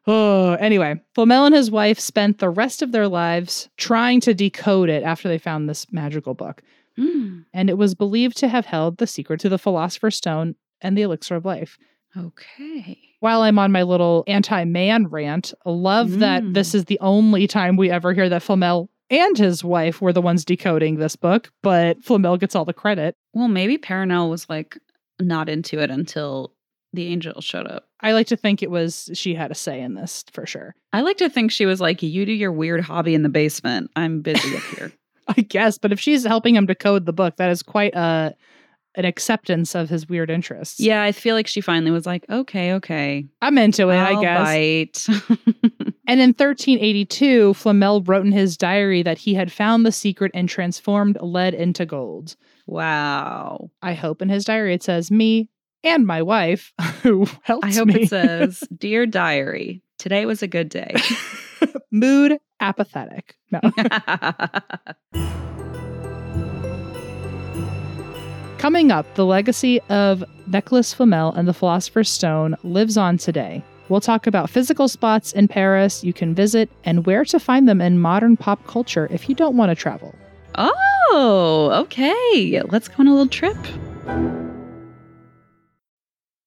Oh, 0.08 0.52
anyway, 0.60 1.00
Flamel 1.14 1.44
and 1.46 1.54
his 1.54 1.70
wife 1.70 2.00
spent 2.00 2.38
the 2.38 2.50
rest 2.50 2.82
of 2.82 2.90
their 2.92 3.06
lives 3.06 3.68
trying 3.76 4.20
to 4.22 4.34
decode 4.34 4.88
it 4.88 5.02
after 5.04 5.28
they 5.28 5.38
found 5.38 5.68
this 5.68 5.86
magical 5.92 6.34
book. 6.34 6.62
Mm, 6.98 7.44
And 7.54 7.70
it 7.70 7.78
was 7.78 7.94
believed 7.94 8.36
to 8.38 8.48
have 8.48 8.66
held 8.66 8.96
the 8.98 9.06
secret 9.06 9.38
to 9.40 9.48
the 9.48 9.58
Philosopher's 9.58 10.16
Stone 10.16 10.56
and 10.80 10.96
the 10.98 11.02
Elixir 11.02 11.36
of 11.36 11.44
Life 11.44 11.78
okay. 12.16 12.98
while 13.20 13.42
I'm 13.42 13.58
on 13.58 13.70
my 13.72 13.82
little 13.82 14.24
anti 14.26 14.64
man 14.64 15.06
rant, 15.06 15.54
I 15.64 15.70
love 15.70 16.18
that 16.18 16.42
Mm. 16.42 16.54
this 16.54 16.74
is 16.74 16.86
the 16.86 16.98
only 17.00 17.46
time 17.46 17.76
we 17.76 17.90
ever 17.90 18.12
hear 18.14 18.28
that 18.28 18.42
Flamel 18.42 18.88
and 19.10 19.38
his 19.38 19.62
wife 19.64 20.00
were 20.02 20.12
the 20.12 20.20
ones 20.20 20.44
decoding 20.44 20.96
this 20.96 21.16
book, 21.16 21.50
but 21.62 22.02
Flamel 22.02 22.36
gets 22.36 22.54
all 22.56 22.64
the 22.64 22.72
credit. 22.72 23.14
Well, 23.32 23.48
maybe 23.48 23.78
Perenelle 23.78 24.28
was 24.30 24.48
like 24.48 24.76
not 25.20 25.48
into 25.48 25.78
it 25.80 25.90
until 25.90 26.52
the 26.92 27.06
angel 27.06 27.40
showed 27.40 27.66
up. 27.66 27.87
I 28.00 28.12
like 28.12 28.28
to 28.28 28.36
think 28.36 28.62
it 28.62 28.70
was 28.70 29.10
she 29.14 29.34
had 29.34 29.50
a 29.50 29.54
say 29.54 29.80
in 29.80 29.94
this 29.94 30.24
for 30.32 30.46
sure. 30.46 30.74
I 30.92 31.00
like 31.00 31.16
to 31.18 31.28
think 31.28 31.50
she 31.50 31.66
was 31.66 31.80
like, 31.80 32.02
You 32.02 32.24
do 32.26 32.32
your 32.32 32.52
weird 32.52 32.80
hobby 32.82 33.14
in 33.14 33.22
the 33.22 33.28
basement. 33.28 33.90
I'm 33.96 34.20
busy 34.20 34.56
up 34.56 34.62
here. 34.76 34.92
I 35.36 35.42
guess, 35.42 35.76
but 35.78 35.92
if 35.92 36.00
she's 36.00 36.24
helping 36.24 36.56
him 36.56 36.64
decode 36.66 37.04
the 37.04 37.12
book, 37.12 37.36
that 37.36 37.50
is 37.50 37.62
quite 37.62 37.94
a 37.94 38.34
an 38.94 39.04
acceptance 39.04 39.74
of 39.76 39.88
his 39.88 40.08
weird 40.08 40.30
interests. 40.30 40.80
Yeah, 40.80 41.02
I 41.02 41.12
feel 41.12 41.34
like 41.36 41.46
she 41.46 41.60
finally 41.60 41.90
was 41.92 42.06
like, 42.06 42.24
Okay, 42.30 42.72
okay. 42.74 43.26
I'm 43.42 43.58
into 43.58 43.90
it, 43.90 43.96
I 43.96 44.12
I'll 44.12 44.20
guess. 44.20 45.06
bite. 45.06 45.06
And 46.10 46.20
in 46.22 46.30
1382, 46.30 47.52
Flamel 47.52 48.00
wrote 48.00 48.24
in 48.24 48.32
his 48.32 48.56
diary 48.56 49.02
that 49.02 49.18
he 49.18 49.34
had 49.34 49.52
found 49.52 49.84
the 49.84 49.92
secret 49.92 50.30
and 50.32 50.48
transformed 50.48 51.18
lead 51.20 51.52
into 51.52 51.84
gold. 51.84 52.34
wow. 52.66 53.70
I 53.82 53.92
hope 53.94 54.22
in 54.22 54.30
his 54.30 54.44
diary 54.46 54.72
it 54.72 54.82
says 54.82 55.10
me 55.10 55.50
and 55.84 56.06
my 56.06 56.22
wife 56.22 56.72
who 57.02 57.26
helped 57.42 57.66
I 57.66 57.72
hope 57.72 57.88
me. 57.88 58.02
it 58.02 58.08
says, 58.08 58.60
Dear 58.76 59.06
diary, 59.06 59.82
today 59.98 60.26
was 60.26 60.42
a 60.42 60.48
good 60.48 60.68
day. 60.68 60.94
mood 61.90 62.38
apathetic. 62.60 63.36
No. 63.50 63.60
Coming 68.58 68.90
up, 68.90 69.14
the 69.14 69.24
legacy 69.24 69.80
of 69.88 70.24
Nicolas 70.48 70.92
Flamel 70.92 71.32
and 71.32 71.46
the 71.46 71.54
Philosopher's 71.54 72.10
Stone 72.10 72.56
lives 72.64 72.96
on 72.96 73.16
today. 73.16 73.62
We'll 73.88 74.00
talk 74.00 74.26
about 74.26 74.50
physical 74.50 74.88
spots 74.88 75.32
in 75.32 75.48
Paris 75.48 76.02
you 76.04 76.12
can 76.12 76.34
visit 76.34 76.68
and 76.84 77.06
where 77.06 77.24
to 77.24 77.38
find 77.38 77.68
them 77.68 77.80
in 77.80 78.00
modern 78.00 78.36
pop 78.36 78.66
culture 78.66 79.06
if 79.10 79.28
you 79.28 79.34
don't 79.34 79.56
want 79.56 79.70
to 79.70 79.76
travel. 79.76 80.14
oh, 80.56 81.70
okay. 81.82 82.60
Let's 82.68 82.88
go 82.88 82.96
on 82.98 83.06
a 83.06 83.12
little 83.12 83.28
trip. 83.28 83.56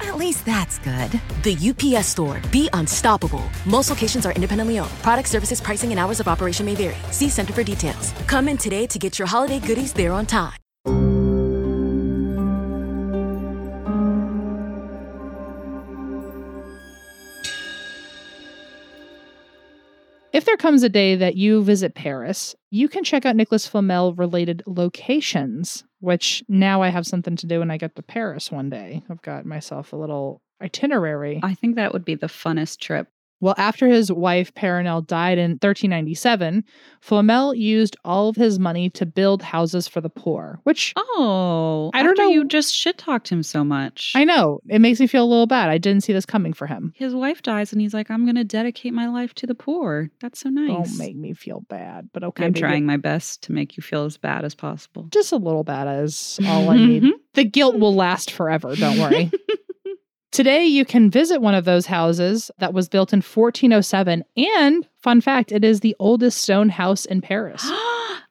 At 0.00 0.16
least 0.16 0.44
that's 0.44 0.78
good. 0.78 1.20
The 1.42 1.56
UPS 1.70 2.08
store. 2.08 2.40
Be 2.50 2.68
unstoppable. 2.72 3.44
Most 3.64 3.90
locations 3.90 4.26
are 4.26 4.32
independently 4.32 4.78
owned. 4.78 4.90
Product 5.02 5.28
services, 5.28 5.60
pricing, 5.60 5.90
and 5.90 5.98
hours 5.98 6.20
of 6.20 6.28
operation 6.28 6.66
may 6.66 6.74
vary. 6.74 6.96
See 7.10 7.28
Center 7.28 7.52
for 7.52 7.62
details. 7.62 8.12
Come 8.26 8.48
in 8.48 8.58
today 8.58 8.86
to 8.86 8.98
get 8.98 9.18
your 9.18 9.26
holiday 9.26 9.60
goodies 9.60 9.92
there 9.92 10.12
on 10.12 10.26
time. 10.26 10.54
If 20.34 20.44
there 20.46 20.56
comes 20.56 20.82
a 20.82 20.88
day 20.88 21.14
that 21.14 21.36
you 21.36 21.62
visit 21.62 21.94
Paris, 21.94 22.56
you 22.72 22.88
can 22.88 23.04
check 23.04 23.24
out 23.24 23.36
Nicolas 23.36 23.68
Flamel 23.68 24.14
related 24.14 24.64
locations, 24.66 25.84
which 26.04 26.44
now 26.48 26.82
I 26.82 26.88
have 26.88 27.06
something 27.06 27.34
to 27.36 27.46
do 27.46 27.60
when 27.60 27.70
I 27.70 27.78
get 27.78 27.96
to 27.96 28.02
Paris 28.02 28.52
one 28.52 28.68
day. 28.68 29.02
I've 29.08 29.22
got 29.22 29.46
myself 29.46 29.92
a 29.92 29.96
little 29.96 30.42
itinerary. 30.60 31.40
I 31.42 31.54
think 31.54 31.76
that 31.76 31.94
would 31.94 32.04
be 32.04 32.14
the 32.14 32.26
funnest 32.26 32.78
trip. 32.78 33.08
Well, 33.44 33.54
after 33.58 33.88
his 33.88 34.10
wife 34.10 34.54
Perenelle 34.54 35.06
died 35.06 35.36
in 35.36 35.50
1397, 35.60 36.64
Flamel 37.02 37.54
used 37.54 37.94
all 38.02 38.30
of 38.30 38.36
his 38.36 38.58
money 38.58 38.88
to 38.88 39.04
build 39.04 39.42
houses 39.42 39.86
for 39.86 40.00
the 40.00 40.08
poor, 40.08 40.60
which 40.62 40.94
Oh, 40.96 41.90
I 41.92 42.02
don't 42.02 42.16
know- 42.16 42.30
You 42.30 42.46
just 42.46 42.74
shit 42.74 42.96
talked 42.96 43.28
him 43.28 43.42
so 43.42 43.62
much. 43.62 44.12
I 44.16 44.24
know 44.24 44.60
it 44.68 44.80
makes 44.80 44.98
me 44.98 45.06
feel 45.06 45.24
a 45.24 45.26
little 45.28 45.46
bad. 45.46 45.68
I 45.68 45.76
didn't 45.76 46.04
see 46.04 46.14
this 46.14 46.24
coming 46.24 46.54
for 46.54 46.66
him. 46.66 46.94
His 46.96 47.14
wife 47.14 47.42
dies, 47.42 47.70
and 47.70 47.82
he's 47.82 47.92
like, 47.92 48.10
"I'm 48.10 48.24
going 48.24 48.36
to 48.36 48.44
dedicate 48.44 48.94
my 48.94 49.08
life 49.08 49.34
to 49.34 49.46
the 49.46 49.54
poor." 49.54 50.10
That's 50.20 50.40
so 50.40 50.48
nice. 50.48 50.88
Don't 50.88 50.98
make 50.98 51.16
me 51.16 51.34
feel 51.34 51.60
bad, 51.68 52.08
but 52.14 52.24
okay. 52.24 52.46
I'm 52.46 52.54
trying 52.54 52.86
my 52.86 52.96
best 52.96 53.42
to 53.42 53.52
make 53.52 53.76
you 53.76 53.82
feel 53.82 54.04
as 54.06 54.16
bad 54.16 54.46
as 54.46 54.54
possible. 54.54 55.08
Just 55.10 55.32
a 55.32 55.36
little 55.36 55.64
bad 55.64 56.02
is 56.02 56.40
all 56.46 56.70
I 56.70 56.76
need. 56.78 57.02
Mm-hmm. 57.02 57.18
the 57.34 57.44
guilt 57.44 57.78
will 57.78 57.94
last 57.94 58.30
forever. 58.30 58.74
Don't 58.74 58.98
worry. 58.98 59.30
Today, 60.34 60.64
you 60.64 60.84
can 60.84 61.12
visit 61.12 61.40
one 61.40 61.54
of 61.54 61.64
those 61.64 61.86
houses 61.86 62.50
that 62.58 62.74
was 62.74 62.88
built 62.88 63.12
in 63.12 63.18
1407. 63.18 64.24
And, 64.36 64.88
fun 65.00 65.20
fact, 65.20 65.52
it 65.52 65.62
is 65.62 65.78
the 65.78 65.94
oldest 66.00 66.40
stone 66.40 66.70
house 66.70 67.04
in 67.04 67.20
Paris. 67.20 67.62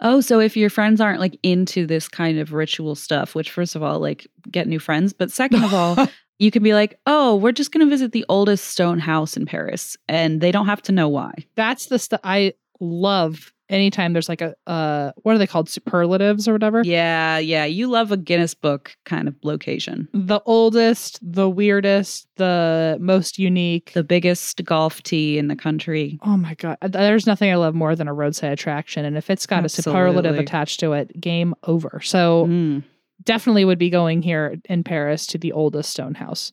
oh, 0.01 0.19
so 0.19 0.41
if 0.41 0.57
your 0.57 0.69
friends 0.69 0.99
aren't 0.99 1.21
like 1.21 1.39
into 1.43 1.87
this 1.87 2.09
kind 2.09 2.39
of 2.39 2.51
ritual 2.51 2.95
stuff, 2.95 3.35
which 3.35 3.49
first 3.49 3.77
of 3.77 3.83
all, 3.83 4.01
like 4.01 4.27
get 4.51 4.67
new 4.67 4.79
friends, 4.79 5.13
but 5.13 5.31
second 5.31 5.63
of 5.63 5.73
all, 5.73 5.95
you 6.39 6.51
can 6.51 6.61
be 6.61 6.73
like, 6.73 6.99
"Oh, 7.05 7.37
we're 7.37 7.53
just 7.53 7.71
going 7.71 7.85
to 7.85 7.89
visit 7.89 8.11
the 8.11 8.25
oldest 8.27 8.65
stone 8.65 8.99
house 8.99 9.37
in 9.37 9.45
Paris," 9.45 9.95
and 10.09 10.41
they 10.41 10.51
don't 10.51 10.65
have 10.65 10.81
to 10.81 10.91
know 10.91 11.07
why. 11.07 11.31
That's 11.55 11.85
the 11.85 11.99
stuff 11.99 12.19
I 12.25 12.55
love 12.81 13.53
anytime 13.73 14.13
there's 14.13 14.29
like 14.29 14.41
a, 14.41 14.55
uh, 14.67 15.11
what 15.23 15.35
are 15.35 15.37
they 15.37 15.47
called? 15.47 15.67
Superlatives 15.69 16.47
or 16.47 16.53
whatever? 16.53 16.81
Yeah, 16.83 17.37
yeah, 17.39 17.65
you 17.65 17.87
love 17.87 18.11
a 18.11 18.17
Guinness 18.17 18.53
Book 18.53 18.95
kind 19.05 19.27
of 19.27 19.35
location. 19.43 20.07
The 20.13 20.39
oldest, 20.45 21.19
the 21.21 21.49
weirdest, 21.49 22.27
the 22.37 22.97
most 23.01 23.39
unique. 23.39 23.91
The 23.93 24.03
biggest 24.03 24.63
golf 24.63 25.01
tee 25.03 25.37
in 25.37 25.47
the 25.47 25.55
country. 25.55 26.19
Oh 26.23 26.37
my 26.37 26.53
God. 26.55 26.77
There's 26.87 27.27
nothing 27.27 27.51
I 27.51 27.55
love 27.55 27.75
more 27.75 27.95
than 27.95 28.07
a 28.07 28.13
roadside 28.13 28.51
attraction. 28.53 29.03
And 29.05 29.17
if 29.17 29.29
it's 29.29 29.45
got 29.45 29.65
a 29.65 29.69
superlative 29.69 30.37
attached 30.37 30.79
to 30.81 30.93
it, 30.93 31.19
game 31.19 31.53
over. 31.63 31.99
So 32.03 32.45
Mm. 32.47 32.83
definitely 33.23 33.65
would 33.65 33.79
be 33.79 33.89
going 33.89 34.21
here 34.21 34.57
in 34.69 34.83
Paris 34.83 35.25
to 35.27 35.37
the 35.37 35.51
oldest 35.51 35.89
stone 35.91 36.13
house. 36.13 36.51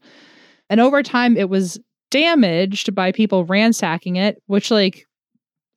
And 0.69 0.81
over 0.81 1.03
time, 1.03 1.37
it 1.37 1.49
was 1.49 1.79
damaged 2.11 2.95
by 2.95 3.13
people 3.13 3.45
ransacking 3.45 4.17
it, 4.17 4.43
which, 4.47 4.71
like, 4.71 5.07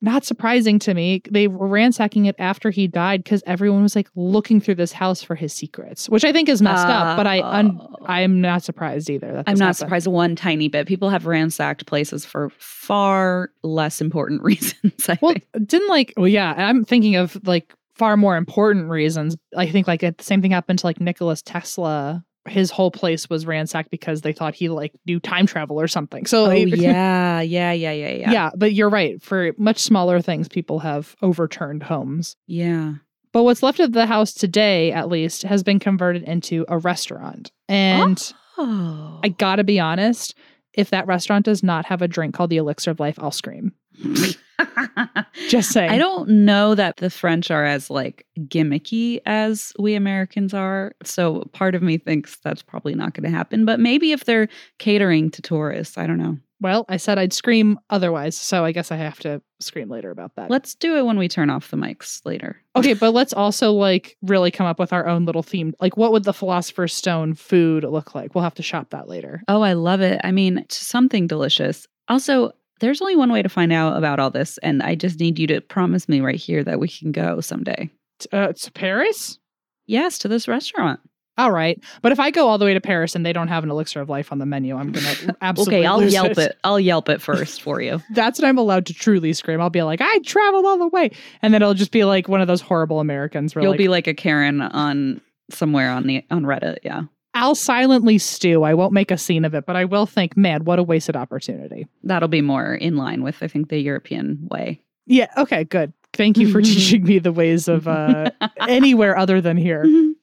not 0.04 0.24
surprising 0.24 0.78
to 0.80 0.94
me. 0.94 1.22
They 1.30 1.48
were 1.48 1.66
ransacking 1.66 2.26
it 2.26 2.36
after 2.38 2.70
he 2.70 2.86
died 2.86 3.24
because 3.24 3.42
everyone 3.46 3.82
was 3.82 3.96
like 3.96 4.08
looking 4.14 4.60
through 4.60 4.76
this 4.76 4.92
house 4.92 5.22
for 5.22 5.34
his 5.34 5.52
secrets, 5.52 6.08
which 6.08 6.24
I 6.24 6.32
think 6.32 6.48
is 6.48 6.62
messed 6.62 6.86
up. 6.86 7.16
But 7.16 7.26
I, 7.26 7.40
un- 7.42 7.78
oh. 7.80 7.96
I'm 8.06 8.40
not 8.40 8.62
surprised 8.62 9.10
either. 9.10 9.42
I'm 9.46 9.54
not 9.58 9.66
happened. 9.66 9.76
surprised 9.76 10.06
one 10.06 10.36
tiny 10.36 10.68
bit. 10.68 10.86
People 10.86 11.10
have 11.10 11.26
ransacked 11.26 11.86
places 11.86 12.24
for 12.24 12.50
far 12.58 13.50
less 13.62 14.00
important 14.00 14.42
reasons. 14.44 15.08
I 15.08 15.18
Well, 15.20 15.32
think. 15.32 15.46
didn't 15.66 15.88
like, 15.88 16.12
well, 16.16 16.28
yeah, 16.28 16.52
I'm 16.56 16.84
thinking 16.84 17.16
of 17.16 17.36
like 17.46 17.74
far 17.96 18.16
more 18.16 18.36
important 18.36 18.90
reasons. 18.90 19.36
I 19.56 19.68
think 19.70 19.86
like 19.88 20.00
the 20.00 20.14
same 20.20 20.42
thing 20.42 20.50
happened 20.50 20.80
to 20.80 20.86
like 20.86 21.00
Nicholas 21.00 21.42
Tesla. 21.42 22.24
His 22.46 22.70
whole 22.70 22.90
place 22.90 23.30
was 23.30 23.46
ransacked 23.46 23.90
because 23.90 24.20
they 24.20 24.32
thought 24.32 24.54
he 24.54 24.68
like 24.68 24.92
knew 25.06 25.18
time 25.20 25.46
travel 25.46 25.80
or 25.80 25.88
something. 25.88 26.26
So 26.26 26.46
Oh 26.46 26.50
yeah, 26.54 27.40
yeah, 27.40 27.72
yeah, 27.72 27.92
yeah, 27.92 28.08
yeah. 28.10 28.30
yeah, 28.30 28.50
but 28.56 28.72
you're 28.74 28.90
right. 28.90 29.22
For 29.22 29.52
much 29.56 29.78
smaller 29.78 30.20
things, 30.20 30.48
people 30.48 30.80
have 30.80 31.16
overturned 31.22 31.82
homes. 31.84 32.36
Yeah. 32.46 32.94
But 33.32 33.42
what's 33.44 33.62
left 33.62 33.80
of 33.80 33.92
the 33.92 34.06
house 34.06 34.32
today, 34.32 34.92
at 34.92 35.08
least, 35.08 35.42
has 35.42 35.62
been 35.62 35.78
converted 35.80 36.22
into 36.22 36.64
a 36.68 36.78
restaurant. 36.78 37.50
And 37.68 38.20
Oh. 38.56 39.18
I 39.24 39.28
gotta 39.30 39.64
be 39.64 39.80
honest, 39.80 40.36
if 40.74 40.90
that 40.90 41.06
restaurant 41.08 41.44
does 41.44 41.62
not 41.62 41.86
have 41.86 42.02
a 42.02 42.08
drink 42.08 42.34
called 42.34 42.50
the 42.50 42.58
Elixir 42.58 42.90
of 42.92 43.00
Life, 43.00 43.18
I'll 43.18 43.30
scream. 43.32 43.72
Just 45.48 45.70
saying. 45.70 45.90
I 45.90 45.98
don't 45.98 46.28
know 46.28 46.74
that 46.74 46.96
the 46.96 47.10
French 47.10 47.50
are 47.50 47.64
as 47.64 47.90
like 47.90 48.26
gimmicky 48.40 49.20
as 49.26 49.72
we 49.78 49.94
Americans 49.94 50.54
are. 50.54 50.92
So 51.02 51.48
part 51.52 51.74
of 51.74 51.82
me 51.82 51.98
thinks 51.98 52.38
that's 52.42 52.62
probably 52.62 52.94
not 52.94 53.14
going 53.14 53.24
to 53.24 53.36
happen. 53.36 53.64
But 53.64 53.80
maybe 53.80 54.12
if 54.12 54.24
they're 54.24 54.48
catering 54.78 55.30
to 55.32 55.42
tourists, 55.42 55.98
I 55.98 56.06
don't 56.06 56.18
know. 56.18 56.38
Well, 56.60 56.86
I 56.88 56.96
said 56.96 57.18
I'd 57.18 57.34
scream 57.34 57.78
otherwise, 57.90 58.38
so 58.38 58.64
I 58.64 58.72
guess 58.72 58.90
I 58.90 58.96
have 58.96 59.18
to 59.20 59.42
scream 59.60 59.90
later 59.90 60.10
about 60.10 60.36
that. 60.36 60.50
Let's 60.50 60.74
do 60.74 60.96
it 60.96 61.04
when 61.04 61.18
we 61.18 61.28
turn 61.28 61.50
off 61.50 61.70
the 61.70 61.76
mics 61.76 62.24
later. 62.24 62.56
okay, 62.74 62.94
but 62.94 63.12
let's 63.12 63.34
also 63.34 63.72
like 63.72 64.16
really 64.22 64.50
come 64.50 64.66
up 64.66 64.78
with 64.78 64.92
our 64.92 65.06
own 65.06 65.26
little 65.26 65.42
theme. 65.42 65.74
Like, 65.80 65.98
what 65.98 66.12
would 66.12 66.24
the 66.24 66.32
Philosopher's 66.32 66.94
Stone 66.94 67.34
food 67.34 67.84
look 67.84 68.14
like? 68.14 68.34
We'll 68.34 68.44
have 68.44 68.54
to 68.54 68.62
shop 68.62 68.90
that 68.90 69.08
later. 69.08 69.42
Oh, 69.46 69.60
I 69.60 69.74
love 69.74 70.00
it. 70.00 70.20
I 70.24 70.32
mean, 70.32 70.64
something 70.70 71.26
delicious. 71.26 71.86
Also, 72.08 72.52
there's 72.80 73.00
only 73.00 73.16
one 73.16 73.32
way 73.32 73.42
to 73.42 73.48
find 73.48 73.72
out 73.72 73.96
about 73.96 74.20
all 74.20 74.30
this, 74.30 74.58
and 74.58 74.82
I 74.82 74.94
just 74.94 75.20
need 75.20 75.38
you 75.38 75.46
to 75.48 75.60
promise 75.60 76.08
me 76.08 76.20
right 76.20 76.36
here 76.36 76.64
that 76.64 76.80
we 76.80 76.88
can 76.88 77.12
go 77.12 77.40
someday. 77.40 77.90
Uh, 78.32 78.52
to 78.52 78.72
Paris? 78.72 79.38
Yes, 79.86 80.18
to 80.18 80.28
this 80.28 80.48
restaurant. 80.48 81.00
All 81.36 81.50
right, 81.50 81.82
but 82.00 82.12
if 82.12 82.20
I 82.20 82.30
go 82.30 82.46
all 82.46 82.58
the 82.58 82.64
way 82.64 82.74
to 82.74 82.80
Paris 82.80 83.16
and 83.16 83.26
they 83.26 83.32
don't 83.32 83.48
have 83.48 83.64
an 83.64 83.70
elixir 83.70 84.00
of 84.00 84.08
life 84.08 84.30
on 84.30 84.38
the 84.38 84.46
menu, 84.46 84.76
I'm 84.76 84.92
gonna 84.92 85.34
absolutely. 85.42 85.78
okay, 85.78 85.86
I'll 85.86 86.02
yelp 86.02 86.38
it. 86.38 86.56
I'll 86.62 86.78
yelp 86.78 87.08
it 87.08 87.20
first 87.20 87.60
for 87.60 87.80
you. 87.80 88.00
That's 88.12 88.38
what 88.38 88.46
I'm 88.46 88.56
allowed 88.56 88.86
to 88.86 88.94
truly 88.94 89.32
scream. 89.32 89.60
I'll 89.60 89.68
be 89.68 89.82
like, 89.82 90.00
I 90.00 90.18
traveled 90.20 90.64
all 90.64 90.78
the 90.78 90.86
way, 90.86 91.10
and 91.42 91.52
then 91.52 91.60
it'll 91.60 91.74
just 91.74 91.90
be 91.90 92.04
like 92.04 92.28
one 92.28 92.40
of 92.40 92.46
those 92.46 92.60
horrible 92.60 93.00
Americans. 93.00 93.54
Where 93.54 93.62
You'll 93.62 93.72
like, 93.72 93.78
be 93.78 93.88
like 93.88 94.06
a 94.06 94.14
Karen 94.14 94.60
on 94.60 95.20
somewhere 95.50 95.90
on 95.90 96.06
the 96.06 96.24
on 96.30 96.44
Reddit. 96.44 96.78
Yeah. 96.84 97.02
I'll 97.34 97.54
silently 97.54 98.18
stew. 98.18 98.62
I 98.62 98.74
won't 98.74 98.92
make 98.92 99.10
a 99.10 99.18
scene 99.18 99.44
of 99.44 99.54
it, 99.54 99.66
but 99.66 99.76
I 99.76 99.84
will 99.84 100.06
think, 100.06 100.36
man, 100.36 100.64
what 100.64 100.78
a 100.78 100.82
wasted 100.82 101.16
opportunity. 101.16 101.86
That'll 102.02 102.28
be 102.28 102.40
more 102.40 102.74
in 102.74 102.96
line 102.96 103.22
with 103.22 103.42
I 103.42 103.48
think 103.48 103.68
the 103.68 103.78
European 103.78 104.48
way. 104.50 104.80
Yeah. 105.06 105.26
Okay. 105.36 105.64
Good. 105.64 105.92
Thank 106.12 106.38
you 106.38 106.50
for 106.50 106.62
teaching 106.62 107.04
me 107.04 107.18
the 107.18 107.32
ways 107.32 107.66
of 107.68 107.88
uh, 107.88 108.30
anywhere 108.68 109.16
other 109.18 109.40
than 109.40 109.56
here. 109.56 109.84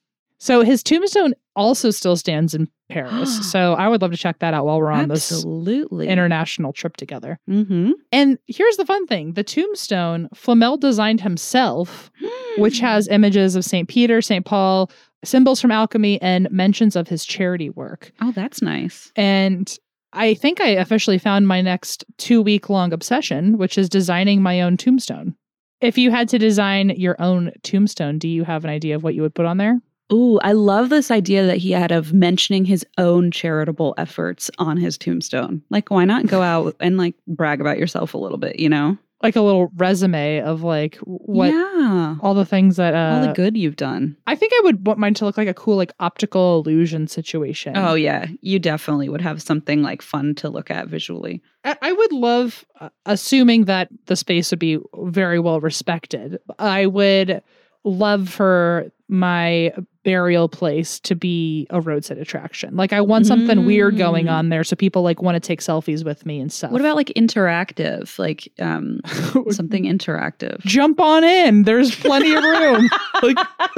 So 0.41 0.63
his 0.63 0.81
tombstone 0.81 1.35
also 1.55 1.91
still 1.91 2.15
stands 2.15 2.55
in 2.55 2.67
Paris. 2.89 3.47
so 3.51 3.73
I 3.73 3.87
would 3.87 4.01
love 4.01 4.09
to 4.09 4.17
check 4.17 4.39
that 4.39 4.55
out 4.55 4.65
while 4.65 4.79
we're 4.79 4.89
on 4.89 5.11
Absolutely. 5.11 6.07
this 6.07 6.11
international 6.11 6.73
trip 6.73 6.97
together. 6.97 7.39
Mm-hmm. 7.47 7.91
And 8.11 8.39
here's 8.47 8.75
the 8.77 8.85
fun 8.85 9.05
thing 9.05 9.33
the 9.33 9.43
tombstone, 9.43 10.29
Flamel 10.33 10.77
designed 10.77 11.21
himself, 11.21 12.09
which 12.57 12.79
has 12.79 13.07
images 13.07 13.55
of 13.55 13.63
St. 13.63 13.87
Peter, 13.87 14.19
St. 14.19 14.43
Paul, 14.43 14.89
symbols 15.23 15.61
from 15.61 15.71
alchemy, 15.71 16.21
and 16.21 16.49
mentions 16.51 16.95
of 16.95 17.07
his 17.07 17.25
charity 17.25 17.69
work. 17.69 18.11
Oh, 18.21 18.31
that's 18.31 18.61
nice. 18.61 19.11
And 19.15 19.77
I 20.13 20.33
think 20.33 20.59
I 20.59 20.69
officially 20.69 21.17
found 21.17 21.47
my 21.47 21.61
next 21.61 22.03
two 22.17 22.41
week 22.41 22.69
long 22.69 22.91
obsession, 22.93 23.57
which 23.57 23.77
is 23.77 23.89
designing 23.89 24.41
my 24.41 24.61
own 24.61 24.77
tombstone. 24.77 25.35
If 25.79 25.97
you 25.97 26.11
had 26.11 26.29
to 26.29 26.37
design 26.37 26.91
your 26.91 27.15
own 27.19 27.51
tombstone, 27.63 28.19
do 28.19 28.27
you 28.27 28.43
have 28.43 28.63
an 28.63 28.69
idea 28.69 28.95
of 28.95 29.03
what 29.03 29.15
you 29.15 29.21
would 29.23 29.33
put 29.33 29.45
on 29.45 29.57
there? 29.57 29.79
Ooh, 30.13 30.39
I 30.39 30.51
love 30.51 30.89
this 30.89 31.09
idea 31.09 31.45
that 31.47 31.57
he 31.57 31.71
had 31.71 31.91
of 31.91 32.11
mentioning 32.11 32.65
his 32.65 32.85
own 32.97 33.31
charitable 33.31 33.95
efforts 33.97 34.51
on 34.57 34.75
his 34.75 34.97
tombstone. 34.97 35.63
Like, 35.69 35.89
why 35.89 36.03
not 36.03 36.27
go 36.27 36.41
out 36.41 36.75
and 36.81 36.97
like 36.97 37.15
brag 37.27 37.61
about 37.61 37.79
yourself 37.79 38.13
a 38.13 38.17
little 38.17 38.37
bit, 38.37 38.59
you 38.59 38.67
know? 38.67 38.97
Like 39.23 39.35
a 39.35 39.41
little 39.41 39.71
resume 39.75 40.41
of 40.41 40.63
like 40.63 40.95
what 40.97 41.49
yeah. 41.53 42.15
all 42.21 42.33
the 42.33 42.45
things 42.45 42.77
that 42.77 42.93
uh, 42.93 43.15
All 43.15 43.27
the 43.27 43.33
good 43.33 43.55
you've 43.55 43.75
done. 43.75 44.17
I 44.25 44.35
think 44.35 44.51
I 44.55 44.61
would 44.63 44.85
want 44.85 44.99
mine 44.99 45.13
to 45.15 45.25
look 45.25 45.37
like 45.37 45.47
a 45.47 45.53
cool 45.53 45.75
like 45.75 45.93
optical 45.99 46.59
illusion 46.59 47.07
situation. 47.07 47.77
Oh, 47.77 47.93
yeah. 47.93 48.27
You 48.41 48.59
definitely 48.59 49.09
would 49.09 49.21
have 49.21 49.41
something 49.41 49.81
like 49.81 50.01
fun 50.01 50.35
to 50.35 50.49
look 50.49 50.71
at 50.71 50.87
visually. 50.87 51.41
I 51.63 51.77
I 51.81 51.91
would 51.91 52.13
love, 52.13 52.65
uh, 52.79 52.89
assuming 53.05 53.65
that 53.65 53.89
the 54.05 54.15
space 54.15 54.49
would 54.51 54.59
be 54.59 54.79
very 54.97 55.39
well 55.39 55.59
respected. 55.59 56.39
I 56.57 56.85
would 56.85 57.43
love 57.83 58.29
for 58.29 58.91
my 59.07 59.73
burial 60.03 60.47
place 60.49 60.99
to 61.01 61.15
be 61.15 61.67
a 61.69 61.79
roadside 61.81 62.17
attraction. 62.17 62.75
Like 62.75 62.91
I 62.93 63.01
want 63.01 63.27
something 63.27 63.65
weird 63.65 63.97
going 63.97 64.25
Mm. 64.25 64.31
on 64.31 64.49
there 64.49 64.63
so 64.63 64.75
people 64.75 65.01
like 65.03 65.21
want 65.21 65.35
to 65.35 65.39
take 65.39 65.59
selfies 65.61 66.03
with 66.05 66.25
me 66.25 66.39
and 66.39 66.51
stuff. 66.51 66.71
What 66.71 66.81
about 66.81 66.95
like 66.95 67.09
interactive, 67.15 68.17
like 68.17 68.51
um 68.59 68.99
something 69.51 69.83
interactive? 69.83 70.59
jump 70.61 70.99
on 70.99 71.23
in? 71.23 71.63
There's 71.63 71.93
plenty 71.93 72.33
of 72.33 72.43
room. 72.43 72.89
like 73.23 73.37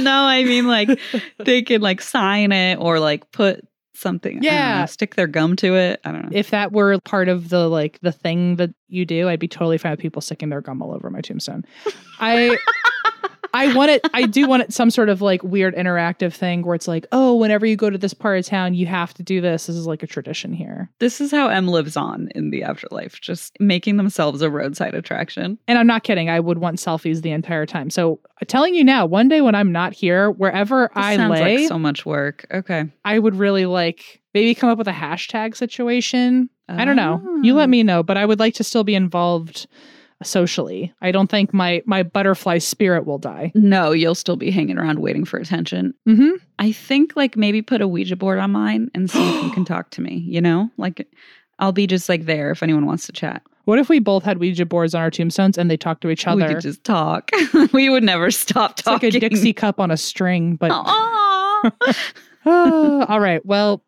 no, 0.00 0.12
I 0.26 0.44
mean 0.44 0.66
like 0.68 1.00
they 1.38 1.62
could 1.62 1.82
like 1.82 2.00
sign 2.00 2.52
it 2.52 2.76
or 2.78 3.00
like 3.00 3.30
put 3.32 3.66
something. 3.96 4.42
Yeah. 4.42 4.80
know, 4.80 4.86
stick 4.86 5.14
their 5.14 5.26
gum 5.28 5.56
to 5.56 5.76
it. 5.76 6.00
I 6.04 6.12
don't 6.12 6.22
know. 6.24 6.28
if 6.32 6.50
that 6.50 6.72
were 6.72 6.98
part 7.00 7.28
of 7.28 7.48
the 7.48 7.68
like 7.68 7.98
the 8.00 8.12
thing 8.12 8.56
that 8.56 8.70
you 8.88 9.06
do, 9.06 9.28
I'd 9.28 9.40
be 9.40 9.48
totally 9.48 9.78
fine 9.78 9.92
with 9.92 10.00
people 10.00 10.20
sticking 10.22 10.50
their 10.50 10.60
gum 10.60 10.82
all 10.82 10.92
over 10.92 11.10
my 11.10 11.20
tombstone. 11.20 11.64
I 12.20 12.56
I 13.54 13.74
want 13.74 13.90
it 13.90 14.02
I 14.12 14.26
do 14.26 14.46
want 14.48 14.64
it 14.64 14.72
some 14.72 14.90
sort 14.90 15.08
of 15.08 15.22
like 15.22 15.42
weird 15.42 15.74
interactive 15.74 16.34
thing 16.34 16.62
where 16.62 16.74
it's 16.74 16.88
like, 16.88 17.06
oh, 17.12 17.36
whenever 17.36 17.64
you 17.64 17.76
go 17.76 17.88
to 17.88 17.96
this 17.96 18.12
part 18.12 18.38
of 18.38 18.44
town, 18.44 18.74
you 18.74 18.86
have 18.86 19.14
to 19.14 19.22
do 19.22 19.40
this. 19.40 19.66
This 19.66 19.76
is 19.76 19.86
like 19.86 20.02
a 20.02 20.06
tradition 20.06 20.52
here. 20.52 20.90
This 20.98 21.20
is 21.20 21.30
how 21.30 21.48
Em 21.48 21.68
lives 21.68 21.96
on 21.96 22.28
in 22.34 22.50
the 22.50 22.64
afterlife, 22.64 23.20
just 23.20 23.58
making 23.60 23.96
themselves 23.96 24.42
a 24.42 24.50
roadside 24.50 24.94
attraction. 24.94 25.58
And 25.68 25.78
I'm 25.78 25.86
not 25.86 26.02
kidding. 26.02 26.28
I 26.28 26.40
would 26.40 26.58
want 26.58 26.78
selfies 26.78 27.22
the 27.22 27.30
entire 27.30 27.64
time. 27.64 27.90
So 27.90 28.20
telling 28.48 28.74
you 28.74 28.84
now, 28.84 29.06
one 29.06 29.28
day 29.28 29.40
when 29.40 29.54
I'm 29.54 29.72
not 29.72 29.92
here, 29.92 30.30
wherever 30.30 30.90
This 30.94 31.04
I 31.04 31.16
sounds 31.16 31.30
lay, 31.30 31.58
like 31.58 31.68
so 31.68 31.78
much 31.78 32.04
work. 32.04 32.46
Okay. 32.52 32.90
I 33.04 33.18
would 33.18 33.36
really 33.36 33.66
like 33.66 34.20
maybe 34.34 34.54
come 34.54 34.68
up 34.68 34.78
with 34.78 34.88
a 34.88 34.92
hashtag 34.92 35.56
situation. 35.56 36.50
I 36.68 36.84
don't 36.86 36.96
know. 36.96 37.22
You 37.42 37.54
let 37.54 37.64
ah. 37.64 37.66
me 37.66 37.82
know, 37.82 38.02
but 38.02 38.16
I 38.16 38.24
would 38.24 38.40
like 38.40 38.54
to 38.54 38.64
still 38.64 38.84
be 38.84 38.94
involved 38.94 39.66
socially. 40.22 40.92
I 41.00 41.10
don't 41.10 41.30
think 41.30 41.52
my 41.52 41.82
my 41.86 42.02
butterfly 42.02 42.58
spirit 42.58 43.06
will 43.06 43.18
die. 43.18 43.52
No, 43.54 43.92
you'll 43.92 44.14
still 44.14 44.36
be 44.36 44.50
hanging 44.50 44.78
around 44.78 45.00
waiting 45.00 45.24
for 45.24 45.38
attention. 45.38 45.94
Mm-hmm. 46.08 46.36
I 46.58 46.72
think 46.72 47.14
like 47.16 47.36
maybe 47.36 47.62
put 47.62 47.80
a 47.80 47.88
Ouija 47.88 48.16
board 48.16 48.38
on 48.38 48.52
mine 48.52 48.90
and 48.94 49.10
see 49.10 49.36
if 49.36 49.44
you 49.44 49.50
can 49.50 49.64
talk 49.66 49.90
to 49.90 50.00
me, 50.00 50.24
you 50.26 50.40
know? 50.40 50.70
Like 50.76 51.06
I'll 51.58 51.72
be 51.72 51.86
just 51.86 52.08
like 52.08 52.26
there 52.26 52.50
if 52.50 52.62
anyone 52.62 52.86
wants 52.86 53.06
to 53.06 53.12
chat. 53.12 53.42
What 53.64 53.78
if 53.78 53.88
we 53.88 53.98
both 53.98 54.24
had 54.24 54.38
Ouija 54.38 54.66
boards 54.66 54.94
on 54.94 55.00
our 55.00 55.10
tombstones 55.10 55.56
and 55.56 55.70
they 55.70 55.76
talk 55.76 56.00
to 56.00 56.10
each 56.10 56.26
other? 56.26 56.46
We 56.46 56.54
could 56.54 56.62
just 56.62 56.84
talk. 56.84 57.30
we 57.72 57.88
would 57.88 58.02
never 58.02 58.30
stop 58.30 58.78
it's 58.78 58.86
like 58.86 59.00
talking. 59.00 59.16
a 59.16 59.20
Dixie 59.20 59.54
cup 59.54 59.80
on 59.80 59.90
a 59.90 59.96
string, 59.96 60.56
but. 60.56 60.70
Ah, 62.46 63.06
all 63.06 63.20
right. 63.20 63.44
Well, 63.46 63.82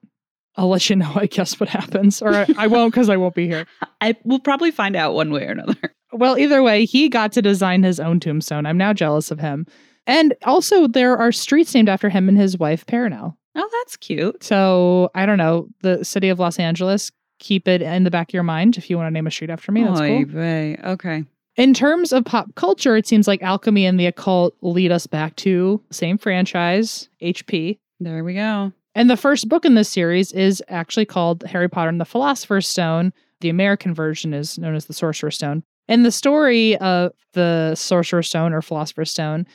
I'll 0.57 0.69
let 0.69 0.89
you 0.89 0.97
know. 0.97 1.13
I 1.15 1.27
guess 1.27 1.61
what 1.61 1.69
happens, 1.69 2.23
or 2.23 2.35
I, 2.35 2.47
I 2.57 2.67
won't 2.69 2.93
because 2.93 3.11
I 3.11 3.17
won't 3.19 3.35
be 3.35 3.47
here. 3.47 3.67
I 4.01 4.17
will 4.25 4.39
probably 4.39 4.71
find 4.71 4.97
out 4.97 5.15
one 5.15 5.31
way 5.31 5.45
or 5.45 5.51
another. 5.51 5.95
Well, 6.17 6.39
either 6.39 6.63
way, 6.63 6.85
he 6.85 7.09
got 7.09 7.33
to 7.33 7.43
design 7.43 7.83
his 7.83 8.01
own 8.01 8.21
tombstone. 8.21 8.67
I'm 8.67 8.79
now 8.79 8.93
jealous 8.93 9.31
of 9.31 9.39
him. 9.39 9.67
And 10.07 10.35
also, 10.45 10.87
there 10.87 11.17
are 11.17 11.33
streets 11.33 11.75
named 11.75 11.89
after 11.89 12.09
him 12.09 12.29
and 12.29 12.39
his 12.39 12.57
wife, 12.59 12.87
Perenelle. 12.87 13.37
Oh, 13.57 13.69
that's 13.73 13.97
cute. 13.97 14.43
So 14.45 15.11
I 15.15 15.27
don't 15.27 15.39
know. 15.39 15.69
The 15.81 16.05
city 16.05 16.29
of 16.29 16.39
Los 16.39 16.59
Angeles, 16.59 17.11
keep 17.39 17.67
it 17.67 17.83
in 17.83 18.05
the 18.05 18.11
back 18.11 18.31
of 18.31 18.35
your 18.35 18.43
mind 18.43 18.77
if 18.77 18.89
you 18.89 18.97
want 18.97 19.09
to 19.09 19.11
name 19.13 19.27
a 19.27 19.31
street 19.31 19.51
after 19.51 19.73
me. 19.73 19.85
That's 19.85 20.01
Oy 20.01 20.25
cool. 20.25 20.33
vey. 20.33 20.79
Okay. 20.85 21.25
In 21.57 21.73
terms 21.73 22.13
of 22.13 22.25
pop 22.25 22.55
culture, 22.55 22.97
it 22.97 23.07
seems 23.07 23.27
like 23.27 23.43
alchemy 23.43 23.87
and 23.87 23.99
the 23.99 24.07
occult 24.07 24.55
lead 24.61 24.93
us 24.93 25.07
back 25.07 25.37
to 25.37 25.83
same 25.91 26.19
franchise, 26.19 27.09
HP. 27.23 27.79
There 27.99 28.23
we 28.23 28.35
go. 28.35 28.73
And 28.95 29.09
the 29.09 29.17
first 29.17 29.49
book 29.49 29.65
in 29.65 29.75
this 29.75 29.89
series 29.89 30.33
is 30.33 30.63
actually 30.69 31.07
called 31.07 31.43
Harry 31.45 31.69
Potter 31.69 31.89
and 31.89 32.01
the 32.01 32.05
Philosopher's 32.05 32.69
Stone. 32.69 33.13
The 33.41 33.49
American 33.49 33.95
version 33.95 34.35
is 34.35 34.59
known 34.59 34.75
as 34.75 34.85
the 34.87 34.93
Sorcerer's 34.93 35.37
Stone. 35.37 35.63
In 35.89 36.03
the 36.03 36.13
story 36.13 36.77
of 36.79 37.13
the 37.33 37.75
Sorcerer's 37.75 38.29
Stone 38.29 38.53
or 38.53 38.63
Philosopher's 38.63 39.11
Stone, 39.11 39.47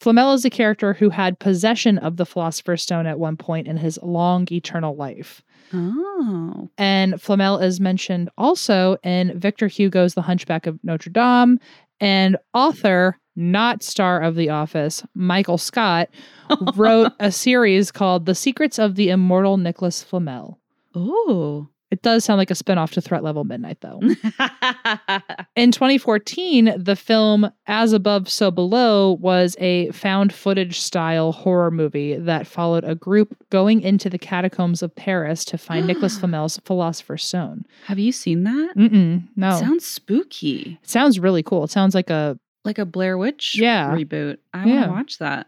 Flamel 0.00 0.34
is 0.34 0.44
a 0.44 0.50
character 0.50 0.92
who 0.92 1.10
had 1.10 1.38
possession 1.38 1.98
of 1.98 2.16
the 2.16 2.26
Philosopher's 2.26 2.82
Stone 2.82 3.06
at 3.06 3.18
one 3.18 3.36
point 3.36 3.66
in 3.66 3.76
his 3.76 3.98
long 4.02 4.46
eternal 4.50 4.94
life. 4.94 5.42
Oh. 5.72 6.68
And 6.76 7.20
Flamel 7.20 7.58
is 7.58 7.80
mentioned 7.80 8.30
also 8.36 8.98
in 9.02 9.38
Victor 9.38 9.68
Hugo's 9.68 10.14
The 10.14 10.22
Hunchback 10.22 10.66
of 10.66 10.78
Notre 10.84 11.10
Dame. 11.10 11.58
And 11.98 12.36
author, 12.52 13.18
not 13.36 13.82
star 13.82 14.20
of 14.20 14.34
The 14.34 14.50
Office, 14.50 15.02
Michael 15.14 15.58
Scott, 15.58 16.10
wrote 16.76 17.12
a 17.18 17.32
series 17.32 17.90
called 17.90 18.26
The 18.26 18.34
Secrets 18.34 18.78
of 18.78 18.96
the 18.96 19.08
Immortal 19.08 19.56
Nicholas 19.56 20.02
Flamel. 20.02 20.58
Ooh. 20.94 21.68
It 21.90 22.02
does 22.02 22.24
sound 22.24 22.38
like 22.38 22.50
a 22.50 22.54
spinoff 22.54 22.90
to 22.92 23.00
Threat 23.00 23.22
Level 23.22 23.44
Midnight, 23.44 23.78
though. 23.80 24.00
In 25.56 25.70
2014, 25.72 26.74
the 26.76 26.96
film 26.96 27.50
As 27.66 27.92
Above, 27.92 28.28
So 28.28 28.50
Below 28.50 29.12
was 29.20 29.56
a 29.60 29.90
found 29.92 30.34
footage 30.34 30.80
style 30.80 31.32
horror 31.32 31.70
movie 31.70 32.16
that 32.16 32.46
followed 32.46 32.84
a 32.84 32.94
group 32.94 33.36
going 33.50 33.80
into 33.82 34.10
the 34.10 34.18
catacombs 34.18 34.82
of 34.82 34.94
Paris 34.96 35.44
to 35.46 35.58
find 35.58 35.86
Nicolas 35.88 36.18
Flamel's 36.18 36.58
Philosopher's 36.64 37.24
Stone. 37.24 37.64
Have 37.86 37.98
you 37.98 38.10
seen 38.12 38.42
that? 38.44 38.76
Mm-mm, 38.76 39.28
no. 39.36 39.58
Sounds 39.58 39.86
spooky. 39.86 40.78
it 40.82 40.88
sounds 40.88 41.18
really 41.20 41.42
cool. 41.42 41.64
It 41.64 41.70
sounds 41.70 41.94
like 41.94 42.10
a. 42.10 42.38
Like 42.64 42.78
a 42.78 42.84
Blair 42.84 43.16
Witch 43.16 43.56
Yeah. 43.56 43.92
reboot. 43.94 44.38
I 44.52 44.66
Yeah. 44.66 44.74
want 44.74 44.84
to 44.86 44.90
watch 44.92 45.18
that. 45.18 45.46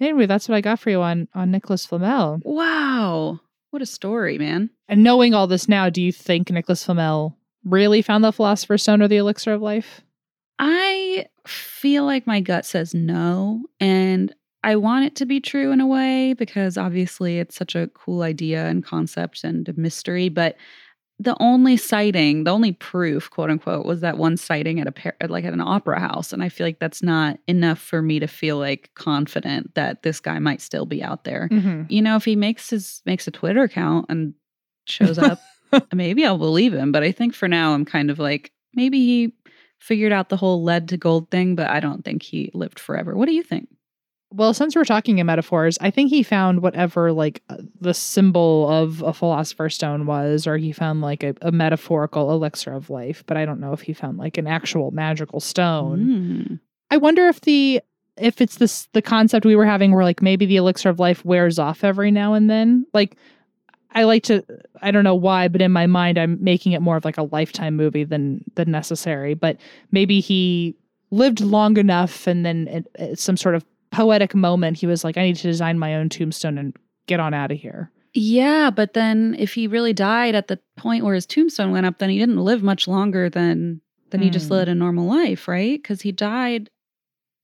Anyway, 0.00 0.26
that's 0.26 0.48
what 0.48 0.56
I 0.56 0.60
got 0.60 0.78
for 0.80 0.90
you 0.90 1.00
on, 1.00 1.28
on 1.34 1.50
Nicolas 1.52 1.86
Flamel. 1.86 2.40
Wow. 2.44 3.40
What 3.76 3.82
a 3.82 3.84
story, 3.84 4.38
man. 4.38 4.70
And 4.88 5.02
knowing 5.02 5.34
all 5.34 5.46
this 5.46 5.68
now, 5.68 5.90
do 5.90 6.00
you 6.00 6.10
think 6.10 6.50
Nicolas 6.50 6.82
Flamel 6.82 7.36
really 7.62 8.00
found 8.00 8.24
the 8.24 8.32
Philosopher's 8.32 8.82
Stone 8.82 9.02
or 9.02 9.08
the 9.08 9.18
Elixir 9.18 9.52
of 9.52 9.60
Life? 9.60 10.00
I 10.58 11.26
feel 11.46 12.06
like 12.06 12.26
my 12.26 12.40
gut 12.40 12.64
says 12.64 12.94
no. 12.94 13.66
And 13.78 14.34
I 14.64 14.76
want 14.76 15.04
it 15.04 15.14
to 15.16 15.26
be 15.26 15.40
true 15.40 15.72
in 15.72 15.82
a 15.82 15.86
way 15.86 16.32
because 16.32 16.78
obviously 16.78 17.38
it's 17.38 17.54
such 17.54 17.74
a 17.74 17.88
cool 17.88 18.22
idea 18.22 18.64
and 18.64 18.82
concept 18.82 19.44
and 19.44 19.68
a 19.68 19.74
mystery. 19.74 20.30
But 20.30 20.56
the 21.18 21.36
only 21.40 21.76
sighting, 21.76 22.44
the 22.44 22.52
only 22.52 22.72
proof, 22.72 23.30
quote 23.30 23.50
unquote, 23.50 23.86
was 23.86 24.02
that 24.02 24.18
one 24.18 24.36
sighting 24.36 24.80
at 24.80 24.86
a 24.86 24.92
par- 24.92 25.16
like 25.28 25.44
at 25.44 25.54
an 25.54 25.62
opera 25.62 25.98
house. 25.98 26.32
And 26.32 26.42
I 26.42 26.50
feel 26.50 26.66
like 26.66 26.78
that's 26.78 27.02
not 27.02 27.38
enough 27.46 27.78
for 27.78 28.02
me 28.02 28.18
to 28.20 28.26
feel 28.26 28.58
like 28.58 28.90
confident 28.94 29.74
that 29.74 30.02
this 30.02 30.20
guy 30.20 30.38
might 30.38 30.60
still 30.60 30.84
be 30.84 31.02
out 31.02 31.24
there. 31.24 31.48
Mm-hmm. 31.50 31.84
You 31.88 32.02
know, 32.02 32.16
if 32.16 32.24
he 32.24 32.36
makes 32.36 32.68
his 32.68 33.00
makes 33.06 33.26
a 33.26 33.30
Twitter 33.30 33.62
account 33.62 34.06
and 34.10 34.34
shows 34.86 35.18
up, 35.18 35.40
maybe 35.94 36.26
I'll 36.26 36.38
believe 36.38 36.74
him. 36.74 36.92
But 36.92 37.02
I 37.02 37.12
think 37.12 37.34
for 37.34 37.48
now, 37.48 37.72
I'm 37.72 37.86
kind 37.86 38.10
of 38.10 38.18
like 38.18 38.52
maybe 38.74 38.98
he 38.98 39.32
figured 39.78 40.12
out 40.12 40.28
the 40.28 40.36
whole 40.36 40.62
lead 40.62 40.88
to 40.90 40.98
gold 40.98 41.30
thing, 41.30 41.54
but 41.54 41.70
I 41.70 41.80
don't 41.80 42.04
think 42.04 42.22
he 42.22 42.50
lived 42.52 42.78
forever. 42.78 43.16
What 43.16 43.26
do 43.26 43.34
you 43.34 43.42
think? 43.42 43.68
Well, 44.36 44.52
since 44.52 44.76
we're 44.76 44.84
talking 44.84 45.16
in 45.18 45.26
metaphors, 45.26 45.78
I 45.80 45.90
think 45.90 46.10
he 46.10 46.22
found 46.22 46.60
whatever 46.60 47.10
like 47.10 47.42
uh, 47.48 47.56
the 47.80 47.94
symbol 47.94 48.68
of 48.68 49.00
a 49.02 49.14
philosopher's 49.14 49.74
stone 49.74 50.04
was, 50.04 50.46
or 50.46 50.58
he 50.58 50.72
found 50.72 51.00
like 51.00 51.22
a, 51.22 51.34
a 51.40 51.50
metaphorical 51.50 52.30
elixir 52.30 52.74
of 52.74 52.90
life. 52.90 53.24
But 53.26 53.38
I 53.38 53.46
don't 53.46 53.60
know 53.60 53.72
if 53.72 53.80
he 53.80 53.94
found 53.94 54.18
like 54.18 54.36
an 54.36 54.46
actual 54.46 54.90
magical 54.90 55.40
stone. 55.40 56.00
Mm. 56.06 56.60
I 56.90 56.98
wonder 56.98 57.28
if 57.28 57.40
the 57.40 57.80
if 58.18 58.42
it's 58.42 58.56
this 58.56 58.88
the 58.92 59.00
concept 59.00 59.46
we 59.46 59.56
were 59.56 59.64
having 59.64 59.92
where 59.92 60.04
like 60.04 60.20
maybe 60.20 60.44
the 60.44 60.56
elixir 60.56 60.90
of 60.90 61.00
life 61.00 61.24
wears 61.24 61.58
off 61.58 61.82
every 61.82 62.10
now 62.10 62.34
and 62.34 62.50
then. 62.50 62.86
Like 62.92 63.16
I 63.92 64.02
like 64.02 64.24
to 64.24 64.44
I 64.82 64.90
don't 64.90 65.04
know 65.04 65.14
why, 65.14 65.48
but 65.48 65.62
in 65.62 65.72
my 65.72 65.86
mind 65.86 66.18
I'm 66.18 66.42
making 66.44 66.72
it 66.72 66.82
more 66.82 66.98
of 66.98 67.06
like 67.06 67.16
a 67.16 67.22
lifetime 67.22 67.74
movie 67.74 68.04
than 68.04 68.44
than 68.54 68.70
necessary. 68.70 69.32
But 69.32 69.56
maybe 69.92 70.20
he 70.20 70.76
lived 71.10 71.40
long 71.40 71.78
enough 71.78 72.26
and 72.26 72.44
then 72.44 72.68
at, 72.68 72.84
at 72.96 73.18
some 73.18 73.38
sort 73.38 73.54
of 73.54 73.64
poetic 73.96 74.34
moment 74.34 74.76
he 74.78 74.86
was 74.86 75.04
like, 75.04 75.16
I 75.16 75.22
need 75.24 75.36
to 75.36 75.48
design 75.48 75.78
my 75.78 75.94
own 75.96 76.08
tombstone 76.08 76.58
and 76.58 76.76
get 77.06 77.20
on 77.20 77.34
out 77.34 77.50
of 77.52 77.58
here. 77.58 77.90
Yeah, 78.14 78.70
but 78.70 78.94
then 78.94 79.36
if 79.38 79.52
he 79.54 79.66
really 79.66 79.92
died 79.92 80.34
at 80.34 80.48
the 80.48 80.58
point 80.76 81.04
where 81.04 81.14
his 81.14 81.26
tombstone 81.26 81.70
went 81.70 81.86
up, 81.86 81.98
then 81.98 82.08
he 82.10 82.18
didn't 82.18 82.38
live 82.44 82.62
much 82.62 82.88
longer 82.88 83.28
than 83.28 83.80
than 84.10 84.22
he 84.22 84.30
just 84.30 84.46
Hmm. 84.48 84.52
led 84.54 84.68
a 84.68 84.74
normal 84.74 85.06
life, 85.06 85.48
right? 85.48 85.82
Because 85.82 86.00
he 86.00 86.12
died 86.12 86.70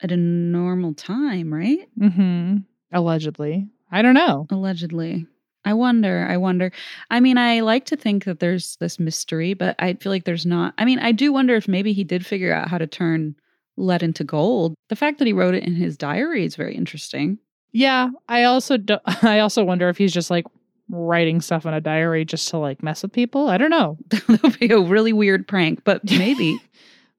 at 0.00 0.12
a 0.12 0.16
normal 0.16 0.94
time, 0.94 1.52
right? 1.52 1.88
Mm-hmm. 2.00 2.58
Allegedly. 2.92 3.68
I 3.90 4.00
don't 4.02 4.14
know. 4.14 4.46
Allegedly. 4.50 5.26
I 5.64 5.74
wonder. 5.74 6.26
I 6.28 6.36
wonder. 6.38 6.72
I 7.10 7.20
mean, 7.20 7.36
I 7.38 7.60
like 7.60 7.84
to 7.86 7.96
think 7.96 8.24
that 8.24 8.40
there's 8.40 8.76
this 8.76 8.98
mystery, 8.98 9.54
but 9.54 9.76
I 9.78 9.94
feel 9.94 10.10
like 10.10 10.24
there's 10.24 10.46
not. 10.46 10.74
I 10.78 10.84
mean, 10.84 10.98
I 10.98 11.12
do 11.12 11.32
wonder 11.32 11.54
if 11.54 11.68
maybe 11.68 11.92
he 11.92 12.04
did 12.04 12.24
figure 12.26 12.52
out 12.52 12.68
how 12.68 12.78
to 12.78 12.86
turn 12.86 13.36
lead 13.76 14.02
into 14.02 14.24
gold. 14.24 14.74
The 14.88 14.96
fact 14.96 15.18
that 15.18 15.26
he 15.26 15.32
wrote 15.32 15.54
it 15.54 15.64
in 15.64 15.74
his 15.74 15.96
diary 15.96 16.44
is 16.44 16.56
very 16.56 16.74
interesting. 16.74 17.38
Yeah, 17.72 18.10
I 18.28 18.44
also 18.44 18.76
do, 18.76 18.98
I 19.22 19.38
also 19.40 19.64
wonder 19.64 19.88
if 19.88 19.96
he's 19.96 20.12
just 20.12 20.30
like 20.30 20.44
writing 20.88 21.40
stuff 21.40 21.64
in 21.64 21.72
a 21.72 21.80
diary 21.80 22.24
just 22.24 22.48
to 22.48 22.58
like 22.58 22.82
mess 22.82 23.02
with 23.02 23.12
people. 23.12 23.48
I 23.48 23.56
don't 23.56 23.70
know. 23.70 23.96
that 24.10 24.42
would 24.42 24.58
be 24.58 24.70
a 24.70 24.78
really 24.80 25.12
weird 25.12 25.48
prank, 25.48 25.82
but 25.84 26.04
maybe. 26.10 26.58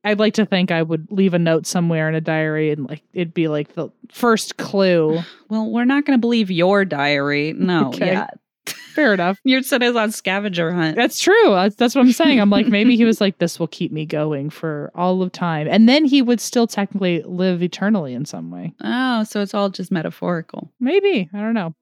I'd 0.05 0.19
like 0.19 0.33
to 0.33 0.45
think 0.45 0.69
I 0.69 0.81
would 0.83 1.07
leave 1.11 1.33
a 1.33 1.39
note 1.39 1.65
somewhere 1.65 2.09
in 2.09 2.13
a 2.15 2.19
diary 2.19 2.71
and 2.71 2.85
like 2.89 3.01
it'd 3.13 3.33
be 3.33 3.47
like 3.47 3.73
the 3.75 3.87
first 4.11 4.57
clue. 4.57 5.19
well, 5.49 5.71
we're 5.71 5.85
not 5.85 6.03
going 6.05 6.17
to 6.17 6.21
believe 6.21 6.51
your 6.51 6.83
diary. 6.83 7.53
No, 7.53 7.87
Okay. 7.87 8.07
yeah. 8.07 8.27
Fair 8.93 9.13
enough. 9.13 9.39
Your 9.43 9.63
son 9.63 9.81
is 9.81 9.95
on 9.95 10.11
scavenger 10.11 10.71
hunt. 10.71 10.95
That's 10.95 11.19
true. 11.19 11.49
That's, 11.49 11.75
that's 11.75 11.95
what 11.95 12.01
I'm 12.01 12.11
saying. 12.11 12.39
I'm 12.39 12.51
like, 12.51 12.67
maybe 12.67 12.95
he 12.95 13.05
was 13.05 13.19
like, 13.19 13.39
this 13.39 13.59
will 13.59 13.67
keep 13.67 13.91
me 13.91 14.05
going 14.05 14.51
for 14.51 14.91
all 14.93 15.23
of 15.23 15.31
time. 15.31 15.67
And 15.67 15.89
then 15.89 16.05
he 16.05 16.21
would 16.21 16.39
still 16.39 16.67
technically 16.67 17.23
live 17.23 17.63
eternally 17.63 18.13
in 18.13 18.25
some 18.25 18.51
way. 18.51 18.73
Oh, 18.81 19.23
so 19.23 19.41
it's 19.41 19.55
all 19.55 19.69
just 19.69 19.91
metaphorical. 19.91 20.71
Maybe. 20.79 21.27
I 21.33 21.39
don't 21.39 21.55
know. 21.55 21.73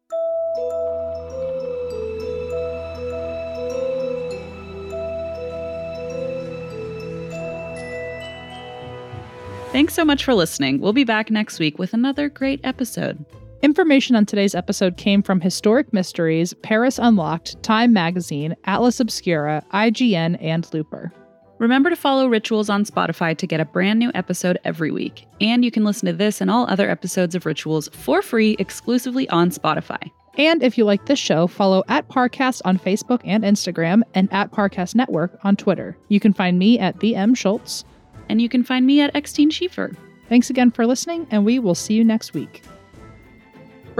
Thanks 9.72 9.94
so 9.94 10.04
much 10.04 10.26
for 10.26 10.34
listening. 10.34 10.80
We'll 10.80 10.92
be 10.92 11.06
back 11.06 11.32
next 11.32 11.60
week 11.60 11.80
with 11.80 11.94
another 11.94 12.28
great 12.30 12.60
episode. 12.64 13.26
Information 13.62 14.16
on 14.16 14.26
today's 14.26 14.56
episode 14.56 14.98
came 14.98 15.22
from 15.22 15.40
Historic 15.40 15.94
Mysteries, 15.94 16.52
Paris 16.64 16.98
Unlocked, 16.98 17.62
Time 17.62 17.94
Magazine, 17.94 18.56
Atlas 18.66 19.00
Obscura, 19.00 19.64
IGN, 19.72 20.36
and 20.42 20.68
Looper. 20.74 21.14
Remember 21.60 21.92
to 21.92 21.96
follow 21.96 22.28
Rituals 22.28 22.72
on 22.72 22.86
Spotify 22.86 23.38
to 23.38 23.46
get 23.46 23.60
a 23.60 23.66
brand 23.66 24.00
new 24.00 24.12
episode 24.16 24.58
every 24.64 24.90
week. 24.90 25.28
And 25.40 25.64
you 25.64 25.70
can 25.70 25.84
listen 25.84 26.08
to 26.08 26.14
this 26.14 26.42
and 26.42 26.50
all 26.50 26.66
other 26.72 26.90
episodes 26.90 27.36
of 27.36 27.46
Rituals 27.46 27.88
for 27.90 28.24
free 28.24 28.56
exclusively 28.58 29.30
on 29.30 29.52
Spotify. 29.52 30.10
And 30.40 30.64
if 30.64 30.76
you 30.76 30.84
like 30.84 31.06
this 31.06 31.20
show, 31.20 31.46
follow 31.46 31.84
at 31.88 32.10
Parcast 32.10 32.64
on 32.66 32.80
Facebook 32.80 33.22
and 33.26 33.44
Instagram 33.44 34.02
and 34.16 34.28
at 34.34 34.52
Parcast 34.52 34.96
Network 34.96 35.38
on 35.44 35.56
Twitter. 35.56 35.96
You 36.08 36.20
can 36.20 36.34
find 36.34 36.58
me 36.58 36.80
at 36.80 37.00
the 37.00 37.16
Em 37.16 37.36
Schulz. 37.36 37.86
And 38.28 38.42
you 38.42 38.50
can 38.50 38.64
find 38.64 38.88
me 38.88 39.02
at 39.02 39.14
Xtine 39.14 39.52
Schiefer. 39.52 39.96
Thanks 40.30 40.50
again 40.50 40.72
for 40.72 40.88
listening, 40.88 41.28
and 41.30 41.46
we 41.46 41.60
will 41.60 41.76
see 41.76 41.94
you 41.94 42.04
next 42.04 42.34
week. 42.34 42.64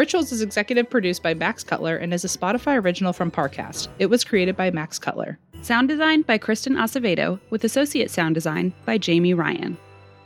Rituals 0.02 0.32
is 0.32 0.42
executive 0.42 0.90
produced 0.90 1.22
by 1.22 1.36
Max 1.36 1.64
Cutler 1.64 1.96
and 1.96 2.12
is 2.12 2.26
a 2.26 2.28
Spotify 2.28 2.84
original 2.84 3.14
from 3.14 3.30
Parcast. 3.30 3.88
It 4.00 4.08
was 4.08 4.24
created 4.24 4.58
by 4.58 4.72
Max 4.72 4.98
Cutler. 4.98 5.38
Sound 5.62 5.90
design 5.90 6.24
by 6.24 6.40
Kristen 6.40 6.74
Acevedo, 6.74 7.40
with 7.52 7.64
associate 7.64 8.10
sound 8.10 8.34
design 8.34 8.74
by 8.84 8.98
Jamie 8.98 9.36
Ryan. 9.36 9.78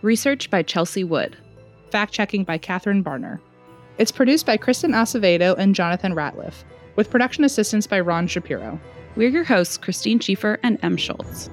Research 0.02 0.50
by 0.50 0.64
Chelsea 0.64 1.04
Wood. 1.04 1.36
Fact 1.92 2.14
checking 2.14 2.46
by 2.46 2.58
Katherine 2.58 3.04
Barner. 3.04 3.42
It's 3.98 4.14
produced 4.14 4.46
by 4.46 4.56
Kristen 4.56 4.94
Acevedo 4.94 5.58
and 5.58 5.76
Jonathan 5.76 6.16
Ratliff, 6.16 6.64
with 6.96 7.12
production 7.12 7.44
assistance 7.44 7.86
by 7.86 8.00
Ron 8.00 8.28
Shapiro. 8.28 8.80
We're 9.18 9.28
your 9.28 9.44
hosts, 9.44 9.76
Christine 9.76 10.20
Schiefer 10.20 10.58
and 10.64 10.80
Em 10.84 10.96
Schulz. 10.96 11.50